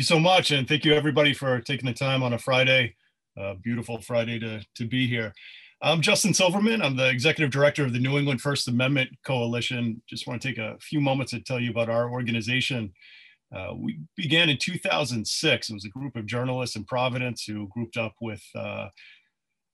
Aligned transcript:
you 0.00 0.04
so 0.04 0.20
much, 0.20 0.52
and 0.52 0.68
thank 0.68 0.84
you 0.84 0.94
everybody 0.94 1.34
for 1.34 1.60
taking 1.60 1.88
the 1.88 1.92
time 1.92 2.22
on 2.22 2.32
a 2.32 2.38
Friday, 2.38 2.94
beautiful 3.64 4.00
Friday 4.00 4.38
to, 4.38 4.64
to 4.76 4.86
be 4.86 5.08
here. 5.08 5.32
I'm 5.82 6.02
Justin 6.02 6.32
Silverman. 6.32 6.82
I'm 6.82 6.94
the 6.94 7.08
executive 7.08 7.50
director 7.50 7.82
of 7.82 7.92
the 7.92 7.98
New 7.98 8.16
England 8.16 8.40
First 8.40 8.68
Amendment 8.68 9.10
Coalition. 9.26 10.00
Just 10.08 10.28
want 10.28 10.40
to 10.40 10.46
take 10.46 10.58
a 10.58 10.78
few 10.80 11.00
moments 11.00 11.32
to 11.32 11.40
tell 11.40 11.58
you 11.58 11.72
about 11.72 11.88
our 11.88 12.12
organization. 12.12 12.92
Uh, 13.52 13.74
we 13.74 13.98
began 14.16 14.48
in 14.48 14.56
2006. 14.56 15.68
It 15.68 15.74
was 15.74 15.84
a 15.84 15.88
group 15.88 16.14
of 16.14 16.26
journalists 16.26 16.76
in 16.76 16.84
Providence 16.84 17.42
who 17.42 17.66
grouped 17.66 17.96
up 17.96 18.14
with 18.20 18.44
uh, 18.54 18.90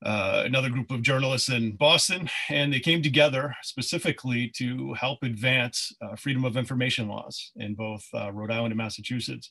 uh, 0.02 0.42
another 0.46 0.70
group 0.70 0.90
of 0.90 1.02
journalists 1.02 1.50
in 1.50 1.76
Boston, 1.76 2.30
and 2.48 2.72
they 2.72 2.80
came 2.80 3.02
together 3.02 3.54
specifically 3.62 4.50
to 4.56 4.94
help 4.94 5.22
advance 5.22 5.94
uh, 6.00 6.16
freedom 6.16 6.46
of 6.46 6.56
information 6.56 7.08
laws 7.08 7.52
in 7.56 7.74
both 7.74 8.06
uh, 8.14 8.32
Rhode 8.32 8.50
Island 8.50 8.72
and 8.72 8.78
Massachusetts. 8.78 9.50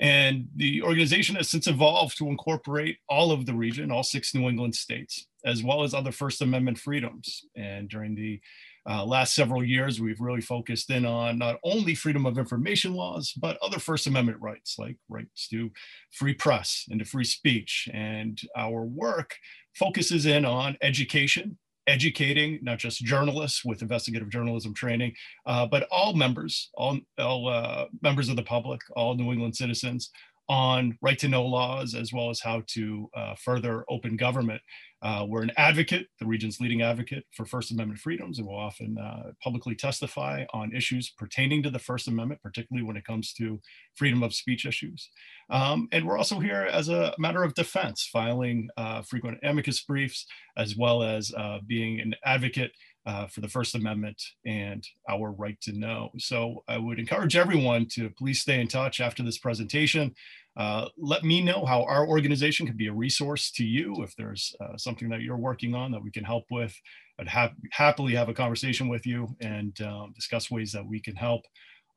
And 0.00 0.48
the 0.56 0.82
organization 0.82 1.36
has 1.36 1.48
since 1.48 1.66
evolved 1.66 2.18
to 2.18 2.28
incorporate 2.28 2.98
all 3.08 3.30
of 3.30 3.46
the 3.46 3.54
region, 3.54 3.90
all 3.90 4.02
six 4.02 4.34
New 4.34 4.48
England 4.48 4.74
states, 4.74 5.26
as 5.44 5.62
well 5.62 5.84
as 5.84 5.94
other 5.94 6.10
First 6.10 6.42
Amendment 6.42 6.78
freedoms. 6.78 7.44
And 7.56 7.88
during 7.88 8.14
the 8.14 8.40
uh, 8.88 9.04
last 9.04 9.34
several 9.34 9.64
years, 9.64 10.00
we've 10.00 10.20
really 10.20 10.40
focused 10.40 10.90
in 10.90 11.06
on 11.06 11.38
not 11.38 11.58
only 11.62 11.94
freedom 11.94 12.26
of 12.26 12.38
information 12.38 12.94
laws, 12.94 13.32
but 13.36 13.56
other 13.62 13.78
First 13.78 14.06
Amendment 14.06 14.40
rights, 14.40 14.76
like 14.78 14.96
rights 15.08 15.48
to 15.48 15.70
free 16.10 16.34
press 16.34 16.84
and 16.90 16.98
to 16.98 17.04
free 17.04 17.24
speech. 17.24 17.88
And 17.92 18.38
our 18.56 18.82
work 18.82 19.36
focuses 19.74 20.26
in 20.26 20.44
on 20.44 20.76
education 20.82 21.56
educating 21.86 22.58
not 22.62 22.78
just 22.78 23.04
journalists 23.04 23.64
with 23.64 23.82
investigative 23.82 24.30
journalism 24.30 24.74
training, 24.74 25.12
uh, 25.46 25.66
but 25.66 25.86
all 25.90 26.14
members, 26.14 26.70
all, 26.74 26.98
all 27.18 27.48
uh, 27.48 27.86
members 28.02 28.28
of 28.28 28.36
the 28.36 28.42
public, 28.42 28.80
all 28.96 29.14
New 29.14 29.32
England 29.32 29.56
citizens 29.56 30.10
on 30.48 30.96
right 31.00 31.18
to 31.18 31.28
know 31.28 31.44
laws 31.44 31.94
as 31.94 32.12
well 32.12 32.30
as 32.30 32.40
how 32.40 32.62
to 32.66 33.08
uh, 33.16 33.34
further 33.42 33.84
open 33.88 34.16
government. 34.16 34.60
Uh, 35.04 35.26
we're 35.28 35.42
an 35.42 35.52
advocate, 35.58 36.06
the 36.18 36.24
region's 36.24 36.60
leading 36.60 36.80
advocate 36.80 37.24
for 37.32 37.44
First 37.44 37.70
Amendment 37.70 38.00
freedoms, 38.00 38.38
and 38.38 38.48
will 38.48 38.58
often 38.58 38.96
uh, 38.96 39.32
publicly 39.42 39.74
testify 39.74 40.46
on 40.54 40.74
issues 40.74 41.10
pertaining 41.10 41.62
to 41.62 41.70
the 41.70 41.78
First 41.78 42.08
Amendment, 42.08 42.40
particularly 42.42 42.86
when 42.86 42.96
it 42.96 43.04
comes 43.04 43.34
to 43.34 43.60
freedom 43.94 44.22
of 44.22 44.34
speech 44.34 44.64
issues. 44.64 45.10
Um, 45.50 45.88
and 45.92 46.06
we're 46.06 46.16
also 46.16 46.40
here 46.40 46.62
as 46.72 46.88
a 46.88 47.14
matter 47.18 47.44
of 47.44 47.54
defense, 47.54 48.08
filing 48.10 48.70
uh, 48.78 49.02
frequent 49.02 49.38
amicus 49.42 49.82
briefs, 49.82 50.26
as 50.56 50.74
well 50.74 51.02
as 51.02 51.32
uh, 51.36 51.58
being 51.66 52.00
an 52.00 52.14
advocate 52.24 52.72
uh, 53.06 53.26
for 53.26 53.42
the 53.42 53.48
First 53.48 53.74
Amendment 53.74 54.22
and 54.46 54.86
our 55.08 55.30
right 55.32 55.60
to 55.60 55.72
know. 55.72 56.10
So 56.16 56.64
I 56.66 56.78
would 56.78 56.98
encourage 56.98 57.36
everyone 57.36 57.86
to 57.92 58.08
please 58.08 58.40
stay 58.40 58.58
in 58.60 58.68
touch 58.68 59.00
after 59.00 59.22
this 59.22 59.38
presentation. 59.38 60.14
Uh, 60.56 60.88
let 60.96 61.24
me 61.24 61.40
know 61.40 61.64
how 61.64 61.82
our 61.84 62.06
organization 62.06 62.66
can 62.66 62.76
be 62.76 62.86
a 62.86 62.92
resource 62.92 63.50
to 63.50 63.64
you 63.64 64.02
if 64.02 64.14
there's 64.16 64.54
uh, 64.60 64.76
something 64.76 65.08
that 65.08 65.22
you're 65.22 65.36
working 65.36 65.74
on 65.74 65.90
that 65.90 66.02
we 66.02 66.10
can 66.10 66.24
help 66.24 66.44
with. 66.50 66.74
I'd 67.18 67.28
ha 67.28 67.50
happily 67.72 68.14
have 68.14 68.28
a 68.28 68.34
conversation 68.34 68.88
with 68.88 69.06
you 69.06 69.34
and 69.40 69.78
um, 69.82 70.12
discuss 70.14 70.50
ways 70.50 70.72
that 70.72 70.86
we 70.86 71.00
can 71.00 71.16
help. 71.16 71.42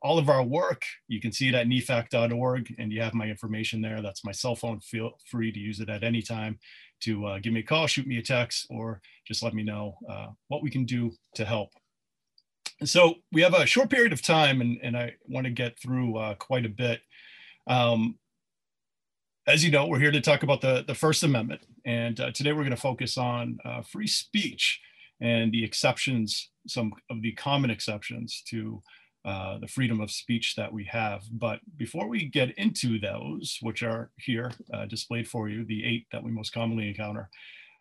All 0.01 0.17
of 0.19 0.29
our 0.29 0.43
work, 0.43 0.83
you 1.07 1.19
can 1.19 1.31
see 1.31 1.49
it 1.49 1.55
at 1.55 1.67
nefac.org 1.67 2.75
and 2.77 2.91
you 2.91 3.01
have 3.01 3.13
my 3.13 3.27
information 3.27 3.81
there. 3.81 4.01
That's 4.01 4.23
my 4.23 4.31
cell 4.31 4.55
phone. 4.55 4.79
Feel 4.79 5.17
free 5.25 5.51
to 5.51 5.59
use 5.59 5.79
it 5.79 5.89
at 5.89 6.03
any 6.03 6.21
time 6.21 6.59
to 7.01 7.25
uh, 7.25 7.39
give 7.39 7.53
me 7.53 7.59
a 7.59 7.63
call, 7.63 7.87
shoot 7.87 8.07
me 8.07 8.17
a 8.17 8.23
text, 8.23 8.67
or 8.69 9.01
just 9.27 9.43
let 9.43 9.53
me 9.53 9.63
know 9.63 9.97
uh, 10.09 10.27
what 10.47 10.63
we 10.63 10.69
can 10.69 10.85
do 10.85 11.11
to 11.35 11.45
help. 11.45 11.69
So 12.83 13.15
we 13.31 13.41
have 13.41 13.55
a 13.55 13.65
short 13.65 13.89
period 13.89 14.13
of 14.13 14.21
time 14.21 14.61
and, 14.61 14.79
and 14.83 14.95
I 14.95 15.13
want 15.27 15.45
to 15.45 15.51
get 15.51 15.79
through 15.79 16.17
uh, 16.17 16.35
quite 16.35 16.65
a 16.65 16.69
bit. 16.69 17.01
Um, 17.65 18.17
as 19.47 19.63
you 19.63 19.71
know, 19.71 19.87
we're 19.87 19.99
here 19.99 20.11
to 20.11 20.19
talk 20.19 20.43
about 20.43 20.59
the, 20.59 20.83
the 20.85 20.93
First 20.93 21.23
Amendment. 21.23 21.61
And 21.85 22.19
uh, 22.19 22.31
today 22.31 22.51
we're 22.51 22.63
going 22.63 22.71
to 22.71 22.75
focus 22.75 23.17
on 23.17 23.57
uh, 23.63 23.81
free 23.81 24.05
speech 24.05 24.81
and 25.21 25.53
the 25.53 25.63
exceptions, 25.63 26.49
some 26.67 26.91
of 27.09 27.21
the 27.21 27.31
common 27.31 27.69
exceptions 27.69 28.43
to 28.49 28.83
uh, 29.23 29.57
the 29.59 29.67
freedom 29.67 30.01
of 30.01 30.11
speech 30.11 30.55
that 30.57 30.71
we 30.71 30.83
have. 30.83 31.23
But 31.31 31.61
before 31.77 32.09
we 32.09 32.25
get 32.25 32.57
into 32.57 32.99
those, 32.99 33.57
which 33.61 33.83
are 33.83 34.11
here 34.17 34.51
uh, 34.73 34.85
displayed 34.85 35.29
for 35.29 35.47
you, 35.47 35.63
the 35.63 35.85
eight 35.85 36.07
that 36.11 36.23
we 36.23 36.29
most 36.29 36.53
commonly 36.53 36.89
encounter, 36.89 37.29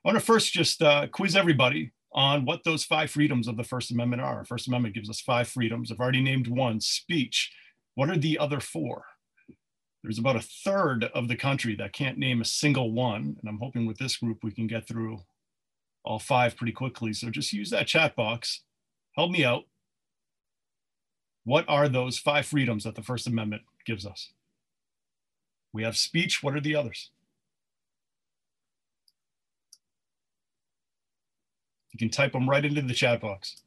I 0.05 0.09
want 0.09 0.19
to 0.21 0.25
first 0.25 0.53
just 0.53 0.81
uh, 0.83 1.09
quiz 1.09 1.35
everybody 1.35 1.91
on 2.13 2.45
what 2.45 2.63
those 2.63 2.85
five 2.85 3.11
freedoms 3.11 3.49
of 3.49 3.57
the 3.57 3.65
First 3.65 3.91
Amendment 3.91 4.23
are. 4.23 4.45
First 4.45 4.69
Amendment 4.69 4.95
gives 4.95 5.11
us 5.11 5.21
five 5.21 5.49
freedoms. 5.49 5.91
I've 5.91 5.99
already 5.99 6.23
named 6.23 6.47
one, 6.47 6.81
speech. 6.81 7.53
What 7.97 8.09
are 8.09 8.17
the 8.17 8.39
other 8.39 8.61
four? 8.61 9.05
There's 10.07 10.21
about 10.21 10.37
a 10.37 10.41
third 10.41 11.03
of 11.17 11.27
the 11.27 11.35
country 11.35 11.75
that 11.75 11.93
can't 11.93 12.17
name 12.17 12.41
a 12.41 12.45
single 12.45 12.93
one. 12.93 13.37
And 13.41 13.49
I'm 13.49 13.59
hoping 13.59 13.87
with 13.87 13.99
this 13.99 14.17
group 14.17 14.45
we 14.45 14.53
can 14.53 14.69
get 14.69 14.87
through 14.87 15.23
all 16.05 16.21
five 16.21 16.57
pretty 16.57 16.71
quickly. 16.71 17.13
So 17.13 17.29
just 17.29 17.53
use 17.53 17.71
that 17.71 17.89
chat 17.89 18.15
box. 18.15 18.63
Help 19.17 19.33
me 19.33 19.45
out. 19.45 19.65
What 21.43 21.65
are 21.67 21.89
those 21.89 22.19
five 22.19 22.47
freedoms 22.47 22.85
that 22.85 22.95
the 22.95 23.03
First 23.03 23.27
Amendment 23.27 23.63
gives 23.85 24.07
us? 24.07 24.31
We 25.73 25.83
have 25.83 25.97
speech. 25.97 26.41
What 26.41 26.55
are 26.55 26.61
the 26.61 26.77
others? 26.77 27.11
You 31.91 31.99
can 31.99 32.11
type 32.11 32.31
them 32.31 32.49
right 32.49 32.65
into 32.65 32.81
the 32.81 32.95
chat 32.95 33.21
box. 33.21 33.61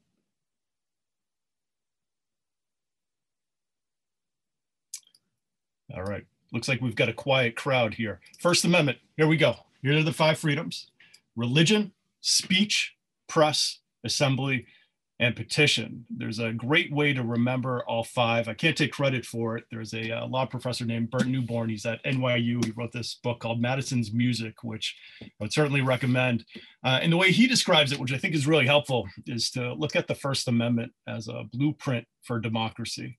All 5.93 6.03
right. 6.03 6.28
Looks 6.51 6.67
like 6.67 6.81
we've 6.81 6.95
got 6.95 7.09
a 7.09 7.13
quiet 7.13 7.55
crowd 7.55 7.93
here. 7.93 8.19
First 8.39 8.65
Amendment. 8.65 8.97
Here 9.17 9.27
we 9.27 9.37
go. 9.37 9.55
Here 9.81 9.97
are 9.97 10.03
the 10.03 10.13
five 10.13 10.39
freedoms 10.39 10.87
religion, 11.35 11.93
speech, 12.21 12.95
press, 13.27 13.79
assembly, 14.03 14.65
and 15.19 15.35
petition. 15.35 16.05
There's 16.09 16.39
a 16.39 16.53
great 16.53 16.91
way 16.93 17.13
to 17.13 17.23
remember 17.23 17.83
all 17.85 18.05
five. 18.05 18.47
I 18.47 18.53
can't 18.53 18.77
take 18.77 18.93
credit 18.93 19.25
for 19.25 19.57
it. 19.57 19.65
There's 19.69 19.93
a, 19.93 20.09
a 20.09 20.23
uh, 20.23 20.27
law 20.27 20.45
professor 20.45 20.85
named 20.85 21.11
Burt 21.11 21.27
Neuborne. 21.27 21.69
He's 21.69 21.85
at 21.85 22.03
NYU. 22.05 22.63
He 22.63 22.71
wrote 22.71 22.93
this 22.93 23.19
book 23.21 23.39
called 23.41 23.61
Madison's 23.61 24.13
Music, 24.13 24.63
which 24.63 24.95
I 25.21 25.29
would 25.41 25.53
certainly 25.53 25.81
recommend. 25.81 26.45
Uh, 26.83 26.99
and 27.01 27.11
the 27.11 27.17
way 27.17 27.31
he 27.31 27.47
describes 27.47 27.91
it, 27.91 27.99
which 27.99 28.13
I 28.13 28.17
think 28.17 28.33
is 28.33 28.47
really 28.47 28.65
helpful, 28.65 29.09
is 29.27 29.51
to 29.51 29.73
look 29.73 29.95
at 29.95 30.07
the 30.07 30.15
First 30.15 30.47
Amendment 30.47 30.93
as 31.05 31.27
a 31.27 31.43
blueprint 31.51 32.07
for 32.23 32.39
democracy. 32.39 33.17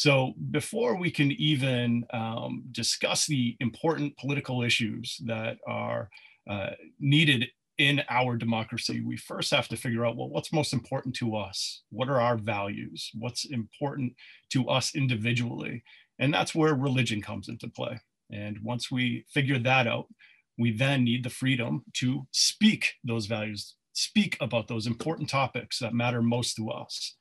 So 0.00 0.32
before 0.50 0.96
we 0.96 1.10
can 1.10 1.30
even 1.32 2.06
um, 2.10 2.64
discuss 2.72 3.26
the 3.26 3.54
important 3.60 4.16
political 4.16 4.62
issues 4.62 5.20
that 5.26 5.58
are 5.68 6.08
uh, 6.48 6.70
needed 6.98 7.48
in 7.76 8.00
our 8.08 8.38
democracy, 8.38 9.02
we 9.02 9.18
first 9.18 9.50
have 9.50 9.68
to 9.68 9.76
figure 9.76 10.06
out, 10.06 10.16
well, 10.16 10.30
what's 10.30 10.54
most 10.54 10.72
important 10.72 11.14
to 11.16 11.36
us? 11.36 11.82
What 11.90 12.08
are 12.08 12.18
our 12.18 12.38
values? 12.38 13.10
What's 13.12 13.44
important 13.44 14.14
to 14.54 14.70
us 14.70 14.94
individually? 14.94 15.84
And 16.18 16.32
that's 16.32 16.54
where 16.54 16.74
religion 16.74 17.20
comes 17.20 17.50
into 17.50 17.68
play. 17.68 18.00
And 18.32 18.56
once 18.62 18.90
we 18.90 19.26
figure 19.28 19.58
that 19.58 19.86
out, 19.86 20.06
we 20.56 20.72
then 20.74 21.04
need 21.04 21.24
the 21.24 21.28
freedom 21.28 21.84
to 21.96 22.26
speak 22.30 22.94
those 23.04 23.26
values, 23.26 23.74
speak 23.92 24.38
about 24.40 24.66
those 24.66 24.86
important 24.86 25.28
topics 25.28 25.78
that 25.80 25.92
matter 25.92 26.22
most 26.22 26.54
to 26.54 26.70
us. 26.70 27.16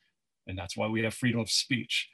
And 0.48 0.58
that's 0.58 0.78
why 0.78 0.88
we 0.88 1.04
have 1.04 1.14
freedom 1.14 1.42
of 1.42 1.50
speech. 1.50 2.08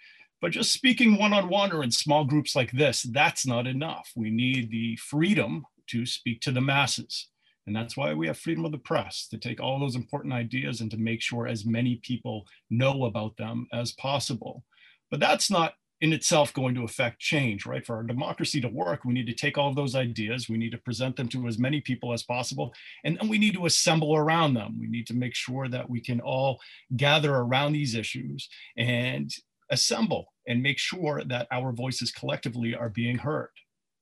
But 0.45 0.51
just 0.51 0.73
speaking 0.73 1.17
one 1.17 1.33
on 1.33 1.49
one 1.49 1.71
or 1.71 1.83
in 1.83 1.89
small 1.89 2.23
groups 2.23 2.55
like 2.55 2.71
this, 2.71 3.01
that's 3.01 3.47
not 3.47 3.65
enough. 3.65 4.11
We 4.15 4.29
need 4.29 4.69
the 4.69 4.95
freedom 4.97 5.65
to 5.87 6.05
speak 6.05 6.39
to 6.41 6.51
the 6.51 6.61
masses. 6.61 7.29
And 7.65 7.75
that's 7.75 7.97
why 7.97 8.13
we 8.13 8.27
have 8.27 8.37
freedom 8.37 8.63
of 8.63 8.71
the 8.71 8.77
press 8.77 9.27
to 9.29 9.39
take 9.39 9.59
all 9.59 9.79
those 9.79 9.95
important 9.95 10.35
ideas 10.35 10.81
and 10.81 10.91
to 10.91 10.97
make 10.97 11.19
sure 11.23 11.47
as 11.47 11.65
many 11.65 11.95
people 11.95 12.45
know 12.69 13.05
about 13.05 13.37
them 13.37 13.65
as 13.73 13.93
possible. 13.93 14.63
But 15.09 15.19
that's 15.19 15.49
not 15.49 15.73
in 15.99 16.13
itself 16.13 16.53
going 16.53 16.75
to 16.75 16.83
affect 16.83 17.17
change, 17.17 17.65
right? 17.65 17.83
For 17.83 17.95
our 17.95 18.03
democracy 18.03 18.61
to 18.61 18.69
work, 18.69 19.03
we 19.03 19.13
need 19.13 19.25
to 19.25 19.33
take 19.33 19.57
all 19.57 19.69
of 19.69 19.75
those 19.75 19.95
ideas, 19.95 20.47
we 20.47 20.59
need 20.59 20.73
to 20.73 20.77
present 20.77 21.15
them 21.15 21.27
to 21.29 21.47
as 21.47 21.57
many 21.57 21.81
people 21.81 22.13
as 22.13 22.21
possible, 22.21 22.71
and 23.03 23.17
then 23.17 23.29
we 23.29 23.39
need 23.39 23.55
to 23.55 23.65
assemble 23.65 24.15
around 24.15 24.53
them. 24.53 24.77
We 24.79 24.85
need 24.85 25.07
to 25.07 25.15
make 25.15 25.33
sure 25.33 25.67
that 25.69 25.89
we 25.89 26.01
can 26.01 26.21
all 26.21 26.59
gather 26.95 27.33
around 27.33 27.73
these 27.73 27.95
issues 27.95 28.47
and 28.77 29.33
assemble 29.71 30.27
and 30.47 30.61
make 30.61 30.77
sure 30.77 31.23
that 31.25 31.47
our 31.51 31.71
voices 31.71 32.11
collectively 32.11 32.75
are 32.75 32.89
being 32.89 33.17
heard. 33.17 33.49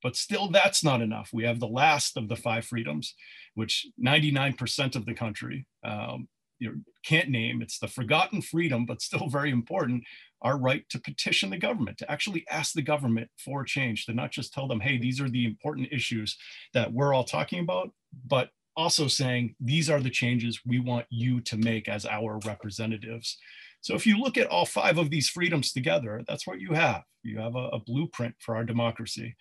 But 0.01 0.15
still, 0.17 0.49
that's 0.49 0.83
not 0.83 1.01
enough. 1.01 1.29
We 1.31 1.45
have 1.45 1.59
the 1.59 1.67
last 1.67 2.17
of 2.17 2.27
the 2.27 2.35
five 2.35 2.65
freedoms, 2.65 3.15
which 3.55 3.87
99% 4.03 4.95
of 4.95 5.05
the 5.05 5.13
country 5.13 5.65
um, 5.83 6.27
you 6.63 6.81
can't 7.05 7.29
name. 7.29 7.61
It's 7.61 7.79
the 7.79 7.87
forgotten 7.87 8.41
freedom, 8.41 8.85
but 8.85 9.01
still 9.01 9.27
very 9.27 9.51
important 9.51 10.03
our 10.41 10.57
right 10.57 10.87
to 10.89 10.99
petition 10.99 11.49
the 11.49 11.57
government, 11.57 11.97
to 11.97 12.11
actually 12.11 12.45
ask 12.49 12.73
the 12.73 12.81
government 12.81 13.29
for 13.37 13.63
change, 13.63 14.05
to 14.05 14.13
not 14.13 14.31
just 14.31 14.53
tell 14.53 14.67
them, 14.67 14.79
hey, 14.79 14.97
these 14.97 15.21
are 15.21 15.29
the 15.29 15.45
important 15.45 15.87
issues 15.91 16.37
that 16.73 16.91
we're 16.91 17.13
all 17.13 17.23
talking 17.23 17.59
about, 17.59 17.91
but 18.27 18.49
also 18.75 19.07
saying, 19.07 19.55
these 19.59 19.89
are 19.89 20.01
the 20.01 20.09
changes 20.09 20.61
we 20.65 20.79
want 20.79 21.05
you 21.09 21.39
to 21.41 21.57
make 21.57 21.87
as 21.87 22.05
our 22.05 22.39
representatives. 22.45 23.37
So 23.83 23.95
if 23.95 24.07
you 24.07 24.17
look 24.17 24.37
at 24.37 24.47
all 24.47 24.65
five 24.65 24.97
of 24.97 25.09
these 25.09 25.29
freedoms 25.29 25.73
together, 25.73 26.23
that's 26.25 26.47
what 26.47 26.61
you 26.61 26.73
have. 26.73 27.03
You 27.21 27.39
have 27.39 27.55
a, 27.55 27.67
a 27.67 27.79
blueprint 27.79 28.33
for 28.39 28.55
our 28.55 28.63
democracy. 28.63 29.35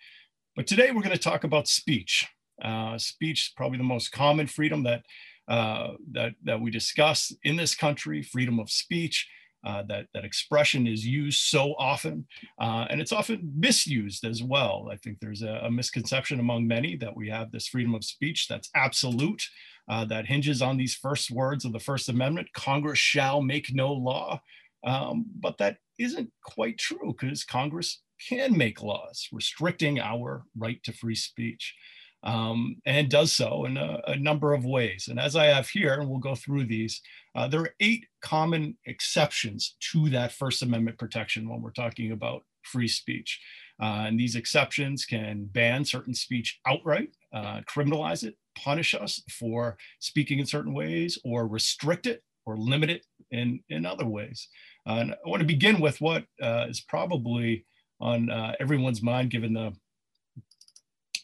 But 0.53 0.67
today 0.67 0.91
we're 0.91 1.01
going 1.01 1.15
to 1.15 1.17
talk 1.17 1.45
about 1.45 1.69
speech. 1.69 2.27
Uh, 2.61 2.97
speech 2.97 3.47
is 3.47 3.53
probably 3.55 3.77
the 3.77 3.85
most 3.85 4.11
common 4.11 4.47
freedom 4.47 4.83
that, 4.83 5.03
uh, 5.47 5.93
that, 6.11 6.33
that 6.43 6.59
we 6.59 6.71
discuss 6.71 7.31
in 7.43 7.55
this 7.55 7.73
country, 7.73 8.21
freedom 8.21 8.59
of 8.59 8.69
speech. 8.69 9.27
Uh, 9.65 9.81
that, 9.87 10.07
that 10.13 10.25
expression 10.25 10.85
is 10.85 11.05
used 11.07 11.39
so 11.39 11.73
often, 11.79 12.27
uh, 12.59 12.85
and 12.89 12.99
it's 12.99 13.13
often 13.13 13.49
misused 13.55 14.25
as 14.25 14.43
well. 14.43 14.89
I 14.91 14.97
think 14.97 15.19
there's 15.21 15.41
a, 15.41 15.61
a, 15.63 15.71
misconception 15.71 16.41
among 16.41 16.67
many 16.67 16.97
that 16.97 17.15
we 17.15 17.29
have 17.29 17.49
this 17.49 17.69
freedom 17.69 17.95
of 17.95 18.03
speech 18.03 18.49
that's 18.49 18.69
absolute, 18.75 19.41
uh, 19.89 20.05
that 20.05 20.27
hinges 20.27 20.61
on 20.61 20.77
these 20.77 20.95
first 20.95 21.31
words 21.31 21.65
of 21.65 21.73
the 21.73 21.79
First 21.79 22.09
Amendment 22.09 22.47
Congress 22.53 22.99
shall 22.99 23.41
make 23.41 23.73
no 23.73 23.91
law. 23.91 24.41
Um, 24.85 25.25
but 25.39 25.57
that 25.59 25.77
isn't 25.97 26.29
quite 26.43 26.77
true 26.77 27.15
because 27.17 27.43
Congress 27.43 28.01
can 28.27 28.57
make 28.57 28.81
laws 28.81 29.27
restricting 29.31 29.99
our 29.99 30.43
right 30.57 30.81
to 30.83 30.93
free 30.93 31.15
speech 31.15 31.75
um, 32.23 32.77
and 32.85 33.09
does 33.09 33.33
so 33.33 33.65
in 33.65 33.77
a, 33.77 34.01
a, 34.07 34.15
number 34.15 34.53
of 34.53 34.65
ways. 34.65 35.07
And 35.09 35.19
as 35.19 35.35
I 35.35 35.45
have 35.47 35.67
here, 35.67 35.95
and 35.95 36.09
we'll 36.09 36.19
go 36.19 36.35
through 36.35 36.65
these, 36.65 37.01
uh, 37.35 37.47
there 37.47 37.61
are 37.61 37.75
eight 37.81 38.05
common 38.21 38.77
exceptions 38.85 39.75
to 39.91 40.09
that 40.11 40.31
First 40.31 40.61
Amendment 40.61 40.97
protection 40.97 41.49
when 41.49 41.61
we're 41.61 41.71
talking 41.71 42.13
about 42.13 42.43
free 42.61 42.87
speech. 42.87 43.41
Uh, 43.81 44.05
and 44.07 44.17
these 44.17 44.37
exceptions 44.37 45.05
can 45.05 45.45
ban 45.51 45.83
certain 45.83 46.13
speech 46.13 46.59
outright, 46.65 47.09
uh, 47.33 47.59
criminalize 47.69 48.23
it, 48.23 48.35
punish 48.55 48.93
us 48.93 49.21
for 49.29 49.77
speaking 49.99 50.39
in 50.39 50.45
certain 50.45 50.73
ways, 50.73 51.17
or 51.23 51.47
restrict 51.47 52.07
it 52.07 52.23
or 52.45 52.57
limit 52.57 52.89
it 52.89 53.05
in, 53.31 53.61
in 53.69 53.85
other 53.85 54.05
ways. 54.05 54.47
And 54.85 55.13
I 55.13 55.29
want 55.29 55.39
to 55.39 55.45
begin 55.45 55.79
with 55.79 56.01
what 56.01 56.25
uh, 56.41 56.65
is 56.67 56.81
probably 56.81 57.65
on 57.99 58.29
uh, 58.29 58.53
everyone's 58.59 59.01
mind 59.01 59.31
given 59.31 59.53
the 59.53 59.73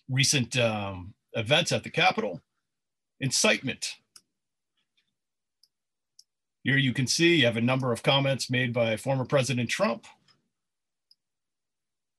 recent 0.10 0.58
um, 0.58 1.14
events 1.34 1.72
at 1.72 1.84
the 1.84 1.90
Capitol, 1.90 2.42
incitement. 3.20 3.96
Here 6.64 6.78
you 6.78 6.94
can 6.94 7.08
see 7.08 7.36
you 7.36 7.46
have 7.46 7.58
a 7.58 7.62
number 7.62 7.92
of 7.92 8.04
comments 8.04 8.50
made 8.50 8.74
by 8.74 8.98
former 8.98 9.26
President 9.26 9.70
Trump. 9.70 10.06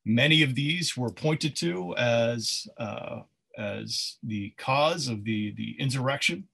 Many 0.05 0.43
of 0.43 0.55
these 0.55 0.97
were 0.97 1.11
pointed 1.11 1.55
to 1.57 1.95
as, 1.97 2.67
uh, 2.79 3.21
as 3.61 4.17
the 4.23 4.53
cause 4.59 5.09
of 5.09 5.25
the, 5.25 5.55
the 5.57 5.77
insurrection 5.79 6.49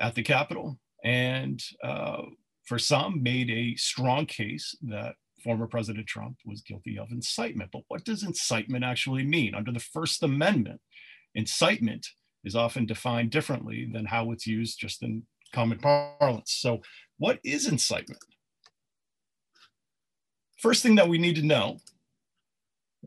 at 0.00 0.14
the 0.14 0.22
Capitol. 0.22 0.78
And 1.04 1.62
uh, 1.82 2.22
for 2.64 2.78
some, 2.78 3.22
made 3.22 3.50
a 3.50 3.76
strong 3.76 4.26
case 4.26 4.76
that 4.82 5.14
former 5.42 5.66
President 5.66 6.06
Trump 6.06 6.36
was 6.44 6.60
guilty 6.62 6.98
of 6.98 7.10
incitement. 7.10 7.70
But 7.72 7.82
what 7.88 8.04
does 8.04 8.22
incitement 8.22 8.84
actually 8.84 9.24
mean? 9.24 9.54
Under 9.54 9.72
the 9.72 9.80
First 9.80 10.22
Amendment, 10.22 10.80
incitement 11.34 12.06
is 12.44 12.56
often 12.56 12.86
defined 12.86 13.30
differently 13.30 13.88
than 13.92 14.06
how 14.06 14.30
it's 14.32 14.46
used 14.46 14.78
just 14.78 15.02
in 15.02 15.22
common 15.52 15.78
parlance. 15.78 16.52
So, 16.52 16.80
what 17.18 17.38
is 17.44 17.66
incitement? 17.66 18.22
First 20.58 20.82
thing 20.82 20.94
that 20.96 21.08
we 21.08 21.18
need 21.18 21.36
to 21.36 21.42
know 21.42 21.78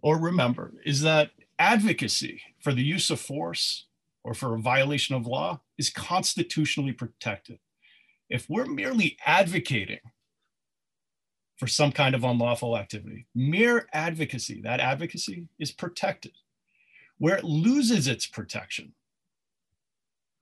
or 0.01 0.19
remember 0.19 0.73
is 0.85 1.01
that 1.01 1.31
advocacy 1.63 2.41
for 2.59 2.73
the 2.73 2.83
use 2.83 3.09
of 3.09 3.21
force 3.21 3.85
or 4.23 4.33
for 4.33 4.53
a 4.53 4.59
violation 4.59 5.15
of 5.15 5.25
law 5.25 5.61
is 5.77 5.89
constitutionally 5.89 6.91
protected. 6.91 7.59
If 8.29 8.49
we're 8.49 8.65
merely 8.65 9.17
advocating 9.25 9.99
for 11.55 11.67
some 11.67 11.93
kind 11.93 12.13
of 12.15 12.25
unlawful 12.25 12.77
activity. 12.77 13.25
Mere 13.33 13.87
advocacy, 13.93 14.61
that 14.63 14.81
advocacy 14.81 15.47
is 15.59 15.71
protected. 15.71 16.33
Where 17.19 17.37
it 17.37 17.45
loses 17.45 18.07
its 18.07 18.25
protection 18.25 18.93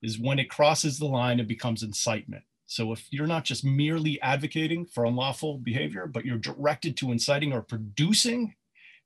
is 0.02 0.18
when 0.18 0.40
it 0.40 0.50
crosses 0.50 0.98
the 0.98 1.06
line 1.06 1.38
and 1.38 1.46
becomes 1.46 1.84
incitement. 1.84 2.42
So 2.66 2.92
if 2.92 3.06
you're 3.12 3.28
not 3.28 3.44
just 3.44 3.64
merely 3.64 4.20
advocating 4.20 4.86
for 4.86 5.04
unlawful 5.04 5.58
behavior, 5.58 6.08
but 6.08 6.24
you're 6.24 6.38
directed 6.38 6.96
to 6.96 7.12
inciting 7.12 7.52
or 7.52 7.62
producing 7.62 8.56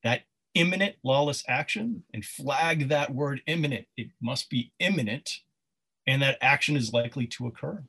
that 0.02 0.22
imminent 0.56 0.96
lawless 1.04 1.44
action 1.46 2.02
and 2.14 2.24
flag 2.24 2.88
that 2.88 3.14
word 3.14 3.42
imminent, 3.46 3.86
it 3.96 4.08
must 4.22 4.48
be 4.48 4.72
imminent 4.78 5.40
and 6.06 6.22
that 6.22 6.38
action 6.40 6.76
is 6.76 6.94
likely 6.94 7.26
to 7.26 7.46
occur. 7.46 7.84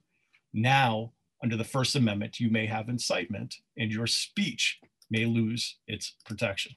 Now 0.54 1.14
under 1.42 1.56
the 1.56 1.64
First 1.64 1.96
Amendment, 1.96 2.42
you 2.42 2.50
may 2.50 2.66
have 2.66 2.90
incitement 2.90 3.56
and 3.78 3.92
your 3.92 4.06
speech 4.06 4.80
may 5.10 5.26
lose 5.26 5.78
its 5.88 6.16
protection. 6.26 6.74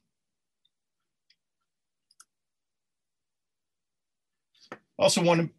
Also 4.96 5.22
want 5.24 5.40
to 5.40 5.50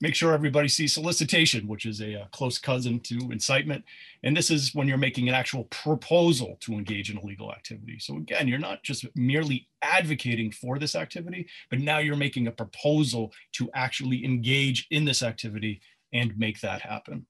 make 0.00 0.14
sure 0.14 0.32
everybody 0.32 0.68
sees 0.68 0.92
solicitation, 0.92 1.66
which 1.66 1.86
is 1.86 2.00
a, 2.00 2.14
a, 2.14 2.28
close 2.32 2.58
cousin 2.58 3.00
to 3.00 3.16
incitement. 3.30 3.84
And 4.22 4.36
this 4.36 4.50
is 4.50 4.74
when 4.74 4.88
you're 4.88 4.98
making 4.98 5.28
an 5.28 5.34
actual 5.34 5.64
proposal 5.64 6.58
to 6.60 6.74
engage 6.74 7.10
in 7.10 7.18
illegal 7.18 7.50
activity. 7.50 7.98
So 7.98 8.16
again, 8.16 8.46
you're 8.46 8.58
not 8.58 8.82
just 8.82 9.06
merely 9.14 9.68
advocating 9.82 10.52
for 10.52 10.78
this 10.78 10.94
activity, 10.94 11.48
but 11.70 11.80
now 11.80 11.98
you're 11.98 12.16
making 12.16 12.46
a 12.46 12.52
proposal 12.52 13.32
to 13.52 13.70
actually 13.74 14.24
engage 14.24 14.86
in 14.90 15.04
this 15.04 15.22
activity 15.22 15.80
and 16.12 16.36
make 16.38 16.60
that 16.60 16.82
happen. 16.82 17.26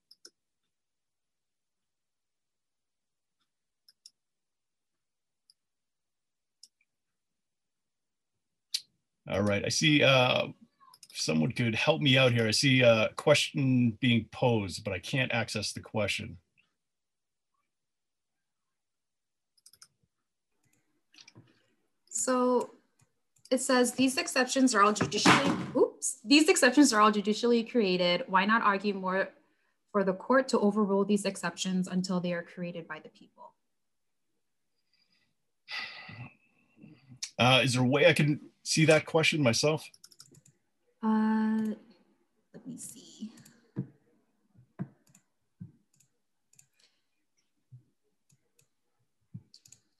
All 9.29 9.41
right, 9.41 9.63
I 9.65 9.69
see 9.69 10.03
uh, 10.03 10.47
someone 11.17 11.51
could 11.51 11.75
help 11.75 12.01
me 12.01 12.17
out 12.17 12.31
here. 12.31 12.47
I 12.47 12.51
see 12.51 12.81
a 12.81 13.09
question 13.15 13.97
being 13.99 14.27
posed, 14.31 14.83
but 14.83 14.93
I 14.93 14.99
can't 14.99 15.31
access 15.33 15.73
the 15.73 15.79
question. 15.79 16.37
So 22.09 22.71
it 23.49 23.61
says 23.61 23.93
these 23.93 24.17
exceptions 24.17 24.75
are 24.75 24.83
all 24.83 24.93
judicially, 24.93 25.51
oops, 25.75 26.19
these 26.23 26.49
exceptions 26.49 26.93
are 26.93 27.01
all 27.01 27.11
judicially 27.11 27.63
created. 27.63 28.23
Why 28.27 28.45
not 28.45 28.61
argue 28.61 28.93
more 28.93 29.29
for 29.91 30.03
the 30.03 30.13
court 30.13 30.47
to 30.49 30.59
overrule 30.59 31.05
these 31.05 31.25
exceptions 31.25 31.87
until 31.87 32.19
they 32.19 32.33
are 32.33 32.43
created 32.43 32.87
by 32.87 32.99
the 32.99 33.09
people? 33.09 33.53
Uh, 37.39 37.61
is 37.63 37.73
there 37.73 37.83
a 37.83 37.87
way 37.87 38.07
I 38.07 38.13
can 38.13 38.39
see 38.63 38.85
that 38.85 39.05
question 39.05 39.41
myself? 39.41 39.87
Uh, 41.03 41.73
let 42.53 42.67
me 42.67 42.77
see. 42.77 43.31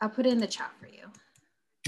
I'll 0.01 0.10
put 0.10 0.25
it 0.25 0.34
in 0.34 0.39
the 0.39 0.48
chat 0.48 0.72
for 0.80 0.88
you. 0.88 1.06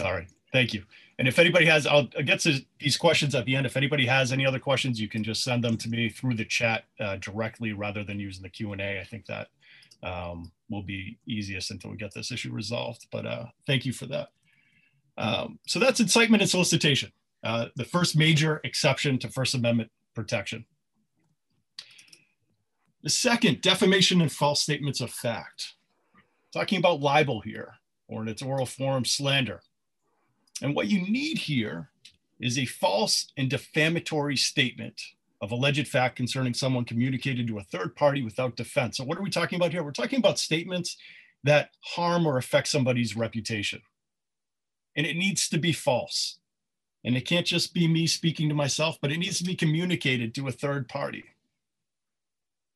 All 0.04 0.13
right, 0.13 0.28
thank 0.51 0.74
you. 0.74 0.84
And 1.20 1.28
if 1.28 1.38
anybody 1.38 1.66
has, 1.66 1.86
I'll 1.86 2.06
get 2.06 2.39
to 2.42 2.60
these 2.80 2.98
questions 2.98 3.36
at 3.36 3.46
the 3.46 3.56
end. 3.56 3.66
If 3.66 3.75
anybody 3.75 4.06
has 4.06 4.32
any 4.32 4.46
other 4.46 4.60
questions, 4.60 5.00
you 5.00 5.10
can 5.10 5.24
just 5.24 5.44
send 5.44 5.63
them 5.63 5.75
to 5.78 5.89
me 5.89 6.10
through 6.10 6.36
the 6.36 6.46
chat 6.46 6.86
uh, 7.00 7.18
directly 7.18 7.74
rather 7.74 8.04
than 8.04 8.20
using 8.20 8.42
the 8.42 8.50
Q&A. 8.50 9.00
I 9.00 9.04
think 9.04 9.25
that 9.25 9.50
um, 10.01 10.51
will 10.70 10.82
be 10.82 11.18
easiest 11.28 11.72
until 11.72 11.92
we 11.92 11.98
get 11.98 12.13
this 12.13 12.32
issue 12.32 12.54
resolved. 12.54 13.08
But 13.12 13.25
uh, 13.25 13.46
thank 13.68 13.86
you 13.86 13.92
for 13.92 14.06
that. 14.06 14.30
Um, 15.18 15.60
so 15.68 15.80
that's 15.80 16.00
incitement 16.00 16.42
and 16.42 16.50
solicitation, 16.50 17.12
uh, 17.43 17.67
the 17.75 17.86
first 17.86 18.17
major 18.17 18.62
exception 18.63 19.17
to 19.19 19.29
First 19.29 19.55
Amendment 19.55 19.91
protection. 20.15 20.65
The 23.03 23.10
second, 23.10 23.62
defamation 23.62 24.22
and 24.22 24.31
false 24.31 24.62
statements 24.62 25.00
of 25.00 25.10
fact. 25.10 25.75
Talking 26.51 26.79
about 26.79 27.00
libel 27.00 27.41
here, 27.41 27.74
or 28.08 28.24
in 28.24 28.27
its 28.27 28.41
oral 28.41 28.65
form, 28.65 29.05
slander. 29.05 29.62
And 30.62 30.75
what 30.75 30.88
you 30.88 31.01
need 31.01 31.38
here 31.38 31.91
is 32.41 32.58
a 32.58 32.65
false 32.65 33.31
and 33.38 33.50
defamatory 33.50 34.36
statement 34.36 35.01
of 35.41 35.51
alleged 35.51 35.88
fact 35.88 36.17
concerning 36.17 36.53
someone 36.53 36.84
communicated 36.84 37.48
to 37.48 37.60
a 37.60 37.63
third 37.63 37.96
party 37.96 38.22
without 38.22 38.58
defense. 38.58 38.98
So 38.98 39.05
what 39.05 39.17
are 39.17 39.24
we 39.24 39.29
talking 39.29 39.58
about 39.58 39.72
here? 39.72 39.84
We're 39.84 39.91
talking 39.91 40.19
about 40.19 40.39
statements 40.39 40.98
that 41.46 41.69
harm 41.81 42.25
or 42.25 42.38
affect 42.38 42.67
somebody's 42.67 43.15
reputation 43.15 43.81
and 44.96 45.08
it 45.08 45.15
needs 45.15 45.48
to 45.50 45.58
be 45.58 45.72
false. 45.72 46.38
And 47.03 47.15
it 47.15 47.25
can't 47.25 47.46
just 47.46 47.74
be 47.74 47.88
me 47.88 48.08
speaking 48.08 48.50
to 48.50 48.56
myself, 48.56 48.98
but 49.01 49.12
it 49.12 49.18
needs 49.18 49.38
to 49.38 49.46
be 49.46 49.56
communicated 49.56 50.36
to 50.36 50.48
a 50.48 50.51
third 50.51 50.89
party. 50.89 51.24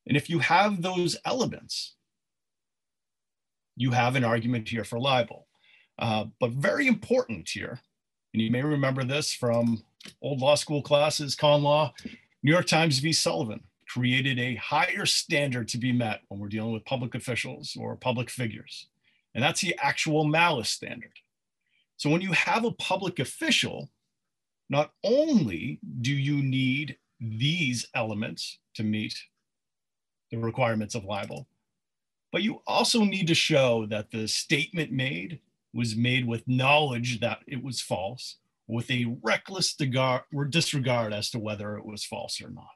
And 0.06 0.16
if 0.16 0.30
you 0.30 0.38
have 0.38 0.82
those 0.82 1.16
elements, 1.24 1.94
you 3.76 3.90
have 3.90 4.16
an 4.16 4.24
argument 4.24 4.68
here 4.68 4.84
for 4.84 4.98
libel. 4.98 5.46
Uh, 5.98 6.26
but 6.40 6.52
very 6.52 6.86
important 6.86 7.48
here, 7.48 7.80
and 8.32 8.42
you 8.42 8.50
may 8.50 8.62
remember 8.62 9.04
this 9.04 9.32
from 9.32 9.82
old 10.20 10.40
law 10.40 10.54
school 10.54 10.82
classes, 10.82 11.34
con 11.34 11.62
law, 11.62 11.92
New 12.42 12.52
York 12.52 12.66
Times 12.66 12.98
v. 12.98 13.12
Sullivan, 13.12 13.60
created 13.88 14.38
a 14.38 14.56
higher 14.56 15.06
standard 15.06 15.68
to 15.68 15.78
be 15.78 15.92
met 15.92 16.22
when 16.28 16.40
we're 16.40 16.48
dealing 16.48 16.72
with 16.72 16.84
public 16.84 17.14
officials 17.14 17.76
or 17.78 17.96
public 17.96 18.28
figures. 18.30 18.88
And 19.34 19.42
that's 19.42 19.60
the 19.60 19.76
actual 19.80 20.24
malice 20.24 20.70
standard. 20.70 21.12
So 21.96 22.10
when 22.10 22.20
you 22.20 22.32
have 22.32 22.64
a 22.64 22.72
public 22.72 23.18
official, 23.18 23.90
not 24.74 24.90
only 25.04 25.78
do 26.00 26.12
you 26.12 26.42
need 26.42 26.98
these 27.20 27.86
elements 27.94 28.58
to 28.74 28.82
meet 28.82 29.14
the 30.32 30.36
requirements 30.36 30.96
of 30.96 31.04
libel, 31.04 31.46
but 32.32 32.42
you 32.42 32.60
also 32.66 33.04
need 33.04 33.28
to 33.28 33.36
show 33.36 33.86
that 33.86 34.10
the 34.10 34.26
statement 34.26 34.90
made 34.90 35.38
was 35.72 35.94
made 35.94 36.26
with 36.26 36.48
knowledge 36.48 37.20
that 37.20 37.38
it 37.46 37.62
was 37.62 37.80
false, 37.80 38.38
with 38.66 38.90
a 38.90 39.16
reckless 39.22 39.76
disregard 39.76 41.12
as 41.12 41.30
to 41.30 41.38
whether 41.38 41.76
it 41.76 41.86
was 41.86 42.04
false 42.04 42.42
or 42.42 42.50
not, 42.50 42.74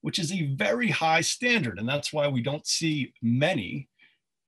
which 0.00 0.18
is 0.18 0.32
a 0.32 0.52
very 0.56 0.88
high 0.88 1.20
standard. 1.20 1.78
And 1.78 1.88
that's 1.88 2.12
why 2.12 2.26
we 2.26 2.42
don't 2.42 2.66
see 2.66 3.12
many 3.22 3.88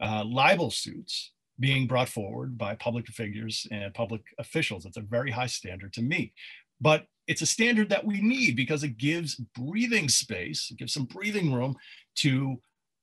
uh, 0.01 0.25
libel 0.25 0.73
suits 0.73 1.31
being 1.61 1.87
brought 1.87 2.09
forward 2.09 2.57
by 2.57 2.75
public 2.75 3.07
figures 3.07 3.67
and 3.71 3.93
public 3.95 4.23
officials. 4.39 4.87
It's 4.87 4.97
a 4.97 5.03
very 5.03 5.31
high 5.31 5.47
standard 5.47 5.93
to 5.93 6.03
meet. 6.03 6.33
But 6.81 7.07
it's 7.27 7.43
a 7.43 7.47
standard 7.47 7.89
that 7.91 8.05
we 8.05 8.21
need 8.21 8.57
because 8.57 8.83
it 8.83 8.99
gives 8.99 9.37
breathing 9.37 10.09
space, 10.09 10.69
it 10.71 10.79
gives 10.79 10.93
some 10.93 11.05
breathing 11.05 11.53
room 11.53 11.77
to 12.17 12.61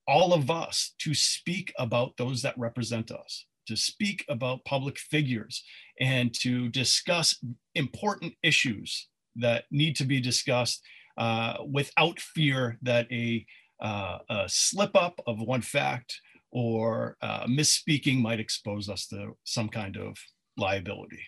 all 0.07 0.33
of 0.33 0.49
us 0.49 0.93
to 0.99 1.13
speak 1.13 1.73
about 1.77 2.15
those 2.17 2.41
that 2.41 2.57
represent 2.57 3.11
us, 3.11 3.45
to 3.67 3.75
speak 3.75 4.25
about 4.29 4.65
public 4.65 4.97
figures, 4.97 5.63
and 5.99 6.33
to 6.33 6.69
discuss 6.69 7.41
important 7.75 8.33
issues 8.43 9.07
that 9.35 9.65
need 9.71 9.95
to 9.95 10.05
be 10.05 10.19
discussed 10.19 10.81
uh, 11.17 11.57
without 11.69 12.19
fear 12.19 12.77
that 12.81 13.11
a, 13.11 13.45
uh, 13.81 14.17
a, 14.29 14.43
slip 14.47 14.95
up 14.95 15.19
of 15.25 15.39
one 15.39 15.61
fact 15.61 16.19
or 16.51 17.17
uh, 17.21 17.45
misspeaking 17.45 18.21
might 18.21 18.39
expose 18.39 18.89
us 18.89 19.07
to 19.07 19.35
some 19.43 19.69
kind 19.69 19.97
of 19.97 20.17
liability. 20.57 21.23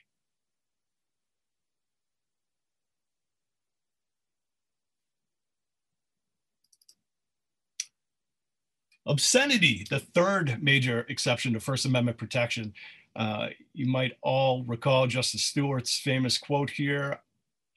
Obscenity, 9.06 9.86
the 9.89 10.00
third 10.00 10.62
major 10.62 11.06
exception 11.10 11.53
to 11.53 11.60
First 11.60 11.86
Amendment 11.86 12.18
protection. 12.18 12.74
Uh, 13.15 13.48
you 13.74 13.88
might 13.88 14.13
all 14.22 14.63
recall 14.63 15.08
Justice 15.08 15.44
Stewart's 15.44 15.98
famous 15.98 16.38
quote 16.38 16.70
here 16.70 17.20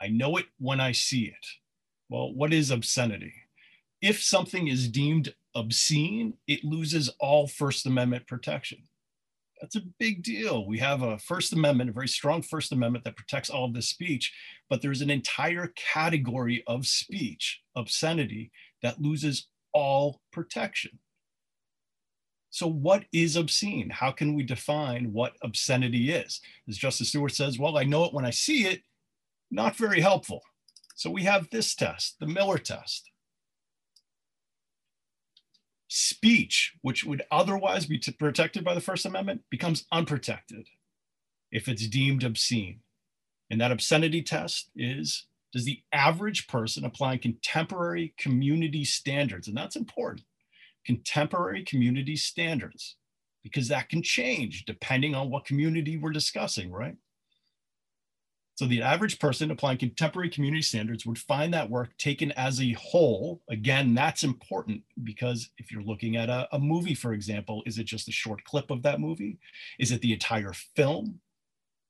I 0.03 0.09
know 0.09 0.37
it 0.37 0.47
when 0.59 0.81
I 0.81 0.91
see 0.91 1.27
it. 1.27 1.47
Well, 2.09 2.35
what 2.35 2.53
is 2.53 2.73
obscenity? 2.73 3.35
If 4.01 4.21
something 4.21 4.67
is 4.67 4.89
deemed 4.89 5.33
obscene, 5.55 6.35
it 6.49 6.65
loses 6.65 7.09
all 7.21 7.47
First 7.47 7.87
Amendment 7.87 8.27
protection. 8.27 8.79
That's 9.61 9.77
a 9.77 9.85
big 10.01 10.25
deal. 10.25 10.67
We 10.67 10.81
have 10.81 11.03
a 11.03 11.19
First 11.19 11.53
Amendment, 11.53 11.91
a 11.91 11.93
very 11.93 12.09
strong 12.09 12.43
First 12.43 12.73
Amendment 12.73 13.05
that 13.05 13.17
protects 13.17 13.49
all 13.49 13.65
of 13.65 13.75
this 13.75 13.89
speech, 13.89 14.33
but 14.69 14.83
there's 14.83 15.03
an 15.03 15.11
entire 15.11 15.73
category 15.77 16.65
of 16.67 16.85
speech, 16.85 17.63
obscenity, 17.77 18.51
that 18.83 19.01
loses 19.01 19.47
all 19.73 20.21
protection. 20.33 20.99
So, 22.53 22.67
what 22.67 23.07
is 23.15 23.37
obscene? 23.37 23.89
How 23.89 24.11
can 24.11 24.35
we 24.35 24.43
define 24.43 25.11
what 25.15 25.33
obscenity 25.43 26.13
is? 26.13 26.43
As 26.69 26.77
Justice 26.77 27.09
Stewart 27.09 27.33
says, 27.33 27.59
well, 27.59 27.79
I 27.79 27.85
know 27.85 28.05
it 28.05 28.13
when 28.13 28.27
I 28.27 28.31
see 28.31 28.67
it, 28.67 28.83
not 29.51 29.75
very 29.75 30.03
helpful. 30.03 30.43
So, 30.95 31.11
we 31.11 31.23
have 31.23 31.49
this 31.49 31.75
test, 31.75 32.17
the 32.21 32.27
Miller 32.27 32.59
test. 32.59 33.11
Speech, 35.89 36.75
which 36.83 37.05
would 37.05 37.23
otherwise 37.31 37.87
be 37.87 37.99
protected 38.19 38.63
by 38.65 38.75
the 38.75 38.83
First 38.83 39.07
Amendment, 39.07 39.41
becomes 39.51 39.87
unprotected 39.91 40.69
if 41.51 41.69
it's 41.69 41.89
deemed 41.89 42.23
obscene. 42.23 42.81
And 43.51 43.63
that 43.63 43.73
obscenity 43.73 44.21
test 44.21 44.71
is 44.77 45.25
does 45.55 45.65
the 45.65 45.83
average 45.91 46.49
person 46.49 46.85
applying 46.85 47.21
contemporary 47.21 48.13
community 48.19 48.85
standards, 48.85 49.49
and 49.49 49.57
that's 49.57 49.77
important 49.77 50.27
contemporary 50.85 51.65
community 51.65 52.17
standards 52.17 52.97
because 53.43 53.69
that 53.69 53.89
can 53.89 54.03
change 54.03 54.65
depending 54.65 55.15
on 55.15 55.31
what 55.31 55.45
community 55.45 55.97
we're 55.97 56.11
discussing, 56.11 56.71
right? 56.71 56.97
So 58.55 58.67
the 58.67 58.83
average 58.83 59.19
person 59.19 59.51
applying 59.51 59.79
contemporary 59.79 60.29
community 60.29 60.63
standards 60.63 61.07
would 61.07 61.19
find 61.19 61.55
that 61.55 61.71
work 61.71 61.97
taken 61.97 62.33
as 62.33 62.61
a 62.61 62.73
whole. 62.73 63.41
Again, 63.49 63.95
that's 63.95 64.25
important 64.25 64.83
because 65.03 65.51
if 65.57 65.73
you're 65.73 65.83
looking 65.83 66.17
at 66.17 66.29
a, 66.29 66.47
a, 66.53 66.59
movie, 66.59 66.95
for 66.95 67.15
example, 67.15 67.63
is 67.65 67.79
it 67.79 67.85
just 67.85 68.09
a 68.09 68.13
short 68.13 68.45
clip 68.45 68.71
of 68.71 68.83
that 68.83 69.01
movie? 69.01 69.39
Is 69.79 69.91
it 69.91 70.03
the 70.03 70.13
entire 70.13 70.53
film? 70.77 71.21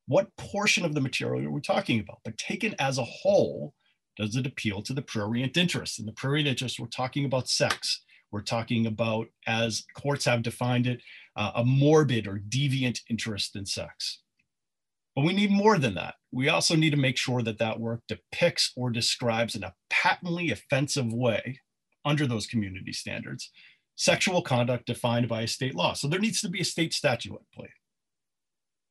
What 0.07 0.35
portion 0.37 0.85
of 0.85 0.95
the 0.95 1.01
material 1.01 1.45
are 1.45 1.51
we 1.51 1.61
talking 1.61 1.99
about? 2.01 2.21
But 2.25 2.39
taken 2.39 2.77
as 2.79 2.97
a 2.97 3.05
whole, 3.05 3.75
does 4.17 4.37
it 4.37 4.47
appeal 4.47 4.83
to 4.83 4.93
the 4.93 5.03
prurient 5.03 5.57
interest? 5.57 5.99
And 5.99 6.07
the 6.07 6.13
prurient 6.13 6.49
interest, 6.49 6.79
we're 6.79 6.87
talking 6.87 7.25
about 7.25 7.49
sex. 7.49 8.03
We're 8.33 8.41
talking 8.41 8.87
about, 8.87 9.29
as 9.47 9.85
courts 9.95 10.25
have 10.25 10.43
defined 10.43 10.87
it, 10.87 11.03
uh, 11.37 11.53
a 11.57 11.65
morbid 11.65 12.27
or 12.27 12.43
deviant 12.49 13.01
interest 13.09 13.55
in 13.57 13.67
sex. 13.67 14.21
But 15.15 15.27
we 15.27 15.35
need 15.35 15.51
more 15.51 15.79
than 15.79 15.95
that. 15.95 16.15
We 16.33 16.49
also 16.49 16.75
need 16.75 16.91
to 16.91 16.97
make 16.97 17.19
sure 17.19 17.43
that 17.43 17.59
that 17.59 17.79
work 17.79 18.01
depicts 18.09 18.73
or 18.75 18.91
describes 18.91 19.55
in 19.55 19.63
a 19.63 19.75
patently 19.91 20.51
offensive 20.51 21.13
way, 21.13 21.61
under 22.05 22.27
those 22.27 22.47
community 22.47 22.93
standards, 22.93 23.51
sexual 23.95 24.43
conduct 24.43 24.87
defined 24.87 25.29
by 25.29 25.43
a 25.43 25.47
state 25.47 25.75
law. 25.75 25.93
So 25.93 26.09
there 26.09 26.19
needs 26.19 26.41
to 26.41 26.49
be 26.49 26.61
a 26.61 26.65
state 26.65 26.93
statute 26.93 27.35
at 27.35 27.53
play. 27.55 27.71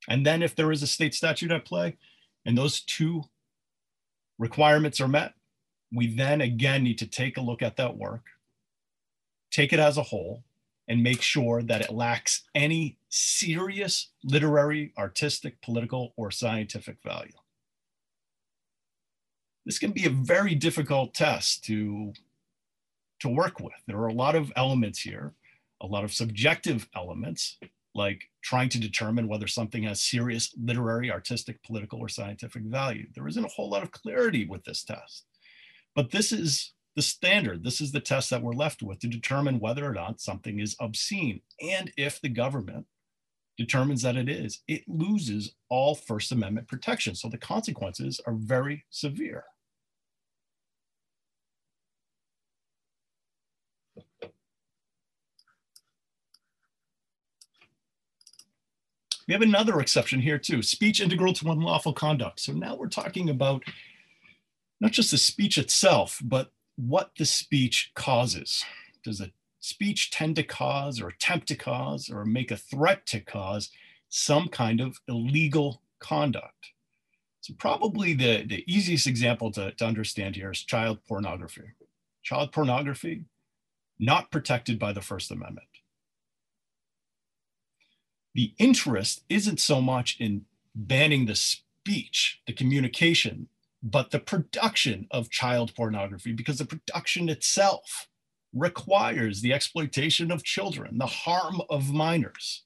And 0.08 0.26
then 0.26 0.42
if 0.42 0.56
there 0.56 0.72
is 0.72 0.84
a 0.84 0.88
state 0.88 1.14
statute 1.14 1.52
at 1.52 1.66
play 1.66 1.98
and 2.46 2.58
those 2.58 2.82
two 2.84 3.24
requirements 4.40 5.02
are 5.02 5.08
met, 5.08 5.34
we 5.92 6.16
then 6.16 6.42
again 6.42 6.84
need 6.84 7.00
to 7.00 7.08
take 7.08 7.38
a 7.38 7.42
look 7.42 7.62
at 7.62 7.76
that 7.78 7.98
work 7.98 8.24
take 9.52 9.74
it 9.74 9.80
as 9.80 9.98
a 9.98 10.04
whole 10.04 10.44
and 10.88 11.04
make 11.04 11.22
sure 11.22 11.62
that 11.62 11.82
it 11.82 11.92
lacks 11.92 12.44
any 12.56 12.98
serious 13.10 14.10
literary, 14.24 14.94
artistic, 14.98 15.62
political, 15.62 16.14
or 16.18 16.32
scientific 16.32 16.98
value. 17.04 17.32
This 19.66 19.80
can 19.80 19.92
be 19.92 20.06
a 20.06 20.10
very 20.10 20.56
difficult 20.56 21.14
test 21.14 21.64
to, 21.66 22.14
to 23.20 23.30
work 23.30 23.60
with. 23.60 23.74
There 23.86 24.00
are 24.00 24.08
a 24.08 24.14
lot 24.14 24.36
of 24.36 24.52
elements 24.56 25.00
here, 25.00 25.34
a 25.82 25.88
lot 25.88 26.04
of 26.04 26.14
subjective 26.14 26.90
elements, 26.96 27.58
like 27.94 28.24
trying 28.42 28.70
to 28.70 28.80
determine 28.80 29.28
whether 29.28 29.48
something 29.48 29.84
has 29.84 30.02
serious 30.02 30.54
literary, 30.62 31.12
artistic, 31.12 31.62
political, 31.64 32.00
or 32.00 32.10
scientific 32.10 32.64
value. 32.64 33.08
There 33.14 33.28
isn't 33.28 33.46
a 33.46 33.50
whole 33.50 33.70
lot 33.70 33.84
of 33.84 33.92
clarity 33.92 34.46
with 34.46 34.64
this 34.64 34.84
test. 34.84 35.26
But 35.96 36.12
this 36.12 36.32
is 36.32 36.74
the 36.96 37.02
standard. 37.02 37.64
This 37.64 37.82
is 37.82 37.92
the 37.92 38.00
test 38.00 38.30
that 38.30 38.42
we're 38.42 38.54
left 38.54 38.84
with 38.84 39.00
to 39.00 39.08
determine 39.08 39.60
whether 39.60 39.86
or 39.86 39.94
not 39.94 40.20
something 40.20 40.60
is 40.60 40.76
obscene. 40.80 41.42
And 41.62 41.92
if 41.98 42.20
the 42.22 42.30
government 42.30 42.86
determines 43.58 44.02
that 44.02 44.18
it 44.18 44.28
is, 44.28 44.62
it 44.68 44.84
loses 44.88 45.54
all 45.70 45.96
First 45.96 46.32
Amendment 46.32 46.68
protection. 46.68 47.16
So 47.16 47.30
the 47.30 47.38
consequences 47.38 48.20
are 48.26 48.34
very 48.34 48.86
severe. 48.90 49.46
We 59.28 59.34
have 59.34 59.44
another 59.44 59.80
exception 59.80 60.20
here 60.20 60.38
too, 60.38 60.62
speech 60.62 61.00
integral 61.00 61.32
to 61.34 61.52
unlawful 61.52 61.94
conduct. 61.94 62.42
So 62.42 62.52
now 62.52 62.76
we're 62.76 62.90
talking 62.90 63.30
about 63.30 63.64
not 64.82 64.92
just 64.92 65.12
the 65.12 65.18
speech 65.18 65.58
itself, 65.58 66.20
but 66.22 66.52
what 66.82 67.12
the 67.18 67.26
speech 67.26 67.92
causes. 67.96 68.64
Does 69.04 69.22
a 69.22 69.32
speech 69.60 70.12
tend 70.12 70.36
to 70.38 70.44
cause 70.44 71.00
or 71.00 71.10
attempt 71.10 71.48
to 71.50 71.56
cause 71.56 72.10
or 72.10 72.26
make 72.26 72.52
a 72.52 72.58
threat 72.58 73.06
to 73.08 73.20
cause 73.20 73.70
some 74.10 74.48
kind 74.48 74.82
of 74.82 75.00
illegal 75.08 75.82
conduct? 76.00 76.72
So 77.42 77.54
probably 77.58 78.14
the, 78.14 78.46
the 78.46 78.64
easiest 78.68 79.08
example 79.08 79.52
to, 79.54 79.72
to 79.72 79.86
understand 79.86 80.36
here 80.36 80.52
is 80.52 80.64
child 80.64 81.00
pornography. 81.08 81.74
Child 82.24 82.52
pornography, 82.52 83.26
not 84.00 84.32
protected 84.32 84.78
by 84.78 84.94
the 84.94 85.02
First 85.02 85.32
Amendment. 85.32 85.68
The 88.34 88.54
interest 88.58 89.24
isn't 89.28 89.60
so 89.60 89.82
much 89.82 90.18
in 90.20 90.46
banning 90.74 91.26
the 91.26 91.36
speech, 91.36 92.42
the 92.48 92.54
communication, 92.54 93.48
but 93.84 94.12
the 94.12 94.20
production 94.20 95.08
of 95.12 95.30
child 95.30 95.74
pornography, 95.76 96.32
because 96.32 96.60
the 96.60 96.66
production 96.66 97.30
itself 97.30 98.08
requires 98.54 99.42
the 99.42 99.54
exploitation 99.54 100.32
of 100.32 100.44
children, 100.44 100.98
the 100.98 101.06
harm 101.06 101.62
of 101.70 101.94
minors. 101.94 102.64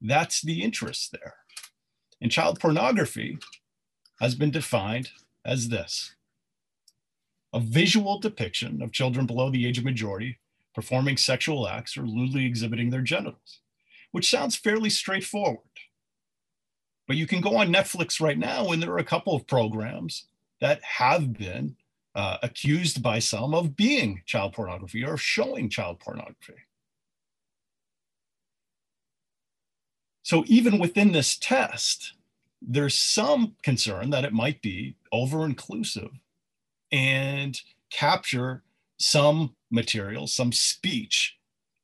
That's 0.00 0.42
the 0.42 0.62
interest 0.62 1.12
there. 1.12 1.34
And 2.20 2.30
child 2.30 2.60
pornography 2.60 3.38
has 4.20 4.34
been 4.34 4.50
defined 4.50 5.10
as 5.44 5.68
this 5.68 6.14
a 7.52 7.60
visual 7.60 8.18
depiction 8.20 8.80
of 8.80 8.92
children 8.92 9.26
below 9.26 9.50
the 9.50 9.66
age 9.66 9.78
of 9.78 9.84
majority 9.84 10.38
performing 10.72 11.16
sexual 11.16 11.66
acts 11.66 11.96
or 11.96 12.02
lewdly 12.02 12.46
exhibiting 12.46 12.90
their 12.90 13.00
genitals, 13.00 13.60
which 14.12 14.30
sounds 14.30 14.54
fairly 14.54 14.90
straightforward. 14.90 15.58
But 17.08 17.16
you 17.16 17.26
can 17.26 17.40
go 17.40 17.56
on 17.56 17.72
Netflix 17.72 18.20
right 18.20 18.38
now, 18.38 18.70
and 18.70 18.80
there 18.80 18.92
are 18.92 18.98
a 18.98 19.04
couple 19.04 19.34
of 19.34 19.48
programs 19.48 20.26
that 20.60 20.82
have 20.82 21.32
been 21.32 21.76
uh, 22.14 22.38
accused 22.42 23.02
by 23.02 23.18
some 23.18 23.54
of 23.54 23.76
being 23.76 24.22
child 24.26 24.52
pornography 24.52 25.04
or 25.04 25.16
showing 25.16 25.68
child 25.68 26.00
pornography. 26.00 26.54
So 30.22 30.44
even 30.46 30.78
within 30.78 31.12
this 31.12 31.36
test, 31.36 32.14
there's 32.62 32.94
some 32.94 33.56
concern 33.62 34.10
that 34.10 34.24
it 34.24 34.32
might 34.32 34.60
be 34.60 34.96
over 35.12 35.44
inclusive 35.44 36.10
and 36.92 37.60
capture 37.90 38.62
some 38.98 39.54
material, 39.70 40.26
some 40.26 40.52
speech 40.52 41.36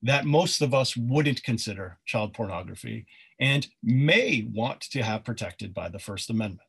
that 0.03 0.27
most 0.27 0.61
of 0.61 0.75
us 0.75 0.97
wouldn't 0.97 1.43
consider 1.43 1.99
child 2.05 2.35
pornography 2.35 3.07
and 3.41 3.67
may 3.83 4.47
want 4.53 4.81
to 4.81 5.03
have 5.03 5.25
protected 5.25 5.73
by 5.75 5.89
the 5.89 5.99
First 5.99 6.31
Amendment. 6.31 6.69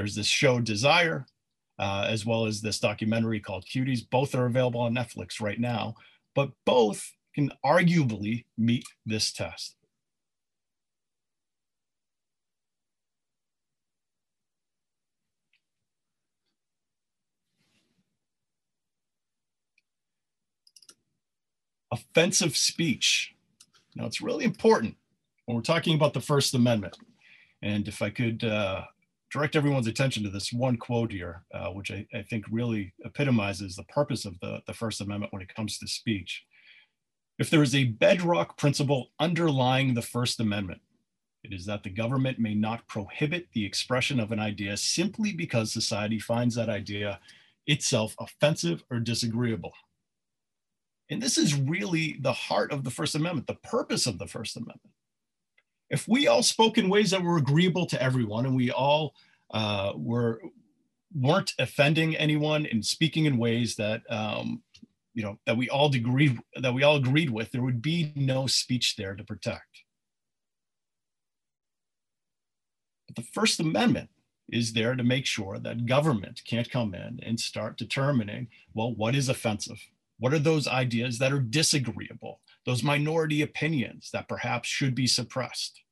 There's 0.00 0.14
this 0.14 0.26
show 0.26 0.60
Desire, 0.60 1.26
uh, 1.78 2.06
as 2.08 2.24
well 2.24 2.46
as 2.46 2.62
this 2.62 2.80
documentary 2.80 3.38
called 3.38 3.66
Cuties. 3.66 4.00
Both 4.08 4.34
are 4.34 4.46
available 4.46 4.80
on 4.80 4.94
Netflix 4.94 5.42
right 5.42 5.60
now, 5.60 5.94
but 6.34 6.52
both 6.64 7.12
can 7.34 7.52
arguably 7.62 8.46
meet 8.56 8.86
this 9.04 9.30
test. 9.30 9.76
offensive 21.92 22.56
speech. 22.56 23.34
Now, 23.96 24.06
it's 24.06 24.22
really 24.22 24.44
important 24.44 24.96
when 25.44 25.56
we're 25.56 25.62
talking 25.62 25.94
about 25.94 26.14
the 26.14 26.20
First 26.20 26.54
Amendment. 26.54 26.96
And 27.62 27.86
if 27.88 28.00
I 28.00 28.08
could 28.08 28.44
uh, 28.44 28.84
direct 29.30 29.56
everyone's 29.56 29.86
attention 29.86 30.22
to 30.24 30.30
this 30.30 30.52
one 30.52 30.76
quote 30.76 31.12
here, 31.12 31.44
uh, 31.54 31.68
which 31.68 31.90
I, 31.90 32.06
I, 32.12 32.22
think 32.22 32.44
really 32.50 32.92
epitomizes 33.04 33.76
the 33.76 33.84
purpose 33.84 34.24
of 34.24 34.38
the, 34.40 34.60
the 34.66 34.74
First 34.74 35.00
Amendment 35.00 35.32
when 35.32 35.42
it 35.42 35.54
comes 35.54 35.78
to 35.78 35.86
speech. 35.86 36.44
If 37.38 37.48
there 37.48 37.62
is 37.62 37.74
a 37.74 37.84
bedrock 37.84 38.58
principle 38.58 39.10
underlying 39.20 39.94
the 39.94 40.02
First 40.02 40.40
Amendment, 40.40 40.80
it 41.42 41.52
is 41.52 41.64
that 41.66 41.82
the 41.82 41.90
government 41.90 42.38
may 42.38 42.54
not 42.54 42.86
prohibit 42.86 43.48
the 43.52 43.64
expression 43.64 44.20
of 44.20 44.32
an 44.32 44.40
idea 44.40 44.76
simply 44.76 45.32
because 45.32 45.72
society 45.72 46.18
finds 46.18 46.54
that 46.56 46.68
idea 46.68 47.20
itself 47.66 48.14
offensive 48.18 48.82
or 48.90 48.98
disagreeable. 48.98 49.72
And 51.08 51.22
this 51.22 51.38
is 51.38 51.54
really 51.54 52.18
the 52.20 52.32
heart 52.32 52.72
of 52.72 52.84
the 52.84 52.90
First 52.90 53.14
Amendment, 53.14 53.46
the 53.46 53.54
purpose 53.54 54.06
of 54.06 54.18
the 54.18 54.26
First 54.26 54.56
Amendment. 54.56 54.90
If 55.90 56.06
we 56.06 56.28
all 56.28 56.42
spoke 56.42 56.78
in 56.78 56.88
ways 56.88 57.10
that 57.10 57.22
were 57.22 57.36
agreeable 57.36 57.86
to 57.86 58.00
everyone 58.00 58.46
and 58.46 58.54
we 58.54 58.70
all 58.70 59.14
uh, 59.50 59.92
were, 59.96 60.40
weren't 61.12 61.52
offending 61.58 62.16
anyone 62.16 62.66
and 62.66 62.84
speaking 62.84 63.24
in 63.24 63.36
ways 63.36 63.74
that, 63.76 64.02
um, 64.08 64.62
you 65.14 65.24
know, 65.24 65.38
that 65.46 65.56
we 65.56 65.68
all 65.68 65.92
agreed, 65.92 66.38
that 66.60 66.72
we 66.72 66.84
all 66.84 66.96
agreed 66.96 67.30
with, 67.30 67.50
there 67.50 67.62
would 67.62 67.82
be 67.82 68.12
no 68.14 68.46
speech 68.46 68.94
there 68.96 69.16
to 69.16 69.24
protect. 69.24 69.84
But 73.08 73.16
the 73.16 73.28
First 73.32 73.58
Amendment 73.58 74.10
is 74.48 74.72
there 74.72 74.94
to 74.94 75.02
make 75.02 75.26
sure 75.26 75.58
that 75.58 75.86
government 75.86 76.42
can't 76.44 76.70
come 76.70 76.94
in 76.94 77.18
and 77.24 77.40
start 77.40 77.76
determining, 77.76 78.48
well, 78.74 78.94
what 78.94 79.16
is 79.16 79.28
offensive? 79.28 79.80
What 80.20 80.34
are 80.34 80.38
those 80.38 80.68
ideas 80.68 81.18
that 81.18 81.32
are 81.32 81.40
disagreeable, 81.40 82.42
those 82.66 82.82
minority 82.82 83.40
opinions 83.40 84.10
that 84.12 84.28
perhaps 84.28 84.68
should 84.68 84.94
be 84.94 85.06
suppressed? 85.06 85.82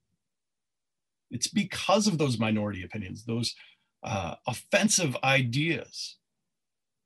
It's 1.30 1.48
because 1.48 2.06
of 2.06 2.18
those 2.18 2.38
minority 2.38 2.82
opinions, 2.84 3.24
those 3.24 3.54
uh, 4.02 4.34
offensive 4.46 5.16
ideas, 5.24 6.18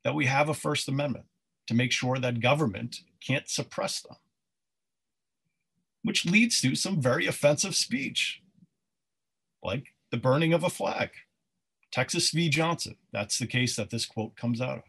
that 0.03 0.15
we 0.15 0.25
have 0.25 0.49
a 0.49 0.53
First 0.53 0.89
Amendment 0.89 1.25
to 1.67 1.73
make 1.73 1.93
sure 1.93 2.19
that 2.19 2.41
government 2.41 2.97
can't 3.25 3.49
suppress 3.49 4.01
them, 4.01 4.17
which 6.03 6.25
leads 6.25 6.59
to 6.59 6.75
some 6.75 7.01
very 7.01 7.25
offensive 7.25 7.73
speech, 7.73 8.41
like 9.63 9.85
the 10.11 10.17
burning 10.17 10.53
of 10.53 10.65
a 10.65 10.69
flag. 10.69 11.09
Texas 11.89 12.31
v. 12.31 12.49
Johnson, 12.49 12.97
that's 13.13 13.39
the 13.39 13.47
case 13.47 13.77
that 13.77 13.91
this 13.91 14.05
quote 14.05 14.35
comes 14.35 14.59
out 14.59 14.79
of. 14.79 14.83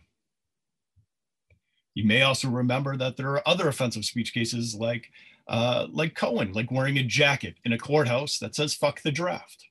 You 1.94 2.04
may 2.04 2.22
also 2.22 2.48
remember 2.48 2.96
that 2.96 3.16
there 3.16 3.30
are 3.30 3.48
other 3.48 3.68
offensive 3.68 4.04
speech 4.04 4.34
cases 4.34 4.74
like, 4.74 5.10
uh, 5.46 5.86
like 5.90 6.14
Cohen, 6.14 6.52
like 6.52 6.70
wearing 6.70 6.98
a 6.98 7.04
jacket 7.04 7.54
in 7.64 7.72
a 7.72 7.78
courthouse 7.78 8.38
that 8.38 8.54
says 8.54 8.74
fuck 8.74 9.02
the 9.02 9.12
draft. 9.12 9.66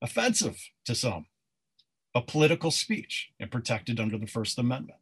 Offensive 0.00 0.58
to 0.84 0.94
some, 0.94 1.26
a 2.14 2.20
political 2.20 2.72
speech 2.72 3.30
and 3.38 3.50
protected 3.50 4.00
under 4.00 4.18
the 4.18 4.26
First 4.26 4.58
Amendment. 4.58 4.98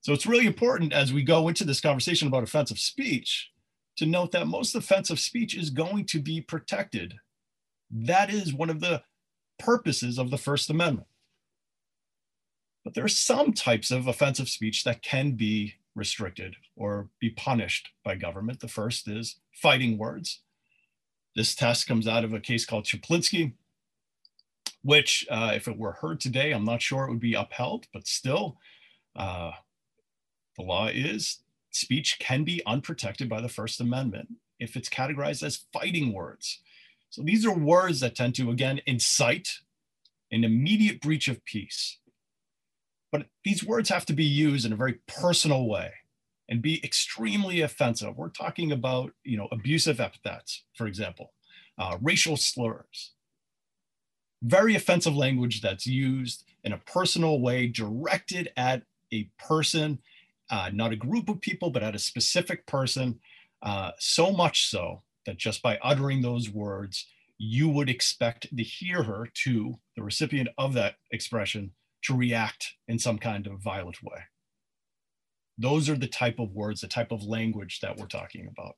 So 0.00 0.12
it's 0.14 0.26
really 0.26 0.46
important 0.46 0.92
as 0.92 1.12
we 1.12 1.22
go 1.22 1.48
into 1.48 1.64
this 1.64 1.80
conversation 1.80 2.28
about 2.28 2.44
offensive 2.44 2.78
speech 2.78 3.50
to 3.96 4.06
note 4.06 4.32
that 4.32 4.46
most 4.46 4.74
offensive 4.74 5.18
speech 5.18 5.54
is 5.54 5.70
going 5.70 6.06
to 6.06 6.20
be 6.20 6.40
protected. 6.40 7.14
That 7.90 8.30
is 8.32 8.54
one 8.54 8.70
of 8.70 8.80
the 8.80 9.02
purposes 9.58 10.18
of 10.18 10.30
the 10.30 10.38
First 10.38 10.70
Amendment. 10.70 11.08
But 12.88 12.94
there 12.94 13.04
are 13.04 13.08
some 13.08 13.52
types 13.52 13.90
of 13.90 14.06
offensive 14.06 14.48
speech 14.48 14.82
that 14.84 15.02
can 15.02 15.32
be 15.32 15.74
restricted 15.94 16.56
or 16.74 17.10
be 17.20 17.28
punished 17.28 17.90
by 18.02 18.14
government. 18.14 18.60
The 18.60 18.66
first 18.66 19.06
is 19.06 19.36
fighting 19.52 19.98
words. 19.98 20.40
This 21.36 21.54
test 21.54 21.86
comes 21.86 22.08
out 22.08 22.24
of 22.24 22.32
a 22.32 22.40
case 22.40 22.64
called 22.64 22.86
Chaplinsky, 22.86 23.52
which, 24.80 25.26
uh, 25.30 25.52
if 25.54 25.68
it 25.68 25.76
were 25.76 25.98
heard 26.00 26.18
today, 26.18 26.50
I'm 26.50 26.64
not 26.64 26.80
sure 26.80 27.04
it 27.04 27.10
would 27.10 27.20
be 27.20 27.34
upheld, 27.34 27.88
but 27.92 28.06
still, 28.06 28.56
uh, 29.14 29.50
the 30.56 30.62
law 30.62 30.86
is 30.86 31.40
speech 31.70 32.18
can 32.18 32.42
be 32.42 32.62
unprotected 32.64 33.28
by 33.28 33.42
the 33.42 33.50
First 33.50 33.82
Amendment 33.82 34.28
if 34.58 34.76
it's 34.76 34.88
categorized 34.88 35.42
as 35.42 35.66
fighting 35.74 36.14
words. 36.14 36.62
So 37.10 37.20
these 37.20 37.44
are 37.44 37.54
words 37.54 38.00
that 38.00 38.14
tend 38.16 38.34
to, 38.36 38.50
again, 38.50 38.80
incite 38.86 39.58
an 40.32 40.42
immediate 40.42 41.02
breach 41.02 41.28
of 41.28 41.44
peace 41.44 41.98
but 43.10 43.26
these 43.44 43.64
words 43.64 43.88
have 43.88 44.06
to 44.06 44.12
be 44.12 44.24
used 44.24 44.66
in 44.66 44.72
a 44.72 44.76
very 44.76 44.98
personal 45.06 45.66
way 45.66 45.92
and 46.48 46.62
be 46.62 46.82
extremely 46.84 47.60
offensive. 47.60 48.16
We're 48.16 48.30
talking 48.30 48.72
about, 48.72 49.12
you 49.24 49.36
know, 49.36 49.48
abusive 49.52 50.00
epithets, 50.00 50.64
for 50.74 50.86
example, 50.86 51.32
uh, 51.78 51.98
racial 52.00 52.36
slurs, 52.36 53.12
very 54.42 54.74
offensive 54.74 55.14
language 55.14 55.60
that's 55.60 55.86
used 55.86 56.44
in 56.64 56.72
a 56.72 56.78
personal 56.78 57.40
way, 57.40 57.66
directed 57.66 58.50
at 58.56 58.82
a 59.12 59.30
person, 59.38 59.98
uh, 60.50 60.70
not 60.72 60.92
a 60.92 60.96
group 60.96 61.28
of 61.28 61.40
people, 61.40 61.70
but 61.70 61.82
at 61.82 61.94
a 61.94 61.98
specific 61.98 62.66
person. 62.66 63.20
Uh, 63.62 63.90
so 63.98 64.32
much 64.32 64.68
so 64.68 65.02
that 65.26 65.36
just 65.36 65.62
by 65.62 65.78
uttering 65.82 66.22
those 66.22 66.48
words, 66.48 67.06
you 67.38 67.68
would 67.68 67.88
expect 67.88 68.48
the 68.52 68.62
hearer 68.62 69.28
to 69.32 69.78
the 69.96 70.02
recipient 70.02 70.48
of 70.58 70.74
that 70.74 70.96
expression 71.10 71.70
to 72.04 72.16
react 72.16 72.74
in 72.86 72.98
some 72.98 73.18
kind 73.18 73.46
of 73.46 73.60
violent 73.60 74.02
way. 74.02 74.20
Those 75.56 75.88
are 75.88 75.96
the 75.96 76.06
type 76.06 76.38
of 76.38 76.52
words, 76.52 76.80
the 76.80 76.88
type 76.88 77.10
of 77.10 77.24
language 77.24 77.80
that 77.80 77.96
we're 77.96 78.06
talking 78.06 78.48
about, 78.48 78.76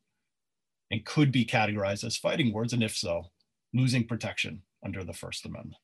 and 0.90 1.04
could 1.04 1.30
be 1.30 1.44
categorized 1.44 2.04
as 2.04 2.16
fighting 2.16 2.52
words, 2.52 2.72
and 2.72 2.82
if 2.82 2.96
so, 2.96 3.26
losing 3.74 4.06
protection 4.06 4.62
under 4.84 5.04
the 5.04 5.12
First 5.12 5.44
Amendment. 5.44 5.76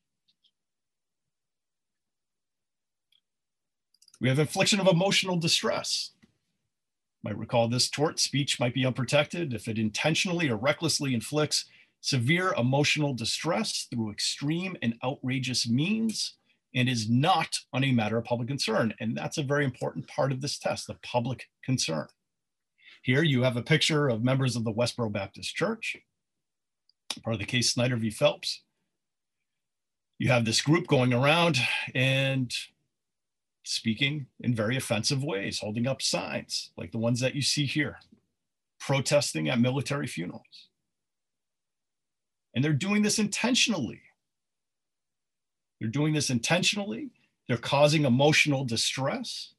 We 4.19 4.29
have 4.29 4.39
infliction 4.39 4.79
of 4.79 4.87
emotional 4.87 5.37
distress. 5.37 6.11
Might 7.23 7.37
recall 7.37 7.67
this 7.67 7.89
tort 7.89 8.19
speech 8.19 8.59
might 8.59 8.73
be 8.73 8.85
unprotected 8.85 9.53
if 9.53 9.67
it 9.67 9.77
intentionally 9.77 10.49
or 10.49 10.55
recklessly 10.55 11.13
inflicts 11.13 11.65
severe 12.01 12.53
emotional 12.57 13.13
distress 13.13 13.87
through 13.91 14.11
extreme 14.11 14.75
and 14.81 14.95
outrageous 15.03 15.69
means 15.69 16.35
and 16.75 16.89
is 16.89 17.09
not 17.09 17.57
on 17.73 17.83
a 17.83 17.91
matter 17.91 18.17
of 18.17 18.25
public 18.25 18.47
concern. 18.47 18.93
And 18.99 19.17
that's 19.17 19.37
a 19.37 19.43
very 19.43 19.65
important 19.65 20.07
part 20.07 20.31
of 20.31 20.41
this 20.41 20.57
test, 20.57 20.87
the 20.87 20.95
public 21.03 21.45
concern. 21.63 22.07
Here 23.03 23.23
you 23.23 23.43
have 23.43 23.57
a 23.57 23.61
picture 23.61 24.09
of 24.09 24.23
members 24.23 24.55
of 24.55 24.63
the 24.63 24.73
Westboro 24.73 25.11
Baptist 25.11 25.55
Church, 25.55 25.97
part 27.23 27.35
of 27.35 27.39
the 27.39 27.45
case 27.45 27.71
Snyder 27.71 27.95
v. 27.95 28.09
Phelps. 28.09 28.63
You 30.19 30.29
have 30.29 30.45
this 30.45 30.61
group 30.61 30.87
going 30.87 31.13
around 31.13 31.57
and 31.93 32.51
speaking 33.63 34.25
in 34.39 34.55
very 34.55 34.77
offensive 34.77 35.23
ways, 35.23 35.59
holding 35.59 35.87
up 35.87 36.01
signs 36.01 36.71
like 36.77 36.91
the 36.91 36.97
ones 36.97 37.19
that 37.19 37.35
you 37.35 37.41
see 37.41 37.65
here, 37.65 37.99
protesting 38.79 39.49
at 39.49 39.59
military 39.59 40.07
funerals. 40.07 40.69
And 42.55 42.63
they're 42.63 42.73
doing 42.73 43.03
this 43.03 43.19
intentionally 43.19 44.01
they're 45.79 45.89
doing 45.89 46.13
this 46.13 46.29
intentionally 46.29 47.11
they're 47.47 47.57
causing 47.57 48.05
emotional 48.05 48.65
distress. 48.65 49.53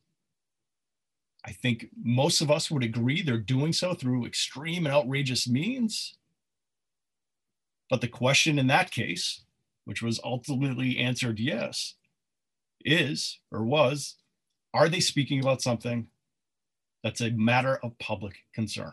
I 1.44 1.52
think 1.52 1.86
most 2.02 2.40
of 2.40 2.50
us 2.50 2.70
would 2.70 2.84
agree 2.84 3.22
they're 3.22 3.38
doing 3.38 3.72
so 3.72 3.94
through 3.94 4.26
extreme 4.26 4.84
and 4.84 4.94
outrageous 4.94 5.48
means. 5.48 6.16
But 7.88 8.02
the 8.02 8.08
question 8.08 8.58
in 8.58 8.66
that 8.66 8.90
case, 8.90 9.42
which 9.84 10.02
was 10.02 10.20
ultimately 10.22 10.98
answered 10.98 11.40
yes, 11.40 11.94
is 12.84 13.38
or 13.50 13.64
was 13.64 14.16
are 14.74 14.90
they 14.90 15.00
speaking 15.00 15.40
about 15.40 15.62
something 15.62 16.08
that's 17.02 17.22
a 17.22 17.30
matter 17.30 17.78
of 17.82 17.98
public 17.98 18.44
concern? 18.54 18.92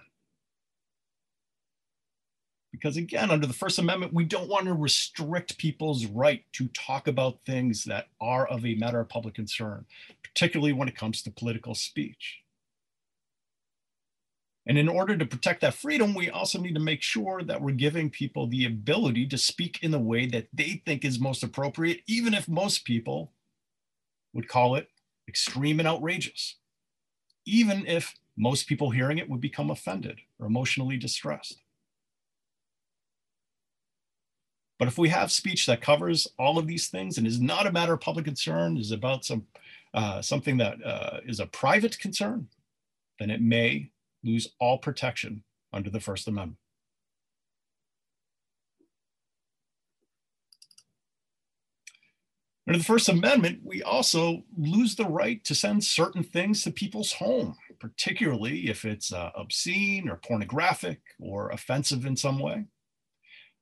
Because 2.76 2.98
again, 2.98 3.32
under 3.32 3.48
the 3.48 3.54
First 3.54 3.80
Amendment, 3.80 4.14
we 4.14 4.26
don't 4.26 4.50
want 4.50 4.66
to 4.66 4.74
restrict 4.74 5.58
people's 5.58 6.06
right 6.06 6.44
to 6.54 6.68
talk 6.68 7.08
about 7.08 7.40
things 7.46 7.86
that 7.86 8.08
are 8.20 8.46
of 8.46 8.66
a 8.66 8.76
matter 8.76 9.00
of 9.00 9.08
public 9.08 9.34
concern, 9.34 9.86
particularly 10.22 10.74
when 10.74 10.90
it 10.90 10.98
comes 10.98 11.22
to 11.22 11.32
political 11.32 11.74
speech. 11.74 12.42
And 14.68 14.78
in 14.78 14.90
order 14.90 15.16
to 15.16 15.26
protect 15.26 15.62
that 15.62 15.76
freedom, 15.76 16.14
we 16.14 16.30
also 16.30 16.60
need 16.60 16.74
to 16.74 16.82
make 16.82 17.02
sure 17.02 17.44
that 17.44 17.62
we're 17.62 17.72
giving 17.72 18.10
people 18.10 18.46
the 18.46 18.66
ability 18.66 19.26
to 19.28 19.38
speak 19.38 19.80
in 19.82 19.92
the 19.92 20.00
way 20.00 20.26
that 20.26 20.48
they 20.52 20.82
think 20.86 21.06
is 21.06 21.18
most 21.18 21.44
appropriate, 21.44 22.02
even 22.08 22.34
if 22.34 22.50
most 22.50 22.84
people 22.84 23.32
would 24.34 24.50
call 24.50 24.76
it 24.76 24.90
extreme 25.30 25.80
and 25.80 25.88
outrageous, 25.88 26.58
even 27.46 27.86
if 27.88 28.16
most 28.36 28.68
people 28.68 28.90
hearing 28.90 29.18
it 29.18 29.30
would 29.30 29.40
become 29.40 29.70
offended 29.70 30.20
or 30.40 30.48
emotionally 30.48 30.98
distressed. 30.98 31.62
But 34.78 34.88
if 34.88 34.98
we 34.98 35.10
have 35.10 35.32
speech 35.32 35.66
that 35.68 35.82
covers 35.82 36.28
all 36.38 36.58
of 36.58 36.68
these 36.68 36.88
things 36.88 37.18
and 37.18 37.26
is 37.26 37.40
not 37.40 37.68
a 37.68 37.72
matter 37.72 37.94
of 37.94 38.02
public 38.02 38.26
concern, 38.26 38.78
is 38.78 38.92
about 38.92 39.26
some 39.26 39.46
uh, 39.94 40.22
something 40.22 40.58
that 40.58 40.84
uh, 40.86 41.20
is 41.26 41.40
a 41.40 41.46
private 41.46 41.98
concern, 41.98 42.50
then 43.18 43.30
it 43.30 43.42
may 43.42 43.92
lose 44.26 44.50
all 44.60 44.78
protection 44.78 45.42
under 45.72 45.90
the 45.90 46.02
First 46.02 46.28
Amendment. 46.28 46.58
Under 52.68 52.80
the 52.80 52.84
First 52.84 53.10
Amendment, 53.10 53.60
we 53.64 53.84
also 53.84 54.44
lose 54.58 54.96
the 54.96 55.06
right 55.06 55.44
to 55.46 55.54
send 55.54 55.84
certain 55.84 56.24
things 56.24 56.64
to 56.64 56.72
people's 56.72 57.14
home, 57.14 57.56
particularly 57.80 58.70
if 58.70 58.86
it's 58.86 59.14
uh, 59.14 59.30
obscene 59.36 60.10
or 60.10 60.18
pornographic 60.18 61.00
or 61.20 61.52
offensive 61.52 62.06
in 62.06 62.18
some 62.18 62.40
way. 62.40 62.66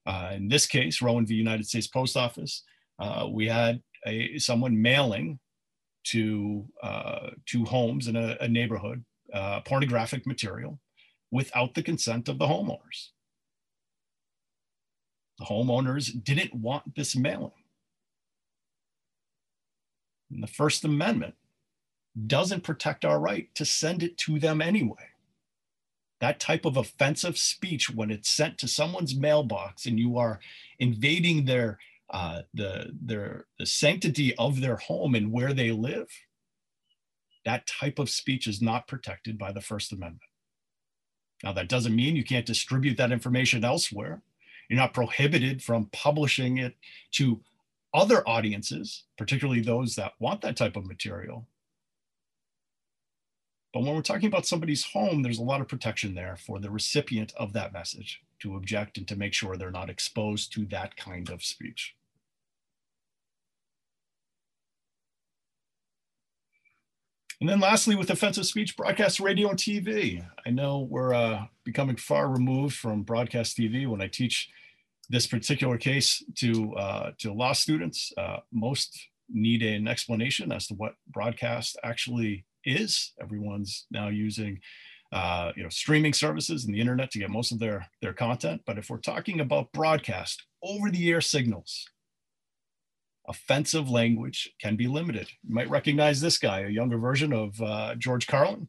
Uh, 0.05 0.31
in 0.33 0.47
this 0.47 0.65
case, 0.65 1.01
Rowan 1.01 1.25
v. 1.25 1.35
United 1.35 1.65
States 1.67 1.87
Post 1.87 2.17
Office, 2.17 2.63
uh, 2.99 3.27
we 3.29 3.47
had 3.47 3.81
a, 4.05 4.37
someone 4.37 4.81
mailing 4.81 5.39
to, 6.05 6.65
uh, 6.81 7.29
to 7.47 7.65
homes 7.65 8.07
in 8.07 8.15
a, 8.15 8.37
a 8.41 8.47
neighborhood 8.47 9.03
uh, 9.33 9.61
pornographic 9.61 10.27
material 10.27 10.79
without 11.31 11.73
the 11.73 11.83
consent 11.83 12.27
of 12.29 12.37
the 12.37 12.45
homeowners. 12.45 13.09
The 15.39 15.45
homeowners 15.45 16.23
didn't 16.23 16.53
want 16.53 16.95
this 16.95 17.15
mailing. 17.15 17.51
And 20.29 20.43
the 20.43 20.47
First 20.47 20.83
Amendment 20.83 21.35
doesn't 22.27 22.63
protect 22.63 23.05
our 23.05 23.19
right 23.19 23.47
to 23.55 23.65
send 23.65 24.03
it 24.03 24.17
to 24.19 24.39
them 24.39 24.61
anyway. 24.61 25.12
That 26.23 26.39
type 26.39 26.63
of 26.63 26.77
offensive 26.77 27.37
speech, 27.37 27.89
when 27.89 28.09
it's 28.09 28.29
sent 28.29 28.57
to 28.59 28.67
someone's 28.69 29.13
mailbox 29.13 29.85
and 29.85 29.99
you 29.99 30.17
are 30.17 30.39
invading 30.79 31.43
their 31.43 31.79
uh, 32.11 32.43
the 32.53 32.93
their 33.01 33.47
the 33.59 33.65
sanctity 33.65 34.33
of 34.37 34.61
their 34.61 34.77
home 34.77 35.15
and 35.15 35.33
where 35.33 35.51
they 35.51 35.71
live, 35.71 36.07
that 37.43 37.67
type 37.67 37.99
of 37.99 38.09
speech 38.09 38.47
is 38.47 38.61
not 38.61 38.87
protected 38.87 39.37
by 39.37 39.51
the 39.51 39.59
First 39.59 39.91
Amendment. 39.91 40.21
Now, 41.43 41.51
that 41.51 41.67
doesn't 41.67 41.93
mean 41.93 42.15
you 42.15 42.23
can't 42.23 42.45
distribute 42.45 42.95
that 42.95 43.11
information 43.11 43.65
elsewhere. 43.65 44.21
You're 44.69 44.79
not 44.79 44.93
prohibited 44.93 45.61
from 45.61 45.89
publishing 45.91 46.57
it 46.57 46.77
to 47.15 47.41
other 47.93 48.25
audiences, 48.25 49.03
particularly 49.17 49.59
those 49.59 49.95
that 49.95 50.13
want 50.19 50.39
that 50.43 50.55
type 50.55 50.77
of 50.77 50.85
material. 50.85 51.49
But 53.73 53.81
when 53.81 53.95
we're 53.95 54.03
talking 54.03 54.27
about 54.27 54.45
somebody's 54.45 54.85
home, 54.85 55.23
there's 55.23 55.39
a 55.39 55.43
lot 55.43 55.59
of 55.59 55.67
protection 55.67 56.13
there 56.13 56.35
for 56.35 56.59
the 56.59 56.69
recipient 56.69 57.33
of 57.35 57.53
that 57.53 57.73
message 57.73 58.21
to 58.39 58.55
object 58.55 58.99
and 58.99 59.07
to 59.07 59.15
make 59.15 59.33
sure 59.33 59.57
they're 59.57 59.71
not 59.71 59.89
exposed 59.89 60.53
to 60.53 60.65
that 60.67 60.95
kind 60.95 61.29
of 61.31 61.43
speech. 61.43 61.95
And 67.41 67.49
then 67.49 67.59
lastly, 67.59 67.95
with 67.95 68.11
offensive 68.11 68.45
speech, 68.45 68.77
broadcast 68.77 69.19
radio 69.19 69.49
and 69.49 69.57
TV. 69.57 70.25
I 70.45 70.49
know 70.49 70.87
we're 70.89 71.13
uh, 71.13 71.45
becoming 71.65 71.95
far 71.95 72.29
removed 72.29 72.75
from 72.75 73.01
broadcast 73.01 73.57
TV 73.57 73.87
when 73.87 74.01
I 74.01 74.07
teach 74.07 74.49
this 75.09 75.27
particular 75.27 75.77
case 75.77 76.23
to, 76.35 76.73
uh, 76.75 77.11
to 77.17 77.33
law 77.33 77.53
students. 77.53 78.13
Uh, 78.17 78.37
most 78.53 79.09
need 79.29 79.63
an 79.63 79.87
explanation 79.87 80.51
as 80.51 80.67
to 80.67 80.75
what 80.75 80.93
broadcast 81.11 81.77
actually 81.83 82.45
is. 82.65 83.13
Everyone's 83.21 83.85
now 83.91 84.09
using 84.09 84.59
uh, 85.13 85.51
you 85.55 85.61
know, 85.61 85.69
streaming 85.69 86.11
services 86.11 86.65
and 86.65 86.73
the 86.73 86.79
internet 86.79 87.11
to 87.11 87.19
get 87.19 87.29
most 87.29 87.51
of 87.51 87.59
their, 87.59 87.85
their 88.01 88.13
content. 88.13 88.61
But 88.65 88.79
if 88.79 88.89
we're 88.89 88.97
talking 88.97 89.39
about 89.39 89.71
broadcast 89.71 90.43
over 90.63 90.89
the 90.89 91.07
air 91.11 91.21
signals, 91.21 91.87
offensive 93.27 93.89
language 93.89 94.51
can 94.59 94.75
be 94.75 94.87
limited. 94.87 95.29
You 95.43 95.53
might 95.53 95.69
recognize 95.69 96.19
this 96.19 96.39
guy, 96.39 96.61
a 96.61 96.69
younger 96.69 96.97
version 96.97 97.31
of 97.31 97.61
uh, 97.61 97.93
George 97.95 98.25
Carlin. 98.25 98.67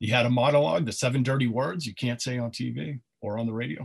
He 0.00 0.08
had 0.08 0.26
a 0.26 0.30
monologue, 0.30 0.86
the 0.86 0.92
seven 0.92 1.22
dirty 1.22 1.46
words 1.46 1.86
you 1.86 1.94
can't 1.94 2.20
say 2.20 2.36
on 2.38 2.50
TV 2.50 3.00
or 3.20 3.38
on 3.38 3.46
the 3.46 3.52
radio. 3.52 3.84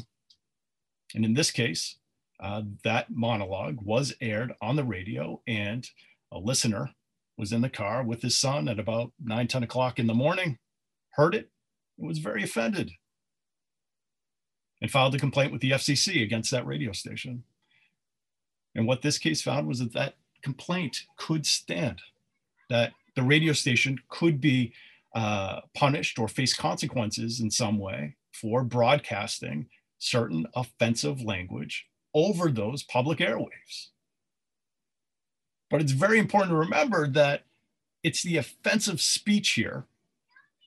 And 1.13 1.23
in 1.23 1.35
this 1.35 1.51
case, 1.51 1.97
uh, 2.39 2.63
that 2.83 3.11
monologue 3.11 3.77
was 3.79 4.13
aired 4.21 4.53
on 4.59 4.75
the 4.75 4.83
radio 4.83 5.39
and 5.47 5.87
a 6.31 6.39
listener 6.39 6.89
was 7.37 7.51
in 7.51 7.61
the 7.61 7.69
car 7.69 8.03
with 8.03 8.21
his 8.21 8.37
son 8.37 8.67
at 8.67 8.79
about 8.79 9.11
9, 9.23 9.47
10 9.47 9.63
o'clock 9.63 9.99
in 9.99 10.07
the 10.07 10.13
morning, 10.13 10.59
heard 11.11 11.35
it, 11.35 11.49
and 11.97 12.07
was 12.07 12.19
very 12.19 12.43
offended 12.43 12.91
and 14.81 14.91
filed 14.91 15.15
a 15.15 15.19
complaint 15.19 15.51
with 15.51 15.61
the 15.61 15.71
FCC 15.71 16.21
against 16.23 16.51
that 16.51 16.67
radio 16.67 16.91
station. 16.91 17.43
And 18.75 18.85
what 18.85 19.01
this 19.01 19.17
case 19.17 19.41
found 19.41 19.67
was 19.67 19.79
that 19.79 19.93
that 19.93 20.15
complaint 20.41 21.05
could 21.15 21.45
stand, 21.45 22.01
that 22.69 22.91
the 23.15 23.23
radio 23.23 23.53
station 23.53 23.99
could 24.09 24.41
be 24.41 24.73
uh, 25.15 25.61
punished 25.73 26.19
or 26.19 26.27
face 26.27 26.53
consequences 26.53 27.39
in 27.39 27.49
some 27.49 27.77
way 27.77 28.15
for 28.33 28.63
broadcasting 28.63 29.67
certain 29.99 30.47
offensive 30.55 31.21
language 31.21 31.85
over 32.13 32.49
those 32.49 32.83
public 32.83 33.19
airwaves. 33.19 33.89
But 35.73 35.81
it's 35.81 35.91
very 35.91 36.19
important 36.19 36.51
to 36.51 36.55
remember 36.55 37.07
that 37.07 37.45
it's 38.03 38.21
the 38.21 38.37
offensive 38.37 39.01
speech 39.01 39.53
here 39.53 39.85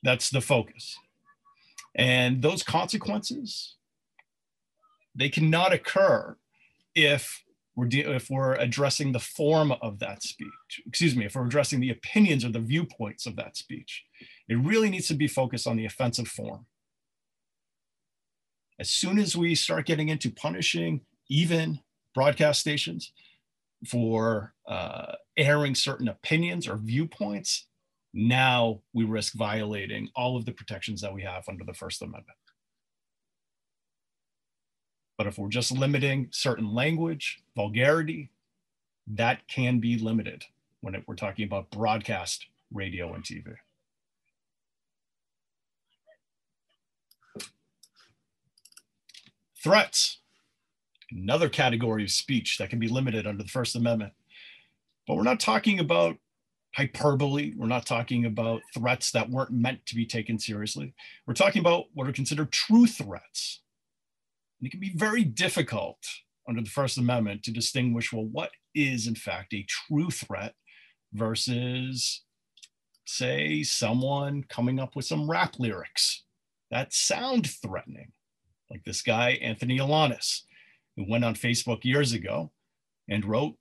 that's 0.03 0.29
the 0.29 0.41
focus. 0.41 0.99
And 1.95 2.41
those 2.41 2.61
consequences, 2.61 3.75
they 5.15 5.29
cannot 5.29 5.71
occur 5.71 6.35
if 6.93 7.41
we're 7.73 7.87
de- 7.87 8.01
if 8.01 8.29
we're 8.29 8.55
addressing 8.55 9.13
the 9.13 9.19
form 9.19 9.71
of 9.81 9.99
that 9.99 10.23
speech, 10.23 10.81
excuse 10.85 11.15
me, 11.15 11.23
if 11.23 11.35
we're 11.35 11.45
addressing 11.45 11.79
the 11.79 11.91
opinions 11.91 12.43
or 12.43 12.49
the 12.49 12.59
viewpoints 12.59 13.25
of 13.25 13.37
that 13.37 13.55
speech, 13.55 14.03
it 14.49 14.55
really 14.55 14.89
needs 14.89 15.07
to 15.07 15.13
be 15.13 15.29
focused 15.29 15.67
on 15.67 15.77
the 15.77 15.85
offensive 15.85 16.27
form. 16.27 16.65
As 18.77 18.89
soon 18.89 19.19
as 19.19 19.37
we 19.37 19.55
start 19.55 19.85
getting 19.85 20.09
into 20.09 20.29
punishing 20.29 21.05
even 21.29 21.79
broadcast 22.13 22.59
stations 22.59 23.13
for 23.85 24.53
uh, 24.67 25.13
airing 25.37 25.75
certain 25.75 26.07
opinions 26.07 26.67
or 26.67 26.77
viewpoints, 26.77 27.67
now 28.13 28.81
we 28.93 29.03
risk 29.03 29.33
violating 29.33 30.09
all 30.15 30.35
of 30.35 30.45
the 30.45 30.51
protections 30.51 31.01
that 31.01 31.13
we 31.13 31.21
have 31.21 31.43
under 31.47 31.63
the 31.63 31.73
First 31.73 32.01
Amendment. 32.01 32.37
But 35.17 35.27
if 35.27 35.37
we're 35.37 35.49
just 35.49 35.71
limiting 35.71 36.29
certain 36.31 36.73
language, 36.73 37.41
vulgarity, 37.55 38.29
that 39.07 39.47
can 39.47 39.79
be 39.79 39.97
limited 39.97 40.43
when 40.81 40.95
it, 40.95 41.03
we're 41.07 41.15
talking 41.15 41.45
about 41.45 41.71
broadcast 41.71 42.45
radio 42.71 43.13
and 43.13 43.23
TV. 43.23 43.55
Threats, 49.63 50.19
another 51.11 51.49
category 51.49 52.03
of 52.03 52.11
speech 52.11 52.57
that 52.57 52.69
can 52.69 52.79
be 52.79 52.87
limited 52.87 53.27
under 53.27 53.43
the 53.43 53.49
First 53.49 53.75
Amendment. 53.75 54.13
But 55.07 55.15
we're 55.15 55.23
not 55.23 55.39
talking 55.39 55.79
about 55.79 56.17
hyperbole. 56.75 57.53
We're 57.55 57.67
not 57.67 57.85
talking 57.85 58.25
about 58.25 58.61
threats 58.73 59.11
that 59.11 59.29
weren't 59.29 59.51
meant 59.51 59.85
to 59.87 59.95
be 59.95 60.05
taken 60.05 60.37
seriously. 60.37 60.93
We're 61.25 61.33
talking 61.33 61.59
about 61.59 61.85
what 61.93 62.07
are 62.07 62.13
considered 62.13 62.51
true 62.51 62.85
threats. 62.85 63.61
And 64.59 64.67
it 64.67 64.71
can 64.71 64.79
be 64.79 64.93
very 64.95 65.23
difficult 65.23 65.97
under 66.47 66.61
the 66.61 66.69
First 66.69 66.97
Amendment 66.97 67.43
to 67.43 67.51
distinguish 67.51 68.13
well, 68.13 68.25
what 68.25 68.51
is 68.75 69.07
in 69.07 69.15
fact 69.15 69.53
a 69.53 69.65
true 69.67 70.09
threat 70.09 70.55
versus, 71.13 72.23
say, 73.05 73.63
someone 73.63 74.43
coming 74.43 74.79
up 74.79 74.95
with 74.95 75.05
some 75.05 75.29
rap 75.29 75.55
lyrics 75.59 76.23
that 76.69 76.93
sound 76.93 77.49
threatening, 77.49 78.11
like 78.69 78.83
this 78.83 79.01
guy, 79.01 79.31
Anthony 79.41 79.79
Elonis, 79.79 80.41
who 80.97 81.05
went 81.07 81.23
on 81.23 81.35
Facebook 81.35 81.85
years 81.85 82.11
ago 82.11 82.51
and 83.07 83.23
wrote, 83.23 83.55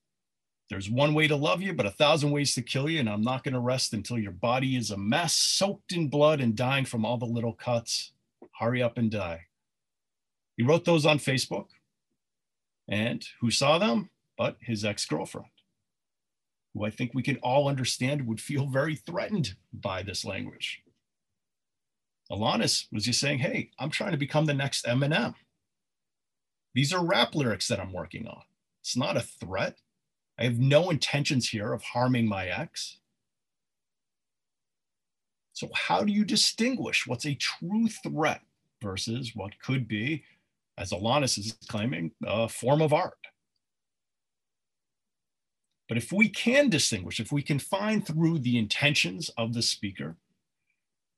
There's 0.71 0.91
one 0.91 1.15
way 1.15 1.29
to 1.29 1.37
love 1.37 1.63
you, 1.63 1.73
but 1.75 1.87
a 1.87 1.91
thousand 1.91 2.33
ways 2.33 2.55
to 2.55 2.63
kill 2.63 2.89
you, 2.89 2.99
and 2.99 3.09
I'm 3.09 3.23
not 3.23 3.45
going 3.45 3.55
to 3.55 3.61
rest 3.61 3.93
until 3.93 4.19
your 4.19 4.33
body 4.33 4.77
is 4.77 4.91
a 4.91 4.97
mess, 4.97 5.35
soaked 5.35 5.93
in 5.93 6.09
blood 6.09 6.41
and 6.41 6.57
dying 6.57 6.87
from 6.87 7.05
all 7.05 7.19
the 7.19 7.27
little 7.27 7.53
cuts. 7.53 8.13
Hurry 8.59 8.83
up 8.83 8.97
and 8.97 9.11
die. 9.11 9.43
He 10.57 10.65
wrote 10.65 10.87
those 10.87 11.05
on 11.05 11.19
Facebook. 11.19 11.67
And 12.89 13.27
who 13.41 13.51
saw 13.51 13.79
them? 13.79 14.11
But 14.39 14.57
his 14.61 14.85
ex 14.85 15.05
girlfriend, 15.07 15.51
who 16.73 16.85
I 16.85 16.91
think 16.91 17.13
we 17.15 17.23
can 17.23 17.37
all 17.43 17.69
understand 17.69 18.27
would 18.27 18.41
feel 18.41 18.67
very 18.67 18.95
threatened 18.95 19.57
by 19.73 20.03
this 20.03 20.25
language. 20.25 20.83
Elonis 22.31 22.87
was 22.93 23.05
just 23.05 23.21
saying, 23.21 23.39
Hey, 23.41 23.71
I'm 23.79 23.91
trying 23.91 24.13
to 24.13 24.17
become 24.17 24.47
the 24.47 24.55
next 24.55 24.85
Eminem. 24.85 25.35
These 26.77 26.93
are 26.93 27.03
rap 27.03 27.35
lyrics 27.35 27.69
that 27.69 27.81
I'm 27.81 27.95
working 27.95 28.29
on. 28.29 28.43
It's 28.83 28.99
not 28.99 29.17
a 29.17 29.23
threat. 29.23 29.79
I 30.39 30.45
have 30.45 30.59
no 30.59 30.91
intentions 30.91 31.49
here 31.49 31.73
of 31.73 31.83
harming 31.83 32.29
my 32.29 32.49
ex. 32.49 32.99
So, 35.55 35.71
how 35.73 36.05
do 36.05 36.13
you 36.13 36.23
distinguish 36.23 37.07
what's 37.07 37.25
a 37.25 37.35
true 37.35 37.89
threat 37.89 38.43
versus 38.83 39.33
what 39.35 39.59
could 39.59 39.89
be, 39.89 40.25
as 40.77 40.91
Elonis 40.93 41.39
is 41.39 41.57
claiming, 41.67 42.11
a 42.23 42.47
form 42.47 42.83
of 42.83 42.93
art? 42.93 43.27
But 45.89 45.97
if 45.97 46.13
we 46.13 46.29
can 46.29 46.69
distinguish, 46.69 47.21
if 47.21 47.33
we 47.33 47.41
can 47.41 47.59
find 47.59 48.07
through 48.07 48.41
the 48.41 48.59
intentions 48.59 49.31
of 49.39 49.55
the 49.55 49.63
speaker, 49.63 50.17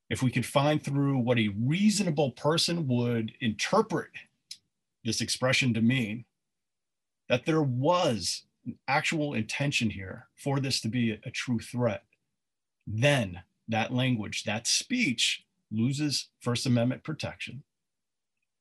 if 0.08 0.22
we 0.22 0.30
can 0.30 0.44
find 0.44 0.80
through 0.80 1.18
what 1.18 1.38
a 1.40 1.52
reasonable 1.58 2.30
person 2.30 2.86
would 2.86 3.32
interpret 3.40 4.10
this 5.08 5.22
expression 5.22 5.72
to 5.72 5.80
mean, 5.80 6.26
that 7.30 7.46
there 7.46 7.62
was 7.62 8.42
an 8.66 8.78
actual 8.86 9.32
intention 9.32 9.88
here 9.88 10.28
for 10.36 10.60
this 10.60 10.82
to 10.82 10.88
be 10.88 11.12
a, 11.12 11.18
a 11.24 11.30
true 11.30 11.58
threat, 11.58 12.04
then 12.86 13.40
that 13.68 13.92
language, 13.92 14.44
that 14.44 14.66
speech 14.66 15.44
loses 15.70 16.28
First 16.40 16.66
Amendment 16.66 17.04
protection 17.04 17.62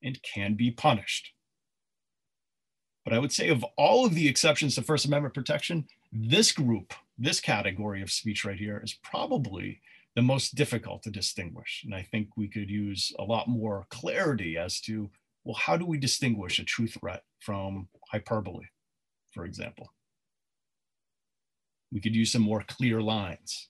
and 0.02 0.24
can 0.24 0.54
be 0.54 0.72
punished. 0.72 1.34
But 3.04 3.14
I 3.14 3.20
would 3.20 3.34
say, 3.34 3.50
of 3.50 3.66
all 3.76 4.06
of 4.06 4.16
the 4.16 4.28
exceptions 4.30 4.76
to 4.76 4.82
First 4.82 5.06
Amendment 5.06 5.34
protection, 5.34 5.88
this 6.14 6.54
group, 6.54 6.94
this 7.18 7.42
category 7.42 8.02
of 8.02 8.12
speech 8.12 8.46
right 8.46 8.58
here 8.58 8.82
is 8.82 8.94
probably 9.04 9.82
the 10.16 10.22
most 10.22 10.56
difficult 10.56 11.04
to 11.04 11.12
distinguish. 11.12 11.84
And 11.84 11.94
I 11.94 12.04
think 12.04 12.30
we 12.38 12.48
could 12.48 12.70
use 12.70 13.12
a 13.20 13.24
lot 13.24 13.50
more 13.50 13.86
clarity 13.90 14.58
as 14.58 14.80
to, 14.82 15.10
well, 15.48 15.56
how 15.56 15.78
do 15.78 15.86
we 15.86 15.98
distinguish 15.98 16.60
a 16.60 16.66
true 16.66 16.88
threat 16.88 17.24
from 17.40 17.88
hyperbole, 18.12 18.66
for 19.32 19.46
example? 19.46 19.94
We 21.90 22.02
could 22.02 22.14
use 22.14 22.34
some 22.34 22.42
more 22.42 22.66
clear 22.68 23.02
lines. 23.02 23.70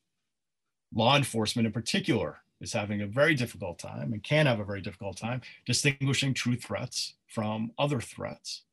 Law 0.92 1.16
enforcement 1.16 1.68
in 1.68 1.72
particular 1.72 2.40
is 2.60 2.74
having 2.74 3.04
a 3.04 3.08
very 3.08 3.36
difficult 3.36 3.78
time 3.78 4.12
and 4.12 4.24
can 4.24 4.48
have 4.48 4.60
a 4.60 4.66
very 4.66 4.82
difficult 4.82 5.18
time 5.18 5.42
distinguishing 5.68 6.34
true 6.34 6.56
threats 6.56 7.14
from 7.28 7.72
other 7.78 8.02
threats. 8.02 8.64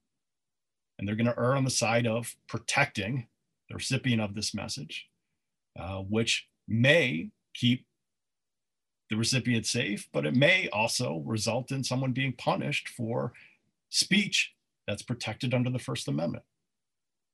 And 0.98 1.06
they're 1.06 1.14
going 1.14 1.26
to 1.26 1.38
err 1.38 1.56
on 1.56 1.64
the 1.64 1.70
side 1.70 2.06
of 2.06 2.34
protecting 2.48 3.26
the 3.68 3.74
recipient 3.74 4.22
of 4.22 4.34
this 4.34 4.54
message, 4.54 5.10
uh, 5.78 5.98
which 5.98 6.48
may 6.66 7.28
keep 7.52 7.84
the 9.10 9.16
recipient 9.16 9.66
safe, 9.66 10.08
but 10.12 10.26
it 10.26 10.34
may 10.34 10.68
also 10.70 11.22
result 11.26 11.70
in 11.70 11.84
someone 11.84 12.12
being 12.12 12.32
punished 12.32 12.88
for 12.88 13.32
speech 13.90 14.54
that's 14.86 15.02
protected 15.02 15.54
under 15.54 15.70
the 15.70 15.78
First 15.78 16.08
Amendment. 16.08 16.44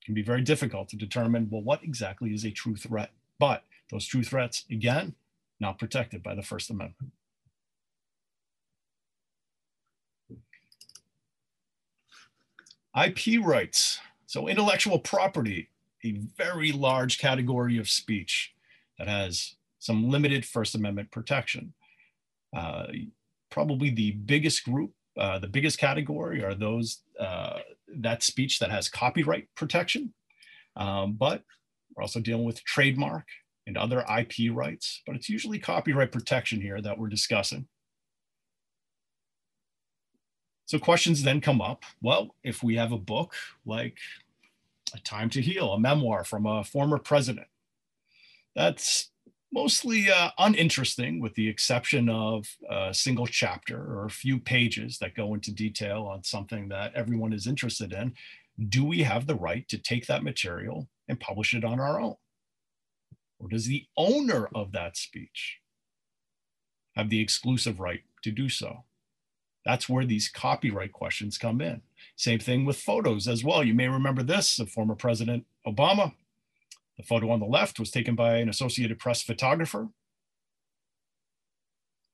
It 0.03 0.07
can 0.07 0.15
be 0.15 0.23
very 0.23 0.43
difficult 0.43 0.89
to 0.91 0.97
determine, 0.97 1.49
well, 1.51 1.63
what 1.63 1.85
exactly 1.85 2.35
is 2.35 2.45
a 2.45 2.51
true 2.51 2.77
threat? 2.77 3.11
But 3.39 3.65
those 3.91 4.07
true 4.07 4.23
threats, 4.23 4.65
again, 4.71 5.15
not 5.59 5.79
protected 5.79 6.23
by 6.23 6.35
the 6.35 6.43
First 6.43 6.71
Amendment. 6.71 7.13
IP 12.97 13.45
rights. 13.45 14.01
So 14.27 14.49
intellectual 14.49 14.99
property, 14.99 15.69
a 16.05 16.13
very 16.13 16.73
large 16.73 17.19
category 17.19 17.79
of 17.79 17.89
speech 17.89 18.55
that 18.99 19.09
has 19.09 19.55
some 19.81 20.09
limited 20.09 20.45
First 20.45 20.77
Amendment 20.77 21.11
protection. 21.11 21.73
Uh, 22.57 22.87
probably 23.51 23.91
the 23.91 24.13
biggest 24.13 24.65
group, 24.65 24.93
uh, 25.19 25.39
the 25.41 25.49
biggest 25.49 25.79
category 25.79 26.45
are 26.45 26.55
those, 26.55 27.03
uh, 27.19 27.59
that 27.97 28.23
speech 28.23 28.61
that 28.61 28.71
has 28.71 28.89
copyright 28.89 29.49
protection. 29.57 30.15
Um, 30.77 31.15
but 31.15 31.43
we're 31.97 32.03
also 32.03 32.21
dealing 32.21 32.45
with 32.45 32.63
trademark 32.65 33.27
and 33.67 33.77
other 33.77 34.05
IP 34.19 34.53
rights, 34.55 35.03
but 35.07 35.17
it's 35.17 35.29
usually 35.29 35.59
copyright 35.59 36.13
protection 36.13 36.61
here 36.61 36.81
that 36.81 36.99
we're 36.99 37.09
discussing. 37.09 37.67
So 40.67 40.79
questions 40.79 41.25
then 41.25 41.41
come 41.41 41.61
up. 41.61 41.83
Well, 42.01 42.37
if 42.45 42.63
we 42.63 42.77
have 42.77 42.93
a 42.93 42.99
book 42.99 43.35
like 43.67 43.99
A 44.95 45.01
Time 45.01 45.29
to 45.31 45.41
Heal, 45.41 45.73
a 45.73 45.81
memoir 45.81 46.23
from 46.23 46.47
a 46.47 46.63
former 46.63 46.99
president, 46.99 47.49
that's 48.55 49.10
mostly 49.53 50.11
uh, 50.11 50.31
uninteresting 50.39 51.21
with 51.21 51.35
the 51.35 51.49
exception 51.49 52.09
of 52.09 52.47
a 52.69 52.95
single 52.95 53.27
chapter 53.27 53.77
or 53.77 54.05
a 54.05 54.11
few 54.11 54.39
pages 54.39 54.99
that 54.99 55.17
go 55.17 55.35
into 55.35 55.53
detail 55.53 56.05
on 56.05 56.23
something 56.23 56.69
that 56.69 56.95
everyone 56.95 57.33
is 57.33 57.47
interested 57.47 57.93
in. 57.93 58.15
Do 58.69 58.85
we 58.85 59.03
have 59.03 59.27
the 59.27 59.35
right 59.35 59.69
to 59.69 59.79
take 59.79 60.07
that 60.07 60.23
material 60.23 60.89
and 61.09 61.19
publish 61.19 61.55
it 61.55 61.65
on 61.65 61.81
our 61.81 62.01
own? 62.01 62.17
Or 63.39 63.49
does 63.49 63.67
the 63.67 63.87
owner 63.97 64.49
of 64.55 64.73
that 64.73 64.97
speech 64.97 65.59
have 66.95 67.09
the 67.09 67.21
exclusive 67.21 67.81
right 67.81 68.03
to 68.23 68.31
do 68.31 68.49
so? 68.49 68.85
That's 69.65 69.89
where 69.89 70.05
these 70.05 70.29
copyright 70.29 70.93
questions 70.93 71.39
come 71.39 71.61
in. 71.61 71.83
Same 72.17 72.39
thing 72.39 72.65
with 72.65 72.81
photos 72.81 73.29
as 73.29 73.45
well. 73.45 73.65
You 73.65 73.75
may 73.75 73.89
remember 73.89 74.23
this 74.23 74.61
former 74.73 74.95
President 74.95 75.45
Obama 75.67 76.13
the 77.01 77.07
photo 77.07 77.31
on 77.31 77.41
the 77.41 77.47
left 77.47 77.81
was 77.81 77.91
taken 77.91 78.15
by 78.15 78.37
an 78.37 78.49
Associated 78.49 78.99
Press 78.99 79.23
photographer. 79.23 79.89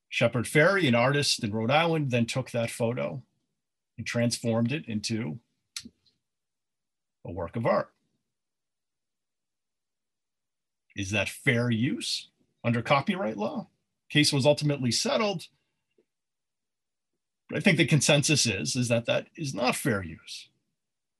Shepard 0.07 0.45
Fairey, 0.45 0.87
an 0.87 0.95
artist 0.95 1.43
in 1.43 1.51
Rhode 1.51 1.71
Island, 1.71 2.11
then 2.11 2.25
took 2.25 2.51
that 2.51 2.71
photo 2.71 3.21
and 3.97 4.07
transformed 4.07 4.71
it 4.71 4.85
into 4.87 5.39
a 7.25 7.31
work 7.31 7.57
of 7.57 7.65
art. 7.65 7.89
Is 10.95 11.11
that 11.11 11.27
fair 11.27 11.69
use 11.69 12.29
under 12.63 12.81
copyright 12.81 13.37
law? 13.37 13.67
Case 14.09 14.31
was 14.31 14.45
ultimately 14.45 14.91
settled. 14.91 15.47
But 17.49 17.57
I 17.57 17.59
think 17.61 17.77
the 17.77 17.85
consensus 17.85 18.45
is, 18.45 18.75
is 18.77 18.87
that 18.87 19.05
that 19.05 19.27
is 19.35 19.53
not 19.53 19.75
fair 19.75 20.01
use. 20.01 20.49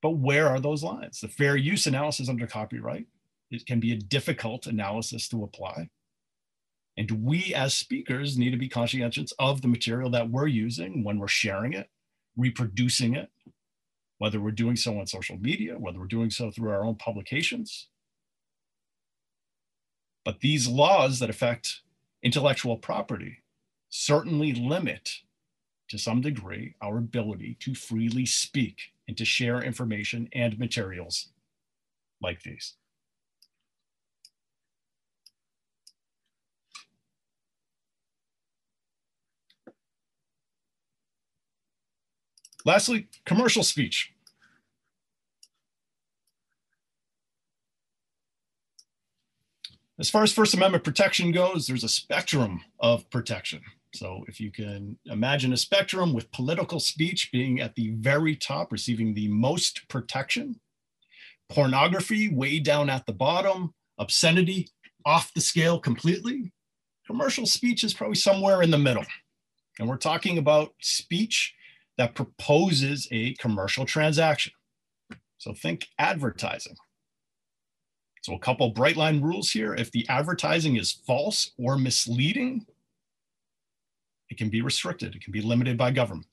But 0.02 0.12
where 0.12 0.48
are 0.48 0.62
those 0.62 0.84
lines? 0.84 1.20
The 1.20 1.28
fair 1.28 1.58
use 1.58 1.86
analysis 1.86 2.30
under 2.30 2.48
copyright 2.48 3.08
it 3.52 3.66
can 3.66 3.80
be 3.80 3.92
a 3.92 3.98
difficult 3.98 4.68
analysis 4.68 5.28
to 5.30 5.44
apply. 5.44 5.90
And 6.98 7.24
we 7.24 7.54
as 7.54 7.74
speakers 7.76 8.38
need 8.38 8.52
to 8.52 8.58
be 8.58 8.68
conscientious 8.68 9.32
of 9.38 9.62
the 9.62 9.68
material 9.68 10.10
that 10.12 10.30
we're 10.30 10.48
using 10.48 11.04
when 11.04 11.20
we're 11.20 11.28
sharing 11.28 11.74
it, 11.74 11.90
reproducing 12.36 13.16
it, 13.16 13.30
whether 14.18 14.40
we're 14.40 14.52
doing 14.52 14.76
so 14.76 15.00
on 15.00 15.06
social 15.06 15.38
media, 15.38 15.78
whether 15.78 16.00
we're 16.00 16.08
doing 16.08 16.32
so 16.32 16.50
through 16.50 16.72
our 16.72 16.84
own 16.84 16.96
publications. 16.96 17.88
But 20.26 20.40
these 20.40 20.68
laws 20.68 21.20
that 21.20 21.30
affect 21.30 21.82
intellectual 22.24 22.78
property 22.78 23.44
certainly 23.90 24.54
limit 24.54 25.22
to 25.90 25.98
some 25.98 26.20
degree 26.20 26.76
our 26.82 26.98
ability 26.98 27.58
to 27.62 27.74
freely 27.74 28.26
speak 28.26 28.92
and 29.08 29.16
to 29.18 29.24
share 29.24 29.62
information 29.62 30.28
and 30.34 30.60
materials 30.60 31.30
like 32.22 32.42
these. 32.42 32.74
Lastly, 42.68 43.08
commercial 43.26 43.64
speech. 43.64 44.12
As 49.98 50.10
far 50.10 50.22
as 50.24 50.34
First 50.34 50.54
Amendment 50.54 50.84
protection 50.84 51.32
goes, 51.32 51.66
there's 51.66 51.86
a 51.86 51.90
spectrum 51.90 52.60
of 52.82 53.10
protection. 53.10 53.62
So 53.96 54.26
if 54.28 54.42
you 54.42 54.52
can 54.52 54.98
imagine 55.06 55.54
a 55.54 55.58
spectrum 55.58 56.12
with 56.12 56.30
political 56.34 56.82
speech 56.82 57.30
being 57.32 57.62
at 57.62 57.74
the 57.76 57.92
very 57.92 58.36
top, 58.36 58.74
receiving 58.74 59.14
the 59.14 59.30
most 59.30 59.88
protection, 59.88 60.60
pornography 61.48 62.28
way 62.28 62.60
down 62.60 62.90
at 62.90 63.06
the 63.06 63.14
bottom, 63.14 63.74
obscenity 63.98 64.68
off 65.06 65.34
the 65.34 65.40
scale 65.40 65.80
completely, 65.80 66.52
commercial 67.08 67.46
speech 67.46 67.86
is 67.86 67.94
probably 67.94 68.18
somewhere 68.18 68.62
in 68.62 68.72
the 68.72 68.78
middle. 68.78 69.06
And 69.80 69.88
we're 69.88 69.96
talking 69.96 70.38
about 70.38 70.74
speech 70.82 71.54
that 71.98 72.16
proposes 72.16 73.08
a 73.12 73.34
commercial 73.36 73.86
transaction. 73.86 74.54
So 75.38 75.54
think 75.54 75.88
advertising. 76.00 76.76
So 78.22 78.34
a 78.34 78.40
couple 78.40 78.70
bright 78.72 78.98
line 78.98 79.22
rules 79.22 79.52
here. 79.52 79.74
If 79.74 79.92
the 79.92 80.08
advertising 80.10 80.76
is 80.76 80.92
false 80.92 81.52
or 81.58 81.78
misleading, 81.78 82.66
it 84.30 84.38
can 84.38 84.50
be 84.50 84.62
restricted. 84.62 85.16
It 85.16 85.24
can 85.24 85.32
be 85.32 85.42
limited 85.42 85.78
by 85.78 85.92
government. 85.92 86.28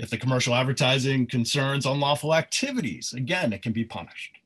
If 0.00 0.10
the 0.10 0.16
commercial 0.16 0.54
advertising 0.54 1.26
concerns 1.26 1.86
unlawful 1.86 2.34
activities, 2.34 3.12
again, 3.12 3.52
it 3.52 3.62
can 3.62 3.72
be 3.72 3.84
punished. 3.84 4.38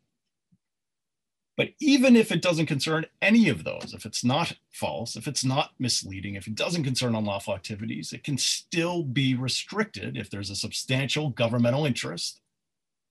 But 1.59 1.71
even 1.81 2.14
if 2.14 2.31
it 2.31 2.40
doesn't 2.40 2.66
concern 2.66 3.07
any 3.21 3.49
of 3.49 3.64
those, 3.64 3.92
if 3.92 4.07
it's 4.07 4.25
not 4.25 4.57
false, 4.71 5.16
if 5.16 5.27
it's 5.27 5.44
not 5.44 5.73
misleading, 5.81 6.37
if 6.37 6.47
it 6.47 6.55
doesn't 6.55 6.85
concern 6.85 7.16
unlawful 7.16 7.53
activities, 7.53 8.12
it 8.12 8.23
can 8.23 8.38
still 8.38 9.03
be 9.03 9.35
restricted 9.35 10.16
if 10.16 10.31
there's 10.31 10.51
a 10.51 10.55
substantial 10.55 11.31
governmental 11.31 11.85
interest. 11.85 12.40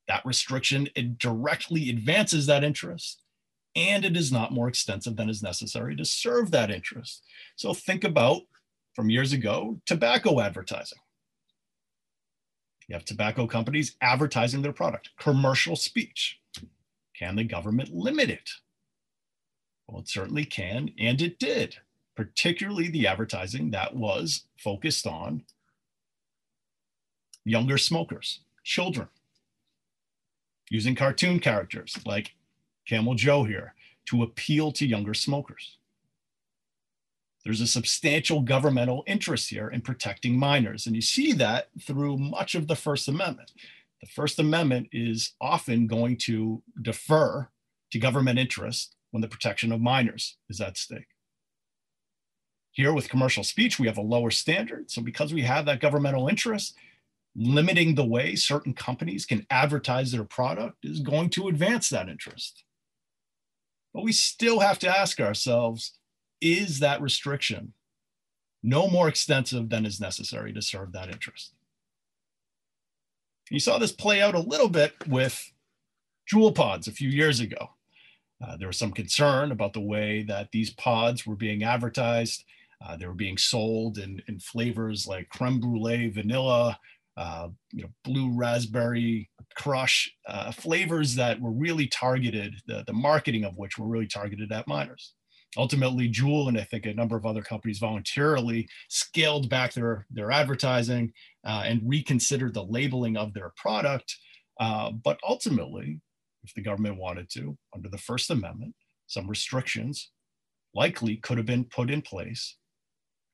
That 0.07 0.25
restriction 0.25 0.87
it 0.95 1.19
directly 1.19 1.89
advances 1.89 2.45
that 2.45 2.63
interest, 2.63 3.21
and 3.75 4.05
it 4.05 4.15
is 4.15 4.31
not 4.31 4.53
more 4.53 4.69
extensive 4.69 5.17
than 5.17 5.29
is 5.29 5.43
necessary 5.43 5.97
to 5.97 6.05
serve 6.05 6.51
that 6.51 6.71
interest. 6.71 7.25
So 7.57 7.73
think 7.73 8.05
about 8.05 8.43
from 8.95 9.09
years 9.09 9.33
ago 9.33 9.81
tobacco 9.85 10.39
advertising. 10.39 10.99
You 12.87 12.93
have 12.93 13.03
tobacco 13.03 13.45
companies 13.45 13.97
advertising 13.99 14.61
their 14.61 14.71
product, 14.71 15.09
commercial 15.19 15.75
speech. 15.75 16.39
Can 17.17 17.35
the 17.35 17.43
government 17.43 17.93
limit 17.93 18.29
it? 18.29 18.49
Well, 19.87 20.01
it 20.01 20.09
certainly 20.09 20.45
can, 20.45 20.91
and 20.99 21.21
it 21.21 21.39
did, 21.39 21.77
particularly 22.15 22.89
the 22.89 23.07
advertising 23.07 23.71
that 23.71 23.95
was 23.95 24.43
focused 24.57 25.07
on 25.07 25.43
younger 27.43 27.77
smokers, 27.77 28.41
children, 28.63 29.07
using 30.69 30.93
cartoon 30.93 31.39
characters 31.39 31.97
like 32.05 32.35
Camel 32.85 33.15
Joe 33.15 33.45
here 33.45 33.73
to 34.07 34.23
appeal 34.23 34.71
to 34.73 34.85
younger 34.85 35.13
smokers. 35.13 35.77
There's 37.43 37.61
a 37.61 37.67
substantial 37.67 38.41
governmental 38.41 39.03
interest 39.07 39.49
here 39.49 39.69
in 39.69 39.79
protecting 39.81 40.37
minors, 40.37 40.85
and 40.85 40.95
you 40.95 41.01
see 41.01 41.31
that 41.33 41.69
through 41.81 42.17
much 42.17 42.55
of 42.55 42.67
the 42.67 42.75
First 42.75 43.07
Amendment 43.07 43.53
the 44.07 44.13
First 44.13 44.39
Amendment 44.39 44.87
is 44.93 45.33
often 45.41 45.85
going 45.85 46.17
to 46.23 46.63
defer 46.81 47.49
to 47.91 47.99
government 47.99 48.39
interest 48.39 48.95
when 49.11 49.19
the 49.21 49.27
protection 49.27 49.73
of 49.73 49.81
minors 49.81 50.37
is 50.49 50.61
at 50.61 50.77
stake. 50.77 51.07
Here 52.71 52.93
with 52.93 53.09
commercial 53.09 53.43
speech, 53.43 53.79
we 53.79 53.87
have 53.87 53.97
a 53.97 54.01
lower 54.01 54.31
standard. 54.31 54.89
So 54.89 55.01
because 55.01 55.33
we 55.33 55.41
have 55.41 55.65
that 55.65 55.81
governmental 55.81 56.29
interest, 56.29 56.75
limiting 57.35 57.95
the 57.95 58.05
way 58.05 58.35
certain 58.35 58.73
companies 58.73 59.25
can 59.25 59.45
advertise 59.49 60.11
their 60.11 60.23
product 60.23 60.77
is 60.83 61.01
going 61.01 61.29
to 61.31 61.49
advance 61.49 61.89
that 61.89 62.07
interest. 62.07 62.63
But 63.93 64.03
we 64.03 64.13
still 64.13 64.59
have 64.59 64.79
to 64.79 64.97
ask 64.97 65.19
ourselves, 65.19 65.97
is 66.39 66.79
that 66.79 67.01
restriction 67.01 67.73
no 68.63 68.87
more 68.87 69.09
extensive 69.09 69.69
than 69.69 69.85
is 69.85 69.99
necessary 69.99 70.53
to 70.53 70.61
serve 70.61 70.93
that 70.93 71.09
interest? 71.09 71.56
You 73.49 73.59
saw 73.59 73.77
this 73.77 73.91
play 73.91 74.21
out 74.21 74.35
a 74.35 74.39
little 74.39 74.69
bit 74.69 74.93
with 75.07 75.51
Juul 76.31 76.53
pods 76.53 76.87
a 76.87 76.91
few 76.91 77.09
years 77.09 77.39
ago. 77.39 77.69
Uh, 78.45 78.57
there 78.57 78.67
was 78.67 78.77
some 78.77 78.91
concern 78.91 79.51
about 79.51 79.73
the 79.73 79.79
way 79.81 80.23
that 80.23 80.49
these 80.51 80.71
pods 80.71 81.25
were 81.25 81.35
being 81.35 81.63
advertised. 81.63 82.43
Uh, 82.85 82.95
they 82.95 83.07
were 83.07 83.13
being 83.13 83.37
sold 83.37 83.97
in, 83.97 84.21
in 84.27 84.39
flavors 84.39 85.07
like 85.07 85.29
creme 85.29 85.59
brulee, 85.59 86.09
vanilla, 86.09 86.77
uh, 87.15 87.47
you 87.71 87.81
know, 87.81 87.89
blue 88.03 88.31
raspberry 88.37 89.29
crush, 89.55 90.13
uh, 90.27 90.51
flavors 90.51 91.15
that 91.15 91.41
were 91.41 91.51
really 91.51 91.87
targeted, 91.87 92.53
the, 92.67 92.83
the 92.85 92.93
marketing 92.93 93.43
of 93.43 93.57
which 93.57 93.79
were 93.79 93.87
really 93.87 94.05
targeted 94.05 94.51
at 94.51 94.67
minors. 94.67 95.13
Ultimately, 95.55 96.09
Juul 96.11 96.49
and 96.49 96.57
I 96.57 96.63
think 96.63 96.85
a 96.85 96.93
number 96.93 97.15
of 97.15 97.25
other 97.25 97.41
companies 97.41 97.79
voluntarily 97.79 98.67
scaled 98.89 99.49
back 99.49 99.73
their, 99.73 100.05
their 100.11 100.31
advertising 100.31 101.13
uh, 101.45 101.63
and 101.65 101.81
reconsidered 101.85 102.53
the 102.53 102.63
labeling 102.65 103.15
of 103.15 103.33
their 103.33 103.53
product. 103.55 104.15
Uh, 104.59 104.91
but 104.91 105.19
ultimately, 105.27 106.01
if 106.43 106.53
the 106.53 106.61
government 106.61 106.97
wanted 106.97 107.29
to, 107.31 107.57
under 107.73 107.89
the 107.89 107.97
First 107.97 108.29
Amendment, 108.29 108.75
some 109.07 109.27
restrictions 109.27 110.11
likely 110.73 111.15
could 111.17 111.37
have 111.37 111.45
been 111.45 111.63
put 111.63 111.89
in 111.89 112.01
place 112.01 112.57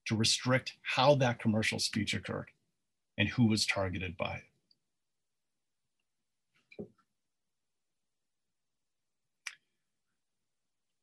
to 0.05 0.15
restrict 0.15 0.73
how 0.81 1.15
that 1.15 1.39
commercial 1.39 1.79
speech 1.79 2.13
occurred 2.13 2.49
and 3.17 3.29
who 3.29 3.47
was 3.47 3.65
targeted 3.65 4.15
by 4.17 4.35
it. 4.35 4.43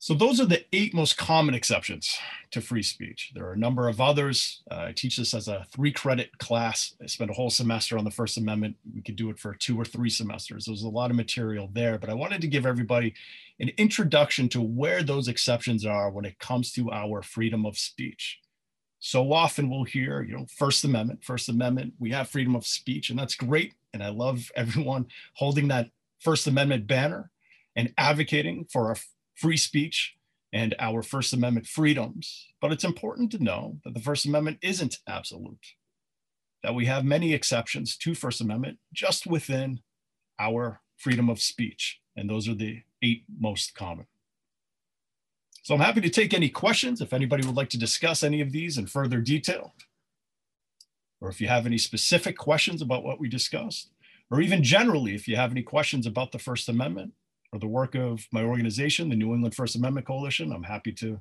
So 0.02 0.14
those 0.14 0.40
are 0.40 0.46
the 0.46 0.64
eight 0.72 0.94
most 0.94 1.18
common 1.18 1.54
exceptions 1.54 2.18
to 2.52 2.62
free 2.62 2.82
speech. 2.82 3.32
There 3.34 3.44
are 3.46 3.52
a 3.52 3.58
number 3.58 3.86
of 3.86 4.00
others. 4.00 4.62
Uh, 4.70 4.86
I 4.88 4.92
teach 4.92 5.18
this 5.18 5.34
as 5.34 5.46
a 5.46 5.66
three 5.72 5.92
credit 5.92 6.38
class. 6.38 6.94
I 7.02 7.06
spent 7.06 7.30
a 7.30 7.34
whole 7.34 7.50
semester 7.50 7.98
on 7.98 8.04
the 8.04 8.10
First 8.10 8.38
Amendment. 8.38 8.76
We 8.94 9.02
could 9.02 9.16
do 9.16 9.28
it 9.28 9.38
for 9.38 9.54
two 9.54 9.78
or 9.78 9.84
three 9.84 10.08
semesters. 10.08 10.64
There's 10.64 10.84
a 10.84 10.88
lot 10.88 11.10
of 11.10 11.18
material 11.18 11.68
there, 11.74 11.98
but 11.98 12.08
I 12.08 12.14
wanted 12.14 12.40
to 12.40 12.48
give 12.48 12.64
everybody 12.64 13.12
an 13.58 13.72
introduction 13.76 14.48
to 14.48 14.62
where 14.62 15.02
those 15.02 15.28
exceptions 15.28 15.84
are 15.84 16.10
when 16.10 16.24
it 16.24 16.38
comes 16.38 16.72
to 16.72 16.90
our 16.90 17.20
freedom 17.20 17.66
of 17.66 17.76
speech. 17.76 18.40
So 19.00 19.34
often 19.34 19.68
we'll 19.68 19.84
hear, 19.84 20.22
you 20.22 20.34
know, 20.34 20.46
First 20.56 20.82
Amendment, 20.82 21.24
First 21.24 21.50
Amendment, 21.50 21.92
we 21.98 22.10
have 22.12 22.30
freedom 22.30 22.56
of 22.56 22.66
speech, 22.66 23.10
and 23.10 23.18
that's 23.18 23.34
great. 23.34 23.74
And 23.92 24.02
I 24.02 24.08
love 24.08 24.50
everyone 24.56 25.08
holding 25.34 25.68
that 25.68 25.90
First 26.20 26.46
Amendment 26.46 26.86
banner 26.86 27.30
and 27.76 27.92
advocating 27.98 28.64
for 28.72 28.88
our 28.88 28.96
free 29.40 29.56
speech 29.56 30.14
and 30.52 30.74
our 30.78 31.02
First 31.02 31.32
Amendment 31.32 31.66
freedoms. 31.66 32.48
But 32.60 32.72
it's 32.72 32.84
important 32.84 33.32
to 33.32 33.42
know 33.42 33.78
that 33.84 33.94
the 33.94 34.00
First 34.00 34.26
Amendment 34.26 34.58
isn't 34.62 34.98
absolute, 35.08 35.74
that 36.62 36.74
we 36.74 36.86
have 36.86 37.04
many 37.04 37.32
exceptions 37.32 37.96
to 37.98 38.14
First 38.14 38.40
Amendment 38.40 38.78
just 38.92 39.26
within 39.26 39.80
our 40.38 40.82
freedom 40.96 41.30
of 41.30 41.40
speech. 41.40 42.00
And 42.16 42.28
those 42.28 42.48
are 42.48 42.54
the 42.54 42.82
eight 43.02 43.24
most 43.38 43.74
common. 43.74 44.06
So 45.62 45.74
I'm 45.74 45.80
happy 45.80 46.00
to 46.02 46.10
take 46.10 46.34
any 46.34 46.48
questions 46.48 47.00
if 47.00 47.12
anybody 47.12 47.46
would 47.46 47.56
like 47.56 47.70
to 47.70 47.78
discuss 47.78 48.22
any 48.22 48.40
of 48.40 48.52
these 48.52 48.76
in 48.76 48.86
further 48.86 49.20
detail, 49.20 49.74
or 51.20 51.28
if 51.28 51.40
you 51.40 51.48
have 51.48 51.66
any 51.66 51.78
specific 51.78 52.36
questions 52.36 52.82
about 52.82 53.04
what 53.04 53.20
we 53.20 53.28
discussed, 53.28 53.90
or 54.30 54.40
even 54.40 54.62
generally, 54.62 55.14
if 55.14 55.28
you 55.28 55.36
have 55.36 55.50
any 55.50 55.62
questions 55.62 56.06
about 56.06 56.32
the 56.32 56.38
First 56.38 56.68
Amendment, 56.68 57.12
or 57.52 57.58
the 57.58 57.66
work 57.66 57.94
of 57.94 58.26
my 58.32 58.42
organization, 58.42 59.08
the 59.08 59.16
New 59.16 59.34
England 59.34 59.54
First 59.54 59.76
Amendment 59.76 60.06
Coalition, 60.06 60.52
I'm 60.52 60.62
happy 60.62 60.92
to 60.92 61.20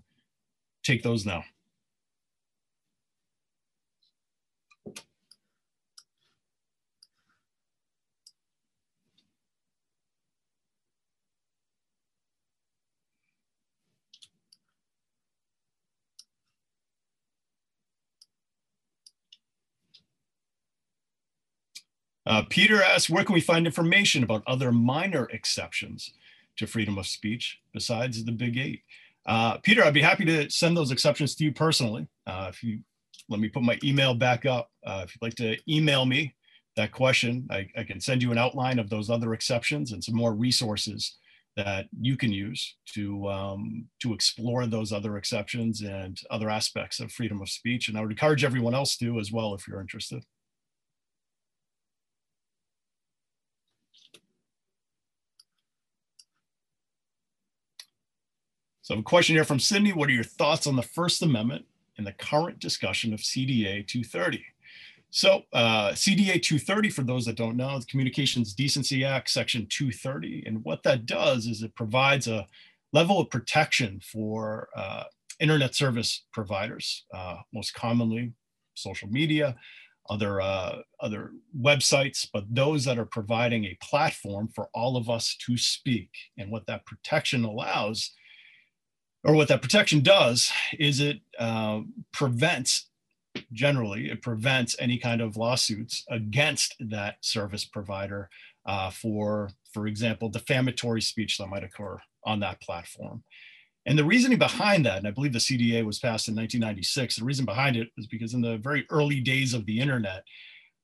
take 0.83 1.03
those 1.03 1.25
now. 1.25 1.43
Uh, 22.29 22.43
Peter 22.47 22.81
asks, 22.81 23.09
where 23.09 23.23
can 23.23 23.33
we 23.33 23.41
find 23.41 23.65
information 23.65 24.23
about 24.23 24.43
other 24.45 24.71
minor 24.71 25.27
exceptions 25.31 26.13
to 26.57 26.67
freedom 26.67 26.97
of 26.97 27.07
speech 27.07 27.59
besides 27.73 28.23
the 28.23 28.31
big 28.31 28.55
eight? 28.55 28.83
Uh, 29.25 29.57
Peter, 29.57 29.83
I'd 29.83 29.95
be 29.95 30.01
happy 30.01 30.25
to 30.25 30.49
send 30.49 30.77
those 30.77 30.91
exceptions 30.91 31.35
to 31.35 31.43
you 31.43 31.51
personally. 31.51 32.07
Uh, 32.27 32.47
if 32.49 32.63
you 32.63 32.79
let 33.29 33.39
me 33.39 33.47
put 33.47 33.63
my 33.63 33.77
email 33.83 34.13
back 34.13 34.45
up. 34.45 34.71
Uh, 34.85 35.01
if 35.05 35.15
you'd 35.15 35.25
like 35.25 35.35
to 35.35 35.57
email 35.71 36.05
me 36.05 36.33
that 36.75 36.91
question, 36.91 37.47
I, 37.49 37.67
I, 37.77 37.83
can 37.83 38.01
send 38.01 38.23
you 38.23 38.31
an 38.31 38.37
outline 38.37 38.79
of 38.79 38.89
those 38.89 39.09
other 39.09 39.33
exceptions 39.33 39.91
and 39.91 40.03
some 40.03 40.15
more 40.15 40.33
resources 40.33 41.17
that 41.55 41.87
you 41.99 42.15
can 42.15 42.31
use 42.31 42.75
to 42.93 43.27
um, 43.29 43.85
to 44.01 44.13
explore 44.13 44.65
those 44.65 44.91
other 44.91 45.17
exceptions 45.17 45.81
and 45.81 46.19
other 46.29 46.49
aspects 46.49 46.99
of 46.99 47.11
freedom 47.11 47.41
of 47.41 47.49
speech. 47.49 47.87
And 47.87 47.97
I 47.97 48.01
would 48.01 48.11
encourage 48.11 48.43
everyone 48.43 48.73
else 48.73 48.97
to 48.97 49.19
as 49.19 49.31
well 49.31 49.53
if 49.53 49.67
you're 49.67 49.81
interested. 49.81 50.23
So 58.89 58.97
a 58.97 59.03
question 59.03 59.35
here 59.35 59.43
from 59.43 59.59
Sydney. 59.59 59.93
What 59.93 60.09
are 60.09 60.13
your 60.13 60.23
thoughts 60.23 60.65
on 60.65 60.75
the 60.75 60.81
First 60.81 61.21
Amendment 61.21 61.63
and 61.99 62.07
the 62.07 62.13
current 62.13 62.57
discussion 62.57 63.13
of 63.13 63.19
CDA 63.19 63.85
230? 63.85 64.43
So 65.11 65.43
uh, 65.53 65.91
CDA 65.91 66.41
230, 66.41 66.89
for 66.89 67.03
those 67.03 67.25
that 67.25 67.35
don't 67.35 67.55
know, 67.55 67.77
the 67.77 67.85
Communications 67.85 68.55
Decency 68.55 69.05
Act, 69.05 69.29
Section 69.29 69.67
230. 69.69 70.41
And 70.47 70.65
what 70.65 70.81
that 70.81 71.05
does 71.05 71.45
is 71.45 71.61
it 71.61 71.75
provides 71.75 72.27
a 72.27 72.47
level 72.91 73.19
of 73.19 73.29
protection 73.29 74.01
for 74.01 74.69
uh, 74.75 75.03
internet 75.39 75.75
service 75.75 76.25
providers, 76.33 77.05
uh, 77.13 77.35
most 77.53 77.75
commonly 77.75 78.33
social 78.73 79.07
media, 79.07 79.55
other, 80.09 80.41
uh, 80.41 80.77
other 80.99 81.33
websites, 81.61 82.27
but 82.33 82.43
those 82.49 82.85
that 82.85 82.97
are 82.97 83.05
providing 83.05 83.65
a 83.65 83.77
platform 83.83 84.49
for 84.55 84.67
all 84.73 84.97
of 84.97 85.11
us 85.11 85.37
to 85.45 85.57
speak. 85.57 86.09
And 86.39 86.49
what 86.49 86.65
that 86.65 86.87
protection 86.87 87.45
allows, 87.45 88.13
or 89.23 89.33
what 89.33 89.47
that 89.49 89.61
protection 89.61 90.01
does, 90.01 90.51
is 90.77 90.99
it 90.99 91.19
uh, 91.37 91.81
prevents 92.13 92.85
generally 93.53 94.09
it 94.09 94.23
prevents 94.23 94.75
any 94.79 94.97
kind 94.97 95.21
of 95.21 95.37
lawsuits 95.37 96.03
against 96.09 96.75
that 96.79 97.17
service 97.21 97.63
provider 97.63 98.27
uh, 98.65 98.91
for, 98.91 99.49
for 99.73 99.87
example, 99.87 100.29
defamatory 100.29 101.01
speech 101.01 101.37
that 101.37 101.47
might 101.47 101.63
occur 101.63 101.99
on 102.25 102.39
that 102.39 102.61
platform. 102.61 103.23
And 103.85 103.97
the 103.97 104.05
reasoning 104.05 104.37
behind 104.37 104.85
that, 104.85 104.99
and 104.99 105.07
I 105.07 105.11
believe 105.11 105.33
the 105.33 105.39
CDA 105.39 105.83
was 105.83 105.97
passed 105.97 106.27
in 106.27 106.35
1996, 106.35 107.15
the 107.15 107.25
reason 107.25 107.45
behind 107.45 107.75
it 107.75 107.87
is 107.97 108.05
because 108.05 108.33
in 108.33 108.41
the 108.41 108.57
very 108.57 108.85
early 108.91 109.21
days 109.21 109.53
of 109.53 109.65
the 109.65 109.79
internet, 109.79 110.23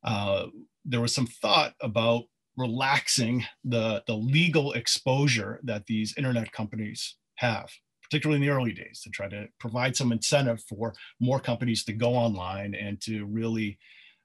uh, 0.04 0.48
there 0.84 1.02
was 1.02 1.14
some 1.14 1.28
thought 1.28 1.74
about 1.82 2.24
relaxing 2.58 3.44
the, 3.64 4.02
the 4.08 4.16
legal 4.16 4.74
exposure 4.74 5.60
that 5.64 5.86
these 5.86 6.18
internet 6.18 6.52
companies 6.52 7.18
have 7.36 7.70
particularly 8.06 8.42
in 8.42 8.48
the 8.48 8.54
early 8.54 8.74
days, 8.74 9.02
to 9.02 9.10
try 9.10 9.28
to 9.28 9.48
provide 9.60 9.96
some 9.96 10.12
incentive 10.12 10.64
for 10.70 10.94
more 11.20 11.40
companies 11.40 11.84
to 11.84 11.94
go 11.94 12.14
online 12.14 12.74
and 12.74 13.02
to 13.02 13.26
really 13.26 13.78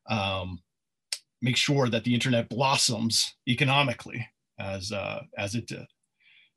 um, 0.09 0.61
make 1.43 1.57
sure 1.57 1.89
that 1.89 2.05
the 2.05 2.15
internet 2.15 2.49
blossoms 2.49 3.35
economically 3.49 4.27
as, 4.59 4.93
uh, 4.93 5.21
as 5.37 5.55
it 5.55 5.67
did. 5.67 5.87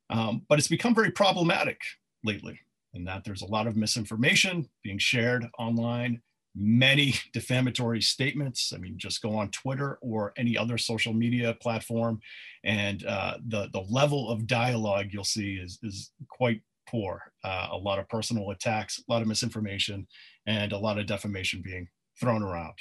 Um, 0.10 0.44
but 0.50 0.60
it's 0.60 0.68
become 0.68 0.94
very 0.94 1.12
problematic 1.12 1.80
lately 2.24 2.60
in 2.94 3.04
that 3.06 3.24
there's 3.24 3.42
a 3.42 3.48
lot 3.48 3.68
of 3.68 3.76
misinformation 3.76 4.70
being 4.84 4.98
shared 4.98 5.48
online, 5.58 6.22
many 6.56 7.16
defamatory 7.34 8.02
statements. 8.02 8.72
I 8.74 8.78
mean, 8.78 8.98
just 8.98 9.22
go 9.22 9.36
on 9.36 9.50
Twitter 9.50 9.98
or 10.02 10.34
any 10.38 10.58
other 10.58 10.78
social 10.78 11.14
media 11.14 11.56
platform, 11.60 12.20
and 12.64 13.04
uh, 13.06 13.38
the 13.48 13.70
the 13.74 13.86
level 13.90 14.30
of 14.30 14.48
dialogue 14.48 15.08
you'll 15.12 15.24
see 15.24 15.56
is 15.56 15.80
is 15.84 16.12
quite 16.30 16.62
poor. 16.94 17.22
Uh, 17.44 17.70
a 17.72 17.78
lot 17.78 18.00
of 18.00 18.08
personal 18.08 18.52
attacks, 18.52 19.00
a 19.00 19.12
lot 19.12 19.22
of 19.22 19.28
misinformation, 19.28 20.08
and 20.46 20.72
a 20.72 20.78
lot 20.78 21.00
of 21.00 21.08
defamation 21.08 21.62
being 21.64 21.88
thrown 22.20 22.44
around. 22.44 22.74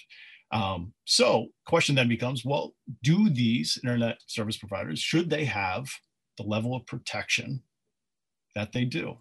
Um, 0.53 0.93
so 1.07 1.47
question 1.65 1.95
then 1.95 2.09
becomes, 2.09 2.45
well, 2.45 2.75
do 3.03 3.31
these 3.31 3.79
internet 3.83 4.19
service 4.27 4.59
providers, 4.59 4.99
should 5.01 5.31
they 5.31 5.47
have 5.47 5.89
the 6.37 6.43
level 6.43 6.75
of 6.75 6.87
protection 6.87 7.63
that 8.55 8.73
they 8.73 8.85
do? 8.85 9.17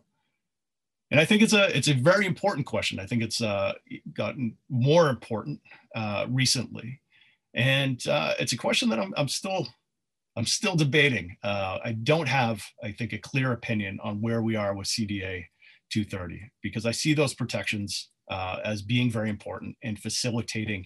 And 1.10 1.20
I 1.20 1.26
think 1.26 1.42
it's 1.42 1.54
a 1.54 1.76
it's 1.76 1.90
a 1.90 1.94
very 1.94 2.26
important 2.26 2.66
question. 2.66 3.00
I 3.00 3.06
think 3.06 3.22
it's 3.22 3.42
uh, 3.42 3.74
gotten 4.14 4.56
more 4.70 5.10
important 5.10 5.60
uh, 5.94 6.26
recently, 6.30 7.02
and 7.54 8.02
uh, 8.08 8.34
it's 8.40 8.54
a 8.54 8.58
question 8.58 8.90
that 8.90 9.00
I'm, 9.00 9.14
I'm 9.18 9.28
still 9.28 9.68
I'm 10.38 10.46
still 10.46 10.76
debating. 10.76 11.36
Uh, 11.44 11.80
I 11.84 11.92
don't 11.92 12.28
have, 12.28 12.64
I 12.84 12.92
think, 12.92 13.14
a 13.14 13.18
clear 13.18 13.52
opinion 13.52 14.00
on 14.02 14.22
where 14.22 14.42
we 14.42 14.56
are 14.56 14.76
with 14.76 14.88
CDA 14.88 15.46
230 15.92 16.52
because 16.62 16.86
I 16.86 16.92
see 16.92 17.14
those 17.14 17.34
protections 17.34 18.10
uh, 18.30 18.58
as 18.64 18.82
being 18.82 19.12
very 19.12 19.30
important 19.30 19.76
in 19.82 19.98
facilitating 19.98 20.86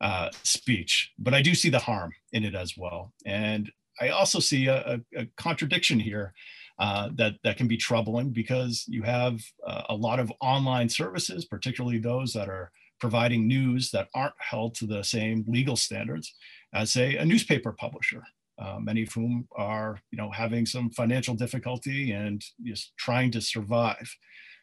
uh, 0.00 0.30
speech, 0.42 1.12
but 1.18 1.34
I 1.34 1.42
do 1.42 1.54
see 1.54 1.68
the 1.68 1.78
harm 1.78 2.10
in 2.32 2.44
it 2.44 2.54
as 2.54 2.74
well. 2.76 3.12
And 3.26 3.70
I 4.00 4.08
also 4.08 4.40
see 4.40 4.66
a, 4.66 5.00
a, 5.14 5.20
a 5.20 5.26
contradiction 5.36 6.00
here 6.00 6.32
uh, 6.78 7.10
that, 7.14 7.34
that 7.44 7.58
can 7.58 7.68
be 7.68 7.76
troubling 7.76 8.30
because 8.30 8.84
you 8.88 9.02
have 9.02 9.40
uh, 9.66 9.82
a 9.90 9.94
lot 9.94 10.18
of 10.18 10.32
online 10.40 10.88
services, 10.88 11.44
particularly 11.44 11.98
those 11.98 12.32
that 12.32 12.48
are 12.48 12.72
providing 12.98 13.46
news 13.46 13.90
that 13.90 14.08
aren't 14.14 14.34
held 14.38 14.74
to 14.74 14.86
the 14.86 15.04
same 15.04 15.44
legal 15.46 15.76
standards 15.76 16.34
as, 16.72 16.90
say, 16.90 17.16
a 17.16 17.24
newspaper 17.24 17.72
publisher 17.72 18.22
uh, 18.60 18.78
many 18.78 19.02
of 19.02 19.12
whom 19.12 19.48
are 19.56 19.98
you 20.10 20.18
know 20.18 20.30
having 20.30 20.66
some 20.66 20.90
financial 20.90 21.34
difficulty 21.34 22.12
and 22.12 22.44
just 22.64 22.92
trying 22.96 23.30
to 23.32 23.40
survive. 23.40 24.14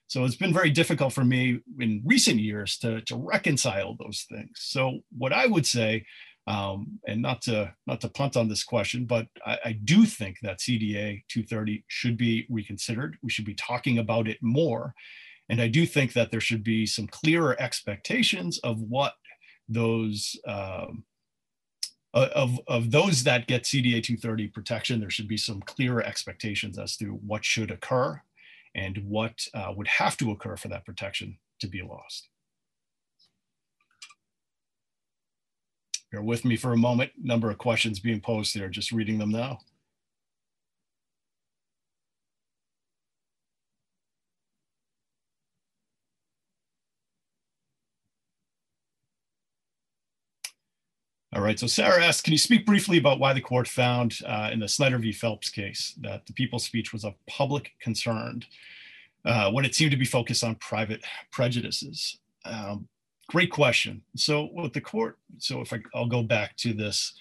So 0.07 0.23
it's 0.23 0.35
been 0.35 0.53
very 0.53 0.69
difficult 0.69 1.11
for 1.11 1.25
me 1.25 1.59
in 1.79 2.01
recent 2.05 2.39
years 2.39 2.77
to, 2.77 3.01
to 3.01 3.17
reconcile 3.17 3.97
those 3.99 4.25
things. 4.31 4.51
So 4.55 4.99
what 5.17 5.33
I 5.33 5.47
would 5.47 5.65
say, 5.65 6.05
um, 6.47 6.99
and 7.05 7.21
not 7.21 7.41
to 7.41 7.73
not 7.87 7.99
to 8.01 8.09
punt 8.09 8.37
on 8.37 8.47
this 8.47 8.63
question, 8.63 9.05
but 9.05 9.27
I, 9.45 9.57
I 9.65 9.71
do 9.73 10.05
think 10.05 10.37
that 10.43 10.59
CDA 10.59 11.23
230 11.27 11.83
should 11.87 12.17
be 12.17 12.47
reconsidered. 12.49 13.17
We 13.21 13.29
should 13.29 13.43
be 13.43 13.55
talking 13.55 13.97
about 13.97 14.29
it 14.29 14.37
more. 14.41 14.93
And 15.49 15.61
I 15.61 15.67
do 15.67 15.85
think 15.85 16.13
that 16.13 16.31
there 16.31 16.41
should 16.41 16.63
be 16.63 16.85
some 16.85 17.07
clearer 17.07 17.61
expectations 17.61 18.59
of 18.59 18.79
what 18.81 19.13
those 19.67 20.39
um, 20.47 21.03
of, 22.25 22.59
of 22.67 22.91
those 22.91 23.23
that 23.23 23.47
get 23.47 23.63
CDA 23.63 24.03
230 24.03 24.47
protection, 24.47 24.99
there 24.99 25.09
should 25.09 25.27
be 25.27 25.37
some 25.37 25.61
clearer 25.61 26.03
expectations 26.03 26.77
as 26.77 26.97
to 26.97 27.19
what 27.25 27.43
should 27.43 27.71
occur 27.71 28.21
and 28.75 28.97
what 29.05 29.45
uh, 29.53 29.73
would 29.75 29.87
have 29.87 30.17
to 30.17 30.31
occur 30.31 30.55
for 30.55 30.67
that 30.67 30.85
protection 30.85 31.37
to 31.59 31.67
be 31.67 31.81
lost. 31.81 32.29
Bear 36.11 36.21
with 36.21 36.45
me 36.45 36.55
for 36.55 36.73
a 36.73 36.77
moment. 36.77 37.11
Number 37.21 37.49
of 37.49 37.57
questions 37.57 37.99
being 37.99 38.21
posed 38.21 38.53
here, 38.53 38.69
just 38.69 38.91
reading 38.91 39.17
them 39.17 39.31
now. 39.31 39.59
All 51.37 51.43
right, 51.43 51.59
so 51.59 51.67
Sarah 51.67 52.03
asks, 52.03 52.23
can 52.23 52.31
you 52.31 52.39
speak 52.39 52.65
briefly 52.65 52.97
about 52.97 53.19
why 53.19 53.31
the 53.31 53.41
court 53.41 53.67
found 53.67 54.17
uh, 54.25 54.49
in 54.51 54.59
the 54.59 54.67
Snyder 54.67 54.97
v. 54.97 55.11
Phelps 55.11 55.51
case 55.51 55.93
that 56.01 56.25
the 56.25 56.33
people's 56.33 56.63
speech 56.63 56.91
was 56.91 57.05
of 57.05 57.13
public 57.27 57.73
concern 57.79 58.41
uh, 59.23 59.51
when 59.51 59.63
it 59.63 59.75
seemed 59.75 59.91
to 59.91 59.97
be 59.97 60.03
focused 60.03 60.43
on 60.43 60.55
private 60.55 60.99
prejudices? 61.29 62.17
Um, 62.43 62.87
great 63.29 63.51
question. 63.51 64.01
So 64.15 64.45
what 64.45 64.73
the 64.73 64.81
court, 64.81 65.19
so 65.37 65.61
if 65.61 65.71
I, 65.71 65.77
I'll 65.93 66.07
go 66.07 66.23
back 66.23 66.57
to 66.57 66.73
this, 66.73 67.13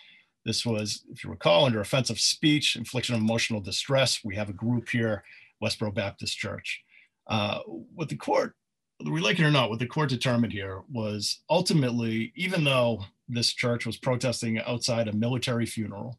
this 0.46 0.64
was, 0.64 1.04
if 1.12 1.22
you 1.22 1.28
recall, 1.28 1.66
under 1.66 1.82
offensive 1.82 2.18
speech, 2.18 2.76
infliction 2.76 3.14
of 3.14 3.20
emotional 3.20 3.60
distress, 3.60 4.24
we 4.24 4.34
have 4.34 4.48
a 4.48 4.54
group 4.54 4.88
here, 4.88 5.24
Westboro 5.62 5.94
Baptist 5.94 6.38
Church. 6.38 6.82
Uh, 7.26 7.58
what 7.66 8.08
the 8.08 8.16
court 8.16 8.54
we 9.04 9.20
like 9.20 9.38
it 9.38 9.44
or 9.44 9.50
not, 9.50 9.70
what 9.70 9.78
the 9.78 9.86
court 9.86 10.08
determined 10.08 10.52
here 10.52 10.82
was 10.90 11.40
ultimately, 11.50 12.32
even 12.34 12.64
though 12.64 13.04
this 13.28 13.52
church 13.52 13.86
was 13.86 13.96
protesting 13.96 14.58
outside 14.60 15.08
a 15.08 15.12
military 15.12 15.66
funeral 15.66 16.18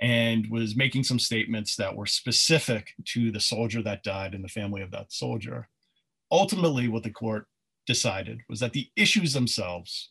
and 0.00 0.46
was 0.50 0.76
making 0.76 1.04
some 1.04 1.18
statements 1.18 1.76
that 1.76 1.94
were 1.94 2.06
specific 2.06 2.94
to 3.04 3.30
the 3.30 3.40
soldier 3.40 3.82
that 3.82 4.02
died 4.02 4.34
and 4.34 4.42
the 4.42 4.48
family 4.48 4.82
of 4.82 4.90
that 4.90 5.12
soldier, 5.12 5.68
ultimately, 6.30 6.88
what 6.88 7.04
the 7.04 7.10
court 7.10 7.46
decided 7.86 8.40
was 8.48 8.60
that 8.60 8.72
the 8.72 8.88
issues 8.96 9.32
themselves 9.32 10.10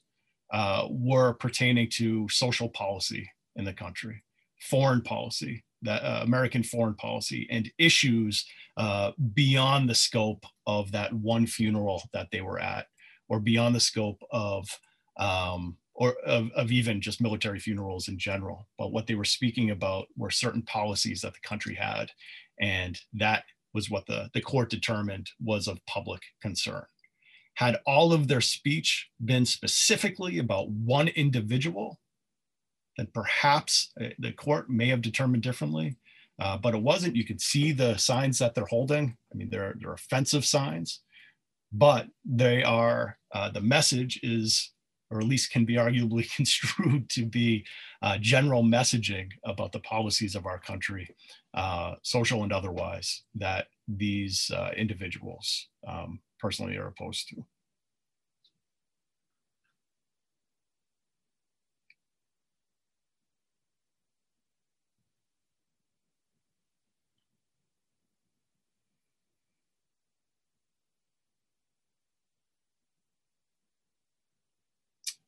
uh, 0.54 0.88
were 0.90 1.34
pertaining 1.34 1.90
to 1.90 2.28
social 2.30 2.70
policy 2.70 3.30
in 3.56 3.66
the 3.66 3.74
country, 3.74 4.24
foreign 4.62 5.02
policy, 5.02 5.64
that 5.84 6.04
uh, 6.04 6.22
American 6.24 6.64
foreign 6.64 6.96
policy 6.96 7.48
and 7.50 7.72
issues 7.78 8.46
uh, 8.78 9.12
beyond 9.34 9.90
the 9.90 9.96
scope 9.96 10.46
of 10.66 10.92
that 10.92 11.14
one 11.14 11.46
funeral 11.46 12.02
that 12.14 12.28
they 12.32 12.42
were 12.42 12.60
at, 12.60 12.88
or 13.30 13.40
beyond 13.40 13.76
the 13.76 13.80
scope 13.80 14.22
of 14.32 14.68
um, 15.18 15.78
or 15.96 16.16
of, 16.26 16.50
of 16.56 16.72
even 16.72 17.00
just 17.00 17.22
military 17.22 17.60
funerals 17.60 18.08
in 18.08 18.18
general. 18.18 18.68
But 18.80 18.92
what 18.92 19.06
they 19.06 19.16
were 19.16 19.26
speaking 19.26 19.70
about 19.70 20.08
were 20.18 20.32
certain 20.32 20.64
policies 20.64 21.22
that 21.22 21.34
the 21.34 21.48
country 21.48 21.76
had, 21.76 22.10
and 22.60 23.00
that 23.14 23.44
was 23.74 23.90
what 23.90 24.06
the, 24.08 24.30
the 24.34 24.42
court 24.42 24.70
determined 24.70 25.30
was 25.44 25.68
of 25.68 25.86
public 25.86 26.22
concern. 26.42 26.84
Had 27.56 27.80
all 27.86 28.14
of 28.14 28.28
their 28.28 28.42
speech 28.42 29.10
been 29.24 29.46
specifically 29.46 30.40
about 30.40 30.70
one 30.70 31.08
individual, 31.10 32.00
then 32.98 33.08
perhaps 33.14 33.91
uh, 34.00 34.10
the 34.20 34.32
court 34.32 34.70
may 34.70 34.88
have 34.88 35.02
determined 35.02 35.44
differently, 35.44 35.98
uh, 36.39 36.58
but 36.58 36.76
it 36.76 36.82
wasn't. 36.82 37.16
You 37.16 37.26
could 37.26 37.41
see 37.41 37.72
the 37.72 37.98
signs 37.98 38.39
that 38.39 38.56
they're 38.56 38.66
holding. 38.66 39.18
I 39.32 39.38
mean, 39.38 39.50
they're, 39.50 39.76
they're 39.80 39.94
offensive 39.94 40.46
signs, 40.46 41.02
but 41.72 42.08
they 42.26 42.64
are, 42.64 43.18
uh, 43.34 43.50
the 43.50 43.62
message 43.62 44.20
is, 44.24 44.72
or 45.10 45.20
at 45.20 45.28
least 45.28 45.52
can 45.52 45.66
be 45.66 45.76
arguably 45.76 46.32
construed 46.36 47.10
to 47.10 47.26
be 47.26 47.66
uh, 48.02 48.18
general 48.20 48.64
messaging 48.64 49.30
about 49.46 49.72
the 49.72 49.80
policies 49.80 50.36
of 50.36 50.46
our 50.46 50.60
country, 50.60 51.08
uh, 51.54 51.96
social 52.04 52.44
and 52.44 52.54
otherwise, 52.54 53.24
that 53.36 53.68
these 53.88 54.52
uh, 54.56 54.72
individuals 54.78 55.68
um, 55.88 56.20
personally 56.39 56.78
are 56.78 56.88
opposed 56.88 57.28
to. 57.30 57.44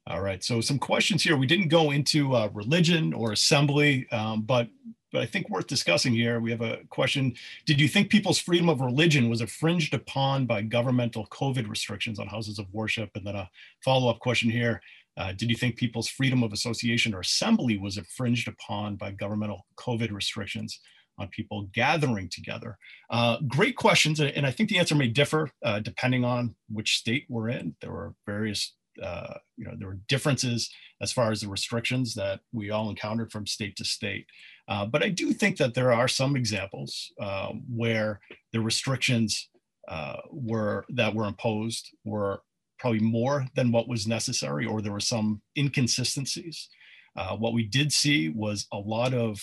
All 0.07 0.22
right, 0.36 0.43
so 0.43 0.59
some 0.59 0.79
questions 0.79 1.23
here. 1.23 1.38
We 1.38 1.47
didn't 1.47 1.69
go 1.69 1.91
into 1.91 2.36
uh, 2.36 2.49
religion 2.53 3.13
or 3.13 3.31
assembly, 3.31 4.05
um, 4.11 4.41
but 4.41 4.67
but 5.13 5.21
I 5.21 5.25
think 5.25 5.49
worth 5.49 5.67
discussing 5.67 6.11
here. 6.11 6.41
We 6.41 6.51
have 6.51 6.61
a 6.61 6.79
question. 6.89 7.36
Did 7.65 7.79
you 7.79 7.88
think 7.88 8.09
people's 8.09 8.38
freedom 8.38 8.67
of 8.67 8.81
religion 8.81 9.29
was 9.29 9.39
infringed 9.39 9.93
upon 9.93 10.45
by 10.45 10.61
governmental 10.61 11.25
COVID 11.27 11.69
restrictions 11.69 12.19
on 12.19 12.27
houses 12.27 12.59
of 12.59 12.65
worship? 12.73 13.11
And 13.15 13.25
then 13.25 13.38
a 13.38 13.49
follow-up 13.81 14.19
question 14.19 14.49
here. 14.49 14.81
Uh, 15.15 15.31
did 15.31 15.49
you 15.49 15.55
think 15.55 15.77
people's 15.77 16.09
freedom 16.09 16.43
of 16.43 16.51
association 16.51 17.13
or 17.13 17.21
assembly 17.21 17.77
was 17.77 17.97
infringed 17.97 18.49
upon 18.49 18.97
by 18.97 19.11
governmental 19.11 19.65
COVID 19.77 20.11
restrictions 20.11 20.81
on 21.17 21.29
people 21.29 21.69
gathering 21.73 22.27
together? 22.29 22.77
Uh, 23.09 23.38
great 23.47 23.77
questions, 23.77 24.19
and 24.19 24.45
I 24.45 24.51
think 24.51 24.67
the 24.67 24.79
answer 24.79 24.95
may 24.95 25.07
differ 25.07 25.49
uh, 25.63 25.79
depending 25.79 26.25
on 26.25 26.55
which 26.67 26.97
state 26.97 27.25
we're 27.29 27.47
in. 27.47 27.73
There 27.79 27.91
are 27.91 28.13
various 28.25 28.73
uh, 29.04 29.36
you 29.58 29.66
know, 29.66 29.74
there 29.78 29.88
were 29.88 30.00
differences 30.08 30.70
as 31.02 31.12
far 31.12 31.32
as 31.32 31.41
the 31.41 31.48
restrictions 31.48 32.14
that 32.16 32.39
we 32.52 32.70
all 32.70 32.89
encountered 32.89 33.32
from 33.32 33.46
state 33.46 33.76
to 33.76 33.86
state. 33.86 34.26
Uh, 34.68 34.86
but 34.86 35.04
I 35.04 35.10
do 35.10 35.34
think 35.34 35.58
that 35.58 35.74
there 35.74 35.91
are 35.91 36.08
some 36.08 36.36
examples 36.36 37.12
uh, 37.22 37.52
where 37.70 38.20
the 38.54 38.62
restrictions 38.62 39.50
uh, 39.88 40.18
were 40.32 40.86
that 40.89 41.14
were 41.14 41.28
imposed 41.28 41.91
were 42.04 42.41
probably 42.80 43.00
more 43.00 43.46
than 43.56 43.72
what 43.72 43.88
was 43.88 44.08
necessary, 44.08 44.66
or 44.66 44.82
there 44.82 44.91
were 44.91 45.00
some 45.00 45.41
inconsistencies. 45.58 46.70
Uh, 47.16 47.36
what 47.36 47.54
we 47.54 47.64
did 47.64 47.91
see 47.91 48.30
was 48.30 48.68
a 48.74 48.78
lot 48.78 49.14
of 49.14 49.39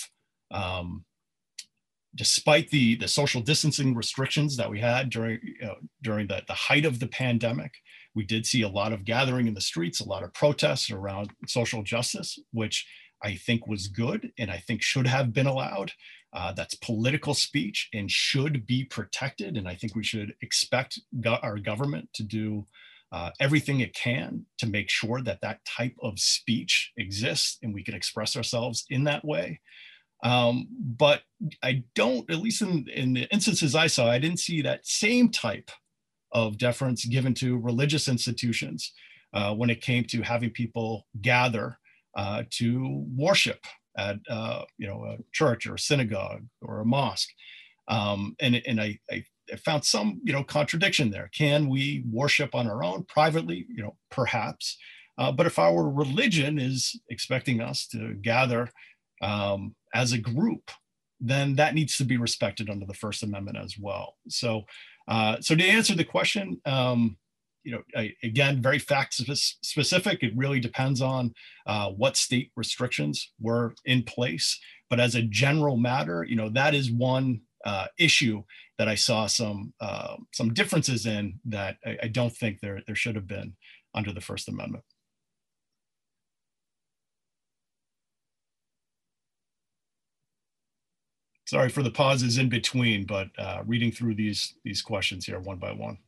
um, 0.50 1.04
despite 2.14 2.68
the, 2.70 2.96
the 2.96 3.08
social 3.08 3.40
distancing 3.40 3.94
restrictions 3.94 4.56
that 4.56 4.70
we 4.70 4.80
had 4.80 5.10
during, 5.10 5.38
you 5.42 5.66
know, 5.66 5.76
during 6.02 6.26
the, 6.26 6.42
the 6.46 6.54
height 6.54 6.84
of 6.84 7.00
the 7.00 7.06
pandemic, 7.06 7.72
we 8.14 8.24
did 8.24 8.46
see 8.46 8.62
a 8.62 8.68
lot 8.68 8.92
of 8.92 9.04
gathering 9.04 9.46
in 9.46 9.54
the 9.54 9.60
streets, 9.60 10.00
a 10.00 10.08
lot 10.08 10.22
of 10.22 10.34
protests 10.34 10.90
around 10.90 11.30
social 11.46 11.82
justice, 11.82 12.38
which 12.52 12.86
I 13.22 13.36
think 13.36 13.66
was 13.66 13.88
good 13.88 14.32
and 14.38 14.50
I 14.50 14.58
think 14.58 14.82
should 14.82 15.06
have 15.06 15.32
been 15.32 15.46
allowed. 15.46 15.92
Uh, 16.32 16.52
that's 16.52 16.74
political 16.74 17.34
speech 17.34 17.88
and 17.92 18.10
should 18.10 18.66
be 18.66 18.84
protected. 18.84 19.56
And 19.56 19.68
I 19.68 19.74
think 19.74 19.94
we 19.94 20.04
should 20.04 20.34
expect 20.40 20.98
go 21.20 21.34
our 21.42 21.58
government 21.58 22.08
to 22.14 22.22
do 22.22 22.66
uh, 23.12 23.30
everything 23.38 23.80
it 23.80 23.94
can 23.94 24.46
to 24.58 24.66
make 24.66 24.88
sure 24.88 25.20
that 25.20 25.42
that 25.42 25.60
type 25.66 25.94
of 26.02 26.18
speech 26.18 26.92
exists 26.96 27.58
and 27.62 27.74
we 27.74 27.84
can 27.84 27.94
express 27.94 28.34
ourselves 28.34 28.84
in 28.88 29.04
that 29.04 29.24
way. 29.24 29.60
Um, 30.24 30.68
but 30.80 31.22
I 31.62 31.84
don't, 31.94 32.30
at 32.30 32.40
least 32.40 32.62
in, 32.62 32.88
in 32.88 33.12
the 33.12 33.32
instances 33.32 33.74
I 33.74 33.88
saw, 33.88 34.08
I 34.08 34.18
didn't 34.18 34.38
see 34.38 34.62
that 34.62 34.86
same 34.86 35.28
type 35.28 35.70
of 36.32 36.58
deference 36.58 37.04
given 37.04 37.34
to 37.34 37.58
religious 37.58 38.08
institutions 38.08 38.92
uh, 39.34 39.54
when 39.54 39.70
it 39.70 39.80
came 39.80 40.04
to 40.04 40.22
having 40.22 40.50
people 40.50 41.06
gather 41.20 41.78
uh, 42.16 42.42
to 42.50 43.04
worship 43.16 43.64
at 43.96 44.16
uh, 44.28 44.64
you 44.78 44.86
know 44.86 45.04
a 45.04 45.18
church 45.32 45.66
or 45.66 45.74
a 45.74 45.78
synagogue 45.78 46.44
or 46.60 46.80
a 46.80 46.84
mosque. 46.84 47.30
Um, 47.88 48.36
and 48.40 48.62
and 48.66 48.80
I, 48.80 48.98
I, 49.10 49.24
found 49.64 49.84
some 49.84 50.20
you 50.24 50.32
know 50.32 50.44
contradiction 50.44 51.10
there. 51.10 51.30
Can 51.36 51.68
we 51.68 52.04
worship 52.10 52.54
on 52.54 52.68
our 52.68 52.82
own 52.82 53.04
privately? 53.04 53.66
You 53.68 53.82
know, 53.82 53.96
perhaps. 54.10 54.78
Uh, 55.18 55.30
but 55.30 55.46
if 55.46 55.58
our 55.58 55.90
religion 55.90 56.58
is 56.58 56.98
expecting 57.10 57.60
us 57.60 57.86
to 57.86 58.14
gather 58.22 58.70
um, 59.20 59.74
as 59.94 60.12
a 60.12 60.18
group, 60.18 60.70
then 61.20 61.54
that 61.56 61.74
needs 61.74 61.96
to 61.98 62.04
be 62.04 62.16
respected 62.16 62.70
under 62.70 62.86
the 62.86 62.94
First 62.94 63.22
Amendment 63.22 63.58
as 63.58 63.76
well. 63.78 64.16
So 64.28 64.62
uh, 65.08 65.36
so 65.40 65.54
to 65.54 65.64
answer 65.64 65.94
the 65.94 66.04
question, 66.04 66.60
um, 66.64 67.16
you 67.64 67.72
know, 67.72 67.82
I, 67.96 68.12
again, 68.22 68.60
very 68.60 68.78
fact 68.78 69.14
specific. 69.14 70.22
It 70.22 70.36
really 70.36 70.60
depends 70.60 71.00
on 71.00 71.32
uh, 71.66 71.90
what 71.90 72.16
state 72.16 72.50
restrictions 72.56 73.30
were 73.40 73.74
in 73.84 74.02
place. 74.02 74.58
But 74.90 75.00
as 75.00 75.14
a 75.14 75.22
general 75.22 75.76
matter, 75.76 76.24
you 76.28 76.36
know, 76.36 76.48
that 76.50 76.74
is 76.74 76.90
one 76.90 77.42
uh, 77.64 77.86
issue 77.98 78.42
that 78.78 78.88
I 78.88 78.94
saw 78.96 79.26
some 79.26 79.72
uh, 79.80 80.16
some 80.32 80.52
differences 80.52 81.06
in 81.06 81.38
that 81.44 81.76
I, 81.86 81.98
I 82.04 82.08
don't 82.08 82.36
think 82.36 82.60
there 82.60 82.82
there 82.86 82.96
should 82.96 83.14
have 83.14 83.28
been 83.28 83.54
under 83.94 84.12
the 84.12 84.20
First 84.20 84.48
Amendment. 84.48 84.84
Sorry 91.52 91.68
for 91.68 91.82
the 91.82 91.90
pauses 91.90 92.38
in 92.38 92.48
between, 92.48 93.04
but 93.04 93.28
uh, 93.36 93.62
reading 93.66 93.92
through 93.92 94.14
these, 94.14 94.54
these 94.64 94.80
questions 94.80 95.26
here 95.26 95.38
one 95.38 95.58
by 95.58 95.70
one. 95.70 95.98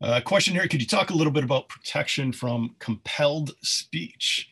Uh, 0.00 0.20
question 0.20 0.54
here, 0.54 0.68
could 0.68 0.80
you 0.80 0.86
talk 0.86 1.10
a 1.10 1.12
little 1.12 1.32
bit 1.32 1.42
about 1.42 1.68
protection 1.68 2.30
from 2.32 2.76
compelled 2.78 3.50
speech? 3.64 4.48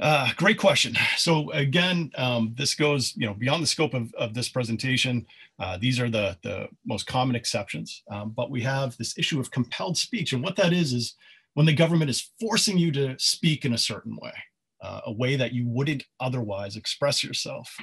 Uh, 0.00 0.30
great 0.36 0.56
question. 0.56 0.96
So 1.18 1.50
again, 1.50 2.10
um, 2.16 2.54
this 2.56 2.74
goes 2.74 3.12
you 3.16 3.26
know 3.26 3.34
beyond 3.34 3.62
the 3.62 3.66
scope 3.66 3.92
of, 3.92 4.12
of 4.14 4.32
this 4.32 4.48
presentation. 4.48 5.26
Uh, 5.58 5.76
these 5.76 6.00
are 6.00 6.08
the, 6.08 6.38
the 6.42 6.68
most 6.86 7.06
common 7.06 7.36
exceptions, 7.36 8.02
um, 8.10 8.30
but 8.30 8.50
we 8.50 8.62
have 8.62 8.96
this 8.96 9.18
issue 9.18 9.38
of 9.38 9.50
compelled 9.50 9.98
speech. 9.98 10.32
And 10.32 10.42
what 10.42 10.56
that 10.56 10.72
is, 10.72 10.94
is 10.94 11.16
when 11.52 11.66
the 11.66 11.74
government 11.74 12.08
is 12.08 12.30
forcing 12.40 12.78
you 12.78 12.90
to 12.92 13.14
speak 13.18 13.66
in 13.66 13.74
a 13.74 13.78
certain 13.78 14.16
way, 14.16 14.32
uh, 14.80 15.02
a 15.04 15.12
way 15.12 15.36
that 15.36 15.52
you 15.52 15.68
wouldn't 15.68 16.04
otherwise 16.18 16.76
express 16.76 17.22
yourself. 17.22 17.76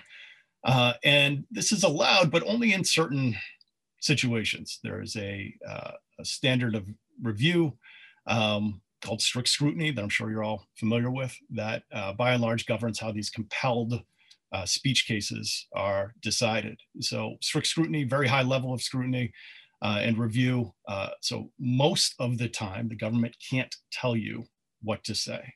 Uh, 0.63 0.93
and 1.03 1.45
this 1.51 1.71
is 1.71 1.83
allowed, 1.83 2.31
but 2.31 2.43
only 2.47 2.73
in 2.73 2.83
certain 2.83 3.35
situations. 4.01 4.79
There 4.83 5.03
is 5.03 5.15
a, 5.17 5.53
uh, 5.69 5.91
a 6.19 6.25
standard 6.25 6.73
of 6.73 6.87
review 7.21 7.77
um, 8.25 8.81
called 9.01 9.21
strict 9.21 9.49
scrutiny 9.49 9.91
that 9.91 10.01
I'm 10.01 10.09
sure 10.09 10.29
you're 10.29 10.43
all 10.43 10.65
familiar 10.75 11.11
with 11.11 11.35
that 11.51 11.83
uh, 11.91 12.13
by 12.13 12.31
and 12.33 12.41
large 12.41 12.65
governs 12.65 12.99
how 12.99 13.11
these 13.11 13.29
compelled 13.29 14.01
uh, 14.51 14.65
speech 14.65 15.05
cases 15.07 15.67
are 15.75 16.13
decided. 16.21 16.79
So 17.01 17.35
strict 17.41 17.67
scrutiny, 17.67 18.03
very 18.03 18.27
high 18.27 18.43
level 18.43 18.73
of 18.73 18.81
scrutiny 18.81 19.31
uh, 19.81 19.99
and 20.01 20.17
review. 20.17 20.73
Uh, 20.87 21.09
so 21.21 21.51
most 21.59 22.15
of 22.19 22.37
the 22.37 22.49
time 22.49 22.87
the 22.87 22.95
government 22.95 23.35
can't 23.49 23.73
tell 23.91 24.15
you 24.15 24.45
what 24.81 25.03
to 25.05 25.15
say. 25.15 25.53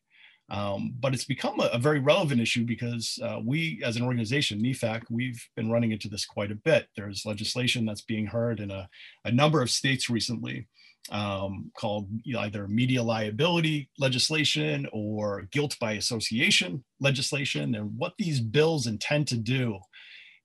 Um, 0.50 0.94
but 1.00 1.14
it's 1.14 1.24
become 1.24 1.62
a, 1.62 1.68
a, 1.68 1.78
very 1.78 2.00
relevant 2.00 2.42
issue 2.42 2.66
because 2.66 3.18
uh, 3.24 3.40
we, 3.42 3.82
as 3.86 3.96
an 3.96 4.04
organization, 4.04 4.62
NEFAC, 4.62 5.04
we've 5.10 5.42
been 5.56 5.72
running 5.72 5.94
into 5.94 6.10
this 6.10 6.26
quite 6.26 6.52
a 6.52 6.56
bit. 6.56 6.88
There's 6.98 7.26
legislation 7.26 7.86
that's 7.86 8.02
being 8.02 8.26
heard 8.26 8.60
in 8.60 8.70
a, 8.70 8.90
a 9.24 9.32
number 9.32 9.62
of 9.62 9.70
states 9.70 10.10
recently 10.10 10.68
um, 11.10 11.72
called 11.76 12.08
either 12.38 12.68
media 12.68 13.02
liability 13.02 13.90
legislation 13.98 14.88
or 14.94 15.48
guilt 15.52 15.76
by 15.80 15.94
association 15.94 16.84
legislation. 17.00 17.76
And 17.76 17.98
what 17.98 18.14
these 18.18 18.40
bills 18.40 18.88
intend 18.88 19.28
to 19.30 19.38
do 19.38 19.80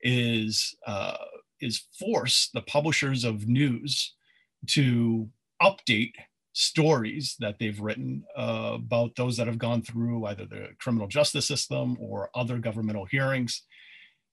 is, 0.00 0.74
uh, 0.86 1.16
is 1.60 1.86
force 1.98 2.50
the 2.54 2.62
publishers 2.62 3.24
of 3.24 3.46
news 3.46 4.14
to 4.68 5.28
update 5.62 6.12
stories 6.52 7.36
that 7.38 7.58
they've 7.58 7.80
written 7.80 8.24
uh, 8.36 8.72
about 8.74 9.14
those 9.16 9.36
that 9.36 9.46
have 9.46 9.58
gone 9.58 9.82
through 9.82 10.24
either 10.24 10.46
the 10.46 10.68
criminal 10.78 11.06
justice 11.06 11.46
system 11.46 11.98
or 12.00 12.30
other 12.34 12.58
governmental 12.58 13.04
hearings. 13.04 13.62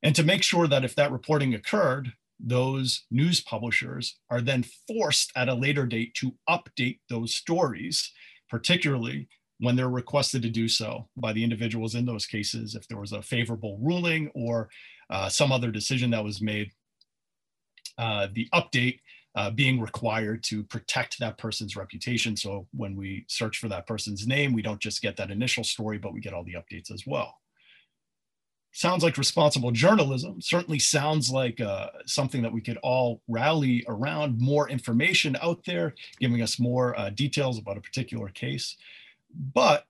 And 0.01 0.15
to 0.15 0.23
make 0.23 0.41
sure 0.41 0.67
that 0.67 0.85
if 0.85 0.95
that 0.95 1.11
reporting 1.11 1.53
occurred, 1.53 2.13
those 2.43 3.05
news 3.09 3.41
publishers 3.41 4.19
are 4.29 4.41
then 4.41 4.65
forced 4.87 5.31
at 5.35 5.49
a 5.49 5.53
later 5.53 5.85
date 5.85 6.13
to 6.15 6.35
update 6.49 6.99
those 7.09 7.33
stories, 7.33 8.11
particularly 8.49 9.29
when 9.59 9.75
they're 9.77 9.89
requested 9.89 10.41
to 10.41 10.49
do 10.49 10.67
so 10.67 11.07
by 11.15 11.31
the 11.31 11.43
individuals 11.43 11.95
in 11.95 12.05
those 12.05 12.25
cases, 12.25 12.75
if 12.75 12.85
there 12.87 12.99
was 12.99 13.13
a 13.13 13.21
favorable 13.21 13.79
ruling 13.81 14.29
or 14.35 14.69
uh, 15.09 15.29
some 15.29 15.51
other 15.51 15.71
decision 15.71 16.11
that 16.11 16.23
was 16.23 16.41
made, 16.41 16.69
uh, 17.97 18.27
the 18.33 18.49
update 18.53 18.99
uh, 19.35 19.49
being 19.49 19.79
required 19.79 20.43
to 20.43 20.63
protect 20.65 21.17
that 21.19 21.37
person's 21.37 21.75
reputation. 21.75 22.35
So 22.35 22.67
when 22.73 22.95
we 22.95 23.25
search 23.29 23.57
for 23.57 23.69
that 23.69 23.87
person's 23.87 24.27
name, 24.27 24.53
we 24.53 24.61
don't 24.61 24.81
just 24.81 25.01
get 25.01 25.15
that 25.17 25.31
initial 25.31 25.63
story, 25.63 25.97
but 25.97 26.13
we 26.13 26.19
get 26.19 26.33
all 26.33 26.43
the 26.43 26.55
updates 26.55 26.91
as 26.91 27.03
well 27.07 27.35
sounds 28.73 29.03
like 29.03 29.17
responsible 29.17 29.71
journalism. 29.71 30.41
Certainly 30.41 30.79
sounds 30.79 31.29
like 31.29 31.61
uh, 31.61 31.87
something 32.05 32.41
that 32.41 32.51
we 32.51 32.61
could 32.61 32.77
all 32.83 33.21
rally 33.27 33.85
around 33.87 34.39
more 34.39 34.69
information 34.69 35.37
out 35.41 35.63
there 35.65 35.93
giving 36.19 36.41
us 36.41 36.59
more 36.59 36.97
uh, 36.99 37.09
details 37.09 37.57
about 37.57 37.77
a 37.77 37.81
particular 37.81 38.29
case. 38.29 38.75
But 39.53 39.85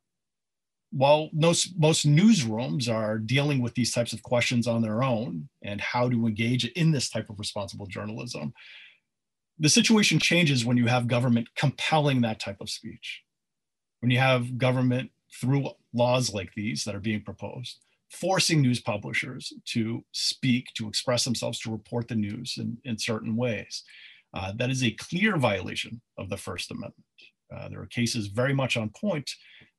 while 0.92 1.30
most, 1.34 1.74
most 1.80 2.08
newsrooms 2.08 2.88
are 2.88 3.18
dealing 3.18 3.62
with 3.62 3.74
these 3.74 3.92
types 3.92 4.14
of 4.14 4.22
questions 4.22 4.68
on 4.68 4.82
their 4.82 5.02
own 5.02 5.50
and 5.64 5.82
how 5.82 6.08
to 6.10 6.28
engage 6.28 6.66
in 6.66 6.92
this 6.92 7.10
type 7.10 7.30
of 7.30 7.40
responsible 7.40 7.88
journalism 7.88 8.54
the 9.60 9.70
situation 9.70 10.20
changes 10.20 10.66
when 10.66 10.78
you 10.78 10.88
have 10.88 11.08
government 11.08 11.48
compelling 11.56 12.22
that 12.22 12.40
type 12.40 12.58
of 12.60 12.70
speech. 12.70 13.24
When 14.00 14.12
you 14.12 14.20
have 14.20 14.58
government 14.58 15.12
through 15.40 15.70
laws 15.94 16.34
like 16.34 16.54
these 16.56 16.84
that 16.84 16.96
are 16.96 17.00
being 17.00 17.22
proposed, 17.22 17.83
forcing 18.14 18.62
news 18.62 18.80
publishers 18.80 19.54
to 19.66 20.04
speak, 20.12 20.68
to 20.76 20.88
express 20.88 21.26
themselves, 21.26 21.60
to 21.60 21.72
report 21.72 22.08
the 22.08 22.16
news 22.16 22.56
in, 22.58 22.78
in 22.86 22.98
certain 22.98 23.36
ways. 23.36 23.84
Uh, 24.34 24.54
that 24.58 24.70
is 24.70 24.84
a 24.84 24.92
clear 24.92 25.38
violation 25.38 26.02
of 26.18 26.30
the 26.30 26.38
First 26.38 26.72
Amendment. 26.72 27.06
Uh, 27.54 27.70
there 27.70 27.82
are 27.82 27.88
cases 27.88 28.28
very 28.28 28.54
much 28.54 28.78
on 28.78 28.90
point 28.90 29.30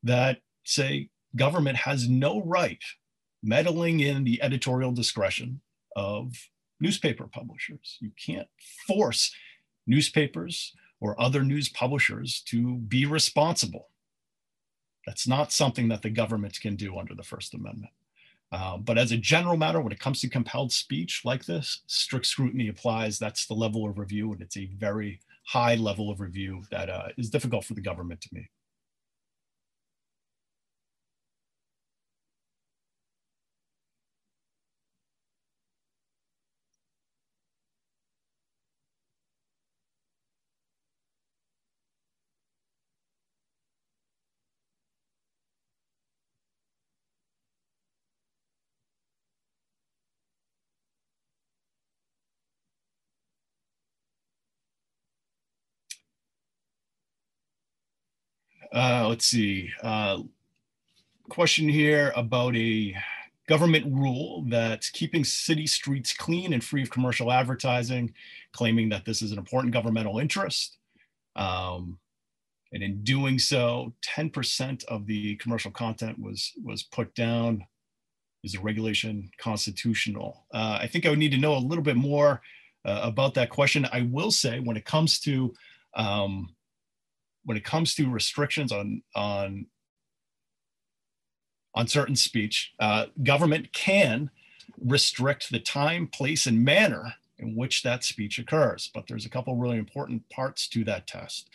that 0.02 0.38
say 0.64 1.08
government 1.36 1.76
has 1.76 2.08
no 2.08 2.42
right 2.42 2.82
meddling 3.42 4.00
in 4.00 4.24
the 4.24 4.42
editorial 4.42 4.92
discretion 4.92 5.60
of 5.96 6.34
newspaper 6.80 7.26
publishers. 7.26 7.98
You 8.00 8.10
can't 8.24 8.48
force 8.86 9.34
newspapers 9.86 10.72
or 11.00 11.20
other 11.20 11.42
news 11.42 11.68
publishers 11.68 12.42
to 12.48 12.76
be 12.76 13.06
responsible. 13.06 13.90
That's 15.06 15.28
not 15.28 15.52
something 15.52 15.88
that 15.88 16.02
the 16.02 16.10
government 16.10 16.60
can 16.60 16.76
do 16.76 16.98
under 16.98 17.14
the 17.14 17.22
First 17.22 17.54
Amendment. 17.54 17.92
Uh, 18.52 18.76
but 18.76 18.98
as 18.98 19.10
a 19.10 19.16
general 19.16 19.56
matter, 19.56 19.80
when 19.80 19.92
it 19.92 19.98
comes 19.98 20.20
to 20.20 20.28
compelled 20.28 20.72
speech 20.72 21.22
like 21.24 21.44
this, 21.44 21.82
strict 21.86 22.26
scrutiny 22.26 22.68
applies. 22.68 23.18
That's 23.18 23.46
the 23.46 23.54
level 23.54 23.88
of 23.88 23.98
review, 23.98 24.32
and 24.32 24.40
it's 24.40 24.56
a 24.56 24.70
very 24.76 25.20
high 25.46 25.74
level 25.74 26.10
of 26.10 26.20
review 26.20 26.62
that 26.70 26.88
uh, 26.88 27.08
is 27.16 27.30
difficult 27.30 27.64
for 27.64 27.74
the 27.74 27.80
government 27.80 28.20
to 28.22 28.28
meet. 28.32 28.48
Uh, 58.74 59.06
let's 59.08 59.26
see. 59.26 59.70
Uh, 59.84 60.18
question 61.28 61.68
here 61.68 62.12
about 62.16 62.56
a 62.56 62.94
government 63.48 63.86
rule 63.86 64.44
that's 64.48 64.90
keeping 64.90 65.22
city 65.22 65.66
streets 65.66 66.12
clean 66.12 66.52
and 66.52 66.64
free 66.64 66.82
of 66.82 66.90
commercial 66.90 67.30
advertising, 67.30 68.12
claiming 68.52 68.88
that 68.88 69.04
this 69.04 69.22
is 69.22 69.30
an 69.30 69.38
important 69.38 69.72
governmental 69.72 70.18
interest. 70.18 70.78
Um, 71.36 71.98
and 72.72 72.82
in 72.82 73.04
doing 73.04 73.38
so, 73.38 73.92
10% 74.04 74.84
of 74.86 75.06
the 75.06 75.36
commercial 75.36 75.70
content 75.70 76.18
was, 76.18 76.52
was 76.64 76.82
put 76.82 77.14
down. 77.14 77.64
Is 78.42 78.52
the 78.52 78.60
regulation 78.60 79.30
constitutional? 79.38 80.44
Uh, 80.52 80.78
I 80.80 80.86
think 80.86 81.06
I 81.06 81.10
would 81.10 81.18
need 81.18 81.30
to 81.30 81.38
know 81.38 81.56
a 81.56 81.58
little 81.58 81.84
bit 81.84 81.96
more 81.96 82.42
uh, 82.84 83.00
about 83.04 83.34
that 83.34 83.50
question. 83.50 83.86
I 83.92 84.02
will 84.02 84.30
say 84.30 84.58
when 84.58 84.76
it 84.76 84.84
comes 84.84 85.20
to 85.20 85.54
um, 85.94 86.53
when 87.44 87.56
it 87.56 87.64
comes 87.64 87.94
to 87.94 88.10
restrictions 88.10 88.72
on 88.72 89.02
on 89.14 89.66
on 91.74 91.88
certain 91.88 92.16
speech, 92.16 92.72
uh, 92.78 93.06
government 93.22 93.72
can 93.72 94.30
restrict 94.80 95.50
the 95.50 95.58
time, 95.58 96.06
place, 96.06 96.46
and 96.46 96.64
manner 96.64 97.14
in 97.38 97.56
which 97.56 97.82
that 97.82 98.04
speech 98.04 98.38
occurs. 98.38 98.90
But 98.94 99.06
there's 99.08 99.26
a 99.26 99.30
couple 99.30 99.56
really 99.56 99.78
important 99.78 100.28
parts 100.30 100.68
to 100.68 100.84
that 100.84 101.06
test. 101.06 101.50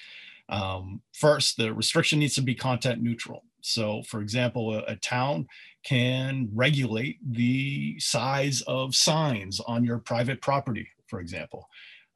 Um, 0.49 1.01
first, 1.13 1.57
the 1.57 1.73
restriction 1.73 2.19
needs 2.19 2.35
to 2.35 2.41
be 2.41 2.55
content 2.55 3.01
neutral. 3.01 3.43
So, 3.61 4.03
for 4.03 4.21
example, 4.21 4.73
a, 4.73 4.83
a, 4.87 4.95
town 4.95 5.47
can 5.83 6.49
regulate 6.53 7.17
the 7.23 7.99
size 7.99 8.61
of 8.61 8.95
signs 8.95 9.59
on 9.59 9.83
your 9.83 9.99
private 9.99 10.41
property, 10.41 10.87
for 11.07 11.19
example. 11.19 11.67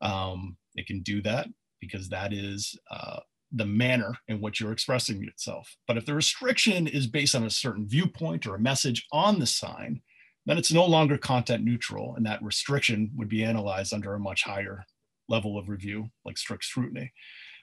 Um, 0.01 0.57
it 0.76 0.88
can 0.88 1.01
do 1.01 1.21
that 1.24 1.47
because 1.80 2.09
that 2.09 2.34
is 2.34 2.78
uh, 2.89 3.19
the 3.54 3.66
manner 3.66 4.14
in 4.28 4.41
which 4.41 4.60
you're 4.60 4.72
expressing 4.72 5.24
itself. 5.26 5.76
But 5.88 5.97
if 5.97 6.06
the 6.06 6.16
restriction 6.16 6.88
is 6.88 7.08
based 7.08 7.36
on 7.36 7.43
a 7.43 7.49
certain 7.49 7.88
viewpoint 7.88 8.45
or 8.47 8.56
a 8.56 8.60
message 8.60 9.06
on 9.12 9.39
the 9.39 9.45
sign, 9.45 10.01
then 10.45 10.58
it's 10.58 10.72
no 10.72 10.86
longer 10.86 11.18
content 11.18 11.64
neutral, 11.64 12.16
and 12.16 12.26
that 12.26 12.43
restriction 12.43 13.12
would 13.16 13.30
be 13.30 13.43
analyzed 13.43 13.93
under 13.93 14.14
a 14.14 14.20
much 14.20 14.43
higher 14.43 14.84
level 15.30 15.58
of 15.58 15.70
review, 15.70 16.10
like 16.26 16.38
strict 16.38 16.66
scrutiny. 16.66 17.14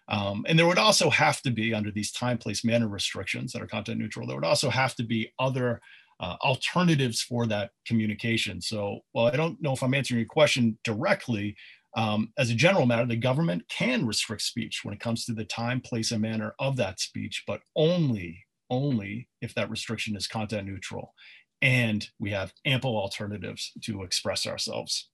Um, 0.08 0.44
and 0.48 0.58
there 0.58 0.66
would 0.66 0.78
also 0.78 1.10
have 1.10 1.40
to 1.42 1.50
be, 1.50 1.74
under 1.74 1.90
these 1.90 2.10
time, 2.10 2.38
place, 2.38 2.64
manner 2.64 2.88
restrictions 2.88 3.52
that 3.52 3.62
are 3.62 3.66
content 3.66 3.98
neutral, 3.98 4.26
there 4.26 4.36
would 4.36 4.44
also 4.44 4.70
have 4.70 4.94
to 4.96 5.04
be 5.04 5.32
other 5.38 5.80
uh, 6.20 6.36
alternatives 6.42 7.22
for 7.22 7.46
that 7.46 7.70
communication. 7.86 8.60
So, 8.60 9.00
well, 9.14 9.26
I 9.26 9.36
don't 9.36 9.60
know 9.62 9.72
if 9.72 9.82
I'm 9.82 9.94
answering 9.94 10.20
your 10.20 10.28
question 10.28 10.78
directly, 10.84 11.56
um, 11.96 12.32
as 12.38 12.50
a 12.50 12.54
general 12.54 12.86
matter, 12.86 13.06
the 13.06 13.16
government 13.16 13.64
can 13.68 14.06
restrict 14.06 14.42
speech 14.42 14.80
when 14.82 14.94
it 14.94 15.00
comes 15.00 15.24
to 15.24 15.32
the 15.32 15.44
time, 15.44 15.80
place, 15.80 16.12
and 16.12 16.22
manner 16.22 16.54
of 16.58 16.76
that 16.76 17.00
speech, 17.00 17.44
but 17.46 17.60
only, 17.76 18.44
only 18.68 19.28
if 19.40 19.54
that 19.54 19.70
restriction 19.70 20.16
is 20.16 20.26
content 20.26 20.66
neutral 20.66 21.14
and 21.62 22.08
we 22.18 22.30
have 22.30 22.52
ample 22.64 22.96
alternatives 22.96 23.72
to 23.82 24.02
express 24.02 24.46
ourselves. 24.46 25.08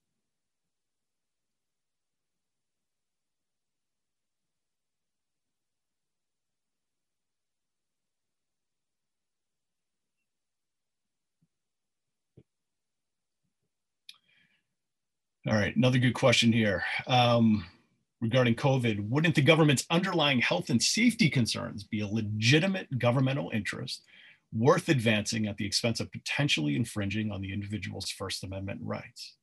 All 15.47 15.53
right, 15.53 15.73
another 15.77 15.97
good 15.97 16.13
question 16.13 16.51
here 16.51 16.83
um, 17.07 17.63
regarding 18.19 18.55
COVID. 18.55 19.07
Wouldn't 19.07 19.35
the 19.35 19.41
government's 19.41 19.85
underlying 19.89 20.39
health 20.39 20.69
and 20.69 20.83
safety 20.83 21.29
concerns 21.29 21.85
be 21.85 22.01
a 22.01 22.07
legitimate 22.07 22.99
governmental 22.99 23.49
interest 23.53 24.03
worth 24.51 24.89
advancing 24.89 25.47
at 25.47 25.55
the 25.55 25.65
expense 25.65 26.01
of 26.01 26.11
potentially 26.11 26.75
infringing 26.75 27.31
on 27.31 27.39
the 27.39 27.53
individual's 27.53 28.09
First 28.09 28.43
Amendment 28.43 28.81
rights? 28.83 29.35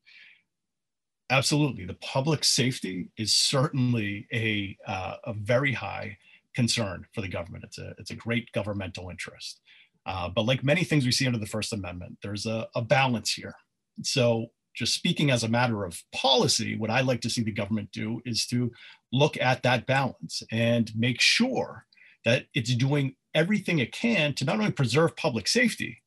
Absolutely. 1.30 1.86
The 1.86 1.94
public 1.94 2.44
safety 2.44 3.08
is 3.16 3.34
certainly 3.34 4.26
a, 4.30 4.76
uh, 4.86 5.16
a 5.24 5.32
very 5.32 5.72
high 5.72 6.18
concern 6.54 7.06
for 7.14 7.22
the 7.22 7.28
government. 7.28 7.64
It's 7.64 7.78
a, 7.78 7.94
it's 7.96 8.10
a 8.10 8.16
great 8.16 8.52
governmental 8.52 9.08
interest. 9.08 9.62
Uh, 10.04 10.28
but 10.28 10.44
like 10.44 10.62
many 10.62 10.84
things 10.84 11.06
we 11.06 11.12
see 11.12 11.26
under 11.26 11.38
the 11.38 11.46
First 11.46 11.72
Amendment, 11.72 12.18
there's 12.22 12.44
a, 12.44 12.68
a 12.74 12.82
balance 12.82 13.32
here. 13.32 13.54
So 14.02 14.50
just 14.74 14.94
speaking 14.94 15.30
as 15.30 15.44
a 15.44 15.48
matter 15.48 15.84
of 15.84 16.02
policy, 16.12 16.76
what 16.76 16.90
I 16.90 17.00
like 17.00 17.20
to 17.22 17.30
see 17.30 17.42
the 17.42 17.52
government 17.52 17.92
do 17.92 18.20
is 18.24 18.46
to 18.46 18.72
look 19.12 19.40
at 19.40 19.62
that 19.62 19.86
balance 19.86 20.42
and 20.50 20.90
make 20.96 21.20
sure 21.20 21.86
that 22.24 22.46
it's 22.54 22.74
doing 22.74 23.14
everything 23.34 23.78
it 23.78 23.92
can 23.92 24.34
to 24.34 24.44
not 24.44 24.58
only 24.58 24.72
preserve 24.72 25.16
public 25.16 25.46
safety, 25.46 26.02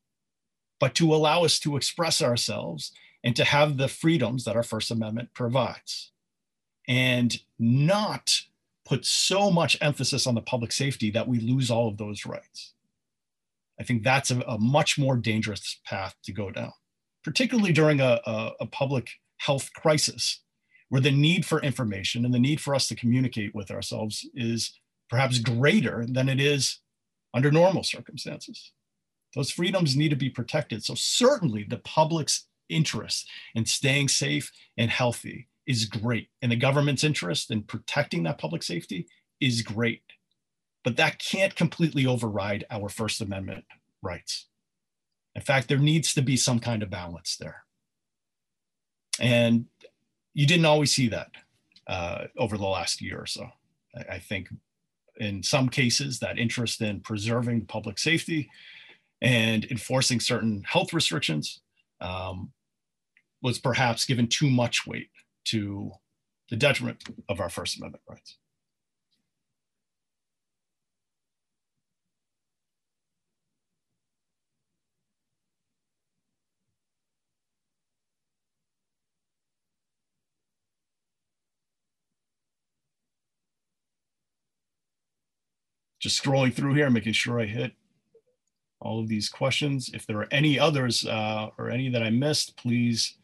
but 0.79 0.93
to 0.95 1.13
allow 1.13 1.43
us 1.43 1.59
to 1.59 1.77
express 1.77 2.21
ourselves 2.21 2.91
and 3.23 3.35
to 3.35 3.43
have 3.43 3.77
the 3.77 3.87
freedoms 3.87 4.43
that 4.43 4.55
our 4.55 4.63
First 4.63 4.91
Amendment 4.91 5.29
provides. 5.33 6.11
And 6.87 7.37
not 7.59 8.41
put 8.85 9.05
so 9.05 9.51
much 9.51 9.77
emphasis 9.81 10.25
on 10.25 10.35
the 10.35 10.41
public 10.41 10.71
safety 10.71 11.11
that 11.11 11.27
we 11.27 11.39
lose 11.39 11.69
all 11.69 11.89
of 11.89 11.97
those 11.97 12.25
rights. 12.25 12.73
I 13.79 13.83
think 13.83 14.03
that's 14.03 14.31
a, 14.31 14.39
a 14.41 14.57
much 14.57 14.97
more 14.97 15.17
dangerous 15.17 15.79
path 15.85 16.15
to 16.23 16.31
go 16.31 16.49
down 16.49 16.71
particularly 17.27 17.73
during 17.73 17.99
a, 17.99 18.21
a, 18.25 18.51
a 18.61 18.65
public 18.65 19.09
health 19.39 19.73
crisis, 19.73 20.39
where 20.87 21.01
the 21.01 21.11
need 21.11 21.45
for 21.45 21.61
information 21.61 22.23
and 22.23 22.33
the 22.33 22.39
need 22.39 22.61
for 22.61 22.73
us 22.73 22.87
to 22.87 22.95
communicate 22.95 23.53
with 23.53 23.69
ourselves 23.69 24.25
is 24.33 24.79
perhaps 25.09 25.37
greater 25.39 26.05
than 26.07 26.29
it 26.29 26.39
is 26.39 26.79
under 27.33 27.51
normal 27.51 27.83
circumstances. 27.83 28.71
Those 29.35 29.51
freedoms 29.51 29.97
need 29.97 30.07
to 30.07 30.15
be 30.15 30.29
protected. 30.29 30.85
So, 30.85 30.95
certainly, 30.95 31.65
the 31.67 31.79
public's 31.79 32.47
interest 32.69 33.29
in 33.53 33.65
staying 33.65 34.07
safe 34.07 34.49
and 34.77 34.89
healthy 34.89 35.49
is 35.65 35.83
great. 35.83 36.29
And 36.41 36.49
the 36.49 36.55
government's 36.55 37.03
interest 37.03 37.51
in 37.51 37.63
protecting 37.63 38.23
that 38.23 38.37
public 38.37 38.63
safety 38.63 39.05
is 39.41 39.63
great. 39.63 40.03
But 40.85 40.95
that 40.95 41.19
can't 41.19 41.57
completely 41.57 42.05
override 42.05 42.63
our 42.69 42.87
First 42.87 43.19
Amendment 43.19 43.65
rights. 44.01 44.47
In 45.37 45.43
fact, 45.43 45.67
there 45.67 45.77
needs 45.77 46.15
to 46.15 46.21
be 46.23 46.35
some 46.35 46.59
kind 46.59 46.81
of 46.81 46.89
balance 46.89 47.37
there. 47.37 47.63
And 49.19 49.67
you 50.33 50.47
didn't 50.47 50.65
always 50.65 50.91
see 50.91 51.07
that 51.09 51.29
uh, 51.85 52.25
over 52.37 52.57
the 52.57 52.65
last 52.65 53.01
year 53.01 53.21
or 53.21 53.27
so. 53.27 53.47
I, 53.95 54.15
I 54.15 54.19
think 54.19 54.49
in 55.19 55.43
some 55.43 55.69
cases, 55.69 56.19
that 56.19 56.39
interest 56.39 56.81
in 56.81 57.01
preserving 57.01 57.67
public 57.67 57.99
safety 57.99 58.49
and 59.21 59.63
enforcing 59.65 60.19
certain 60.19 60.63
health 60.63 60.91
restrictions 60.91 61.61
um, 62.01 62.51
was 63.41 63.59
perhaps 63.59 64.05
given 64.05 64.27
too 64.27 64.49
much 64.49 64.87
weight 64.87 65.09
to 65.45 65.91
the 66.49 66.55
detriment 66.55 67.03
of 67.29 67.39
our 67.39 67.49
First 67.49 67.77
Amendment 67.77 68.03
rights. 68.09 68.37
Just 85.99 86.21
scrolling 86.21 86.53
through 86.53 86.73
here, 86.73 86.89
making 86.89 87.13
sure 87.13 87.39
I 87.39 87.45
hit 87.45 87.73
all 88.79 88.99
of 88.99 89.07
these 89.07 89.29
questions. 89.29 89.89
If 89.93 90.05
there 90.05 90.19
are 90.19 90.27
any 90.31 90.59
others 90.59 91.05
uh, 91.05 91.49
or 91.57 91.69
any 91.69 91.89
that 91.89 92.03
I 92.03 92.09
missed, 92.09 92.57
please, 92.57 93.15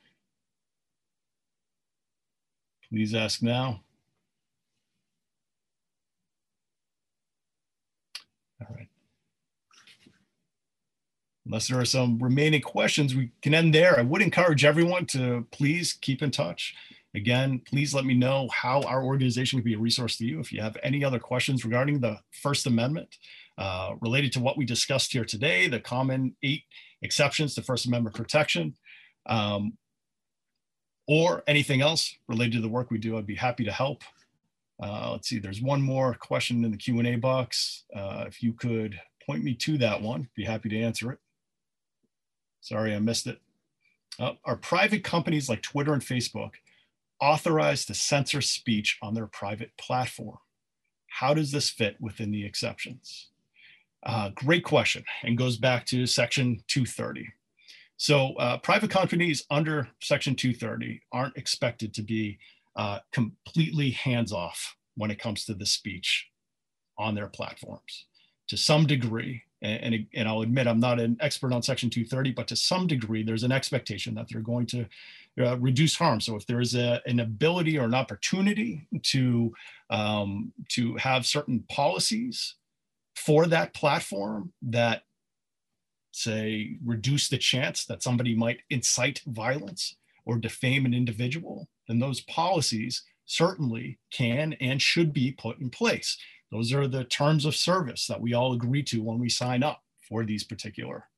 please 2.90 3.14
ask 3.14 3.42
now. 3.42 3.82
All 8.62 8.76
right. 8.76 8.88
Unless 11.46 11.68
there 11.68 11.80
are 11.80 11.86
some 11.86 12.18
remaining 12.20 12.62
questions, 12.62 13.14
we 13.14 13.32
can 13.42 13.54
end 13.54 13.76
there. 13.76 14.00
I 14.00 14.02
would 14.02 14.22
encourage 14.22 14.66
everyone 14.66 15.06
to 15.08 15.46
please 15.52 15.94
keep 15.94 16.24
in 16.24 16.32
touch. 16.32 16.74
Again, 17.16 17.62
please 17.66 17.94
let 17.94 18.06
me 18.06 18.16
know 18.16 18.50
how 18.52 18.82
our 18.82 19.04
organization 19.04 19.60
can 19.60 19.66
be 19.66 19.76
a 19.76 19.80
resource 19.80 20.18
to 20.18 20.26
you. 20.26 20.40
If 20.40 20.52
you 20.52 20.62
have 20.62 20.78
any 20.82 21.04
other 21.04 21.20
questions 21.20 21.64
regarding 21.64 22.00
the 22.00 22.20
First 22.32 22.66
Amendment 22.66 23.18
uh, 23.58 23.94
related 24.02 24.32
to 24.34 24.40
what 24.40 24.58
we 24.58 24.66
discussed 24.66 25.12
here 25.12 25.24
today, 25.24 25.68
the 25.68 25.80
common 25.80 26.36
eight 26.42 26.64
exceptions 27.04 27.54
to 27.56 27.62
First 27.62 27.86
Amendment 27.86 28.16
protection, 28.16 28.76
um, 29.28 29.78
or 31.08 31.44
anything 31.46 31.82
else 31.82 32.16
related 32.28 32.54
to 32.54 32.62
the 32.62 32.70
work 32.70 32.90
we 32.90 32.98
do, 32.98 33.18
I'd 33.18 33.28
be 33.28 33.36
happy 33.36 33.64
to 33.66 33.72
help. 33.72 34.04
Uh, 34.82 35.12
let's 35.12 35.30
see, 35.30 35.38
there's 35.38 35.62
one 35.62 35.82
more 35.82 36.16
question 36.16 36.66
in 36.66 36.72
the 36.72 36.78
Q&A 36.78 37.16
box. 37.18 37.84
Uh, 37.96 38.24
if 38.28 38.42
you 38.42 38.54
could 38.54 39.00
point 39.26 39.44
me 39.44 39.54
to 39.54 39.78
that 39.78 40.02
one, 40.02 40.30
be 40.36 40.46
happy 40.46 40.70
to 40.70 40.82
answer 40.82 41.12
it. 41.12 41.20
Sorry, 42.62 42.96
I 42.96 43.00
missed 43.00 43.28
it. 43.28 43.40
Uh, 44.20 44.34
are 44.46 44.56
private 44.56 45.04
companies 45.04 45.48
like 45.48 45.62
Twitter 45.62 45.94
and 45.94 46.02
Facebook 46.02 46.52
authorized 47.24 47.88
to 47.88 47.94
censor 47.94 48.42
speech 48.42 48.98
on 49.02 49.14
their 49.14 49.28
private 49.28 49.72
platform? 49.78 50.38
How 51.08 51.34
does 51.34 51.52
this 51.54 51.70
fit 51.70 51.96
within 52.02 52.32
the 52.32 52.46
exceptions? 52.46 53.30
Uh, 54.06 54.30
great 54.36 54.66
question 54.66 55.06
and 55.24 55.38
goes 55.38 55.58
back 55.58 55.86
to 55.86 56.06
section 56.06 56.62
230. 56.68 57.30
So 57.96 58.34
uh, 58.34 58.58
private 58.58 58.90
companies 58.90 59.46
under 59.50 59.88
section 60.02 60.36
230 60.36 61.02
aren't 61.14 61.38
expected 61.38 61.94
to 61.94 62.02
be 62.02 62.40
uh, 62.76 63.00
completely 63.14 63.92
hands 63.92 64.34
off 64.34 64.76
when 64.98 65.10
it 65.10 65.20
comes 65.20 65.46
to 65.46 65.54
the 65.54 65.66
speech 65.66 66.28
on 66.98 67.16
their 67.16 67.28
platforms. 67.28 68.06
To 68.50 68.58
some 68.58 68.86
degree, 68.86 69.44
and, 69.64 69.96
and, 69.96 70.08
and, 70.14 70.28
I'll 70.28 70.42
admit 70.42 70.68
I'm 70.68 70.80
not 70.80 71.00
an 71.00 71.18
expert 71.22 71.54
on 71.54 71.64
Section 71.64 71.90
230, 71.90 72.32
but 72.32 72.48
to 72.50 72.56
some 72.56 72.86
degree, 72.86 73.24
there's 73.24 73.44
an 73.44 73.52
expectation 73.52 74.14
that 74.16 74.28
they're 74.30 74.42
going 74.42 74.66
to 74.68 74.86
uh, 75.40 75.58
reduce 75.58 75.96
harm. 75.96 76.20
So 76.20 76.36
if 76.36 76.46
there 76.46 76.60
is 76.60 76.76
a, 76.76 77.02
an 77.06 77.22
ability 77.22 77.80
or 77.80 77.86
an 77.86 77.96
opportunity 77.96 78.88
to, 79.04 79.54
um, 79.90 80.52
to 80.70 80.96
have 80.98 81.26
certain 81.26 81.64
policies 81.70 82.56
for 83.16 83.48
that 83.48 83.74
platform 83.74 84.52
that 84.62 85.04
say 86.12 86.78
reduce 86.86 87.30
the 87.30 87.38
chance 87.38 87.86
that 87.86 88.04
somebody 88.04 88.36
might 88.36 88.62
incite 88.70 89.22
violence 89.26 89.96
or 90.26 90.38
defame 90.38 90.86
an 90.86 90.94
individual, 90.94 91.68
then 91.88 92.00
those 92.00 92.22
policies 92.22 93.04
certainly 93.26 93.98
can 94.12 94.54
and 94.54 94.82
should 94.82 95.14
be 95.14 95.32
put 95.32 95.60
in 95.60 95.70
place. 95.70 96.18
Those 96.54 96.72
are 96.72 96.88
the 96.88 97.04
terms 97.04 97.46
of 97.46 97.56
service 97.56 98.06
that 98.06 98.22
we 98.22 98.36
all 98.36 98.54
agree 98.54 98.84
to 98.84 99.02
when 99.02 99.18
we 99.18 99.28
sign 99.28 99.64
up 99.64 99.82
for 100.08 100.24
these 100.24 100.44
particular 100.44 101.10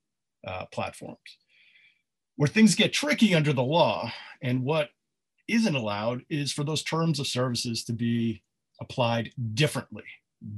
uh, 0.48 0.66
platforms. 0.72 1.20
Where 2.38 2.48
things 2.48 2.74
get 2.74 2.94
tricky 2.94 3.36
under 3.36 3.52
the 3.52 3.62
law 3.64 4.14
and 4.42 4.64
what 4.64 4.92
isn't 5.50 5.76
allowed 5.76 6.24
is 6.30 6.54
for 6.54 6.64
those 6.64 6.84
terms 6.84 7.20
of 7.20 7.28
services 7.28 7.84
to 7.84 7.94
be 7.94 8.44
applied 8.80 9.32
differently, 9.54 10.06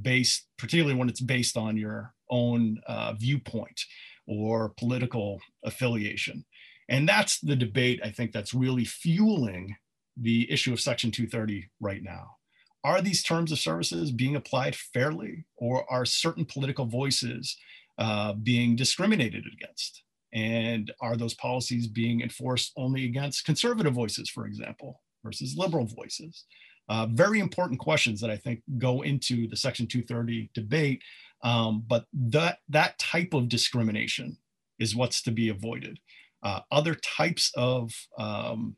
based 0.00 0.46
particularly 0.56 0.96
when 0.96 1.08
it's 1.08 1.20
based 1.20 1.56
on 1.56 1.76
your 1.76 2.14
own 2.30 2.80
uh, 2.86 3.14
viewpoint 3.14 3.80
or 4.28 4.68
political 4.68 5.40
affiliation. 5.64 6.44
And 6.88 7.08
that's 7.08 7.40
the 7.40 7.56
debate 7.56 8.00
I 8.04 8.10
think 8.10 8.30
that's 8.30 8.54
really 8.54 8.84
fueling 8.84 9.74
the 10.16 10.50
issue 10.50 10.72
of 10.72 10.80
Section 10.80 11.10
230 11.10 11.68
right 11.80 12.02
now 12.02 12.37
are 12.84 13.00
these 13.02 13.22
terms 13.22 13.52
of 13.52 13.58
services 13.58 14.10
being 14.10 14.36
applied 14.36 14.74
fairly 14.74 15.44
or 15.56 15.90
are 15.90 16.04
certain 16.04 16.44
political 16.44 16.86
voices 16.86 17.56
uh, 17.98 18.32
being 18.34 18.76
discriminated 18.76 19.44
against? 19.52 20.02
And 20.32 20.92
are 21.00 21.16
those 21.16 21.34
policies 21.34 21.86
being 21.86 22.20
enforced 22.20 22.72
only 22.76 23.04
against 23.06 23.44
conservative 23.44 23.94
voices, 23.94 24.28
for 24.28 24.46
example, 24.46 25.00
versus 25.24 25.56
liberal 25.56 25.86
voices? 25.86 26.44
Uh, 26.88 27.06
very 27.10 27.40
important 27.40 27.80
questions 27.80 28.20
that 28.20 28.30
I 28.30 28.36
think 28.36 28.62
go 28.78 29.02
into 29.02 29.48
the 29.48 29.56
Section 29.56 29.86
230 29.86 30.50
debate. 30.54 31.02
Um, 31.42 31.84
but 31.86 32.06
that, 32.12 32.58
that 32.68 32.98
type 32.98 33.34
of 33.34 33.48
discrimination 33.48 34.36
is 34.78 34.96
what's 34.96 35.22
to 35.22 35.30
be 35.30 35.48
avoided. 35.48 35.98
Uh, 36.42 36.60
other 36.70 36.94
types 36.94 37.50
of, 37.56 37.92
um, 38.18 38.76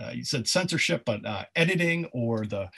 uh, 0.00 0.12
you 0.14 0.24
said 0.24 0.48
censorship, 0.48 1.02
but 1.04 1.24
uh, 1.26 1.44
editing 1.56 2.06
or 2.12 2.46
the 2.46 2.68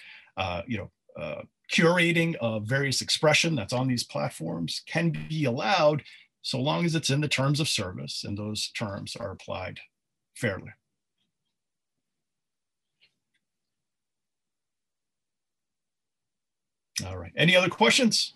you 0.67 0.79
know, 0.79 0.91
uh, 1.21 1.43
curating 1.73 2.35
of 2.37 2.65
various 2.65 3.01
expression 3.01 3.55
that's 3.55 3.73
on 3.73 3.89
these 3.89 4.05
platforms 4.05 4.83
can 4.87 5.11
be 5.29 5.45
allowed 5.45 6.03
so 6.43 6.61
long 6.61 6.85
as 6.85 6.95
it's 6.95 7.11
in 7.11 7.21
the 7.21 7.29
terms 7.29 7.59
of 7.59 7.69
service 7.69 8.23
and 8.25 8.37
those 8.37 8.69
terms 8.71 9.17
are 9.17 9.31
applied 9.31 9.81
fairly. 10.37 10.71
All 17.07 17.17
right, 17.17 17.33
any 17.37 17.57
other 17.57 17.71
questions? 17.71 18.35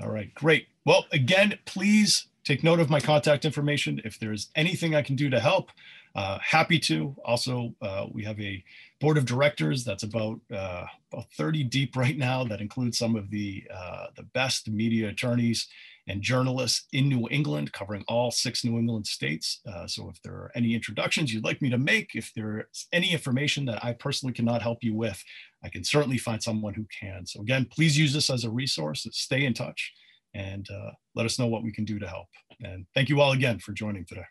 All 0.00 0.08
right, 0.08 0.32
great. 0.34 0.68
Well, 0.84 1.06
again, 1.12 1.58
please 1.64 2.26
take 2.44 2.62
note 2.62 2.80
of 2.80 2.90
my 2.90 3.00
contact 3.00 3.44
information. 3.44 4.00
If 4.04 4.18
there's 4.18 4.50
anything 4.54 4.94
I 4.94 5.02
can 5.02 5.16
do 5.16 5.28
to 5.30 5.40
help, 5.40 5.70
uh, 6.14 6.38
happy 6.42 6.78
to. 6.78 7.16
Also, 7.24 7.74
uh, 7.80 8.06
we 8.12 8.22
have 8.24 8.38
a 8.40 8.62
board 9.00 9.16
of 9.16 9.24
directors 9.24 9.84
that's 9.84 10.02
about 10.02 10.38
uh, 10.54 10.84
about 11.12 11.26
30 11.36 11.64
deep 11.64 11.96
right 11.96 12.16
now. 12.16 12.44
That 12.44 12.60
includes 12.60 12.98
some 12.98 13.16
of 13.16 13.30
the 13.30 13.64
uh, 13.74 14.06
the 14.16 14.24
best 14.34 14.68
media 14.68 15.08
attorneys 15.08 15.68
and 16.08 16.20
journalists 16.20 16.86
in 16.92 17.08
New 17.08 17.28
England, 17.30 17.72
covering 17.72 18.04
all 18.08 18.30
six 18.30 18.64
New 18.64 18.78
England 18.78 19.06
states. 19.06 19.60
Uh, 19.66 19.86
so, 19.86 20.10
if 20.10 20.20
there 20.22 20.34
are 20.34 20.52
any 20.54 20.74
introductions 20.74 21.32
you'd 21.32 21.44
like 21.44 21.62
me 21.62 21.70
to 21.70 21.78
make, 21.78 22.10
if 22.14 22.30
there's 22.36 22.88
any 22.92 23.10
information 23.10 23.64
that 23.66 23.82
I 23.82 23.92
personally 23.92 24.34
cannot 24.34 24.62
help 24.62 24.78
you 24.82 24.94
with, 24.94 25.22
I 25.64 25.70
can 25.70 25.84
certainly 25.84 26.18
find 26.18 26.42
someone 26.42 26.74
who 26.74 26.86
can. 27.00 27.24
So, 27.26 27.40
again, 27.40 27.66
please 27.70 27.96
use 27.96 28.12
this 28.12 28.28
as 28.28 28.44
a 28.44 28.50
resource. 28.50 29.06
Stay 29.12 29.44
in 29.46 29.54
touch 29.54 29.92
and 30.34 30.66
let 31.14 31.26
us 31.26 31.38
know 31.38 31.46
what 31.46 31.62
we 31.62 31.72
can 31.72 31.84
do 31.84 31.98
to 31.98 32.08
help. 32.08 32.28
And 32.62 32.86
thank 32.94 33.08
you 33.08 33.20
all 33.20 33.32
again 33.32 33.58
for 33.58 33.72
joining 33.72 34.04
today. 34.06 34.24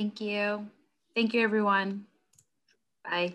Thank 0.00 0.20
you. 0.20 0.68
Thank 1.14 1.34
you, 1.34 1.42
everyone. 1.42 2.06
Bye. 3.04 3.34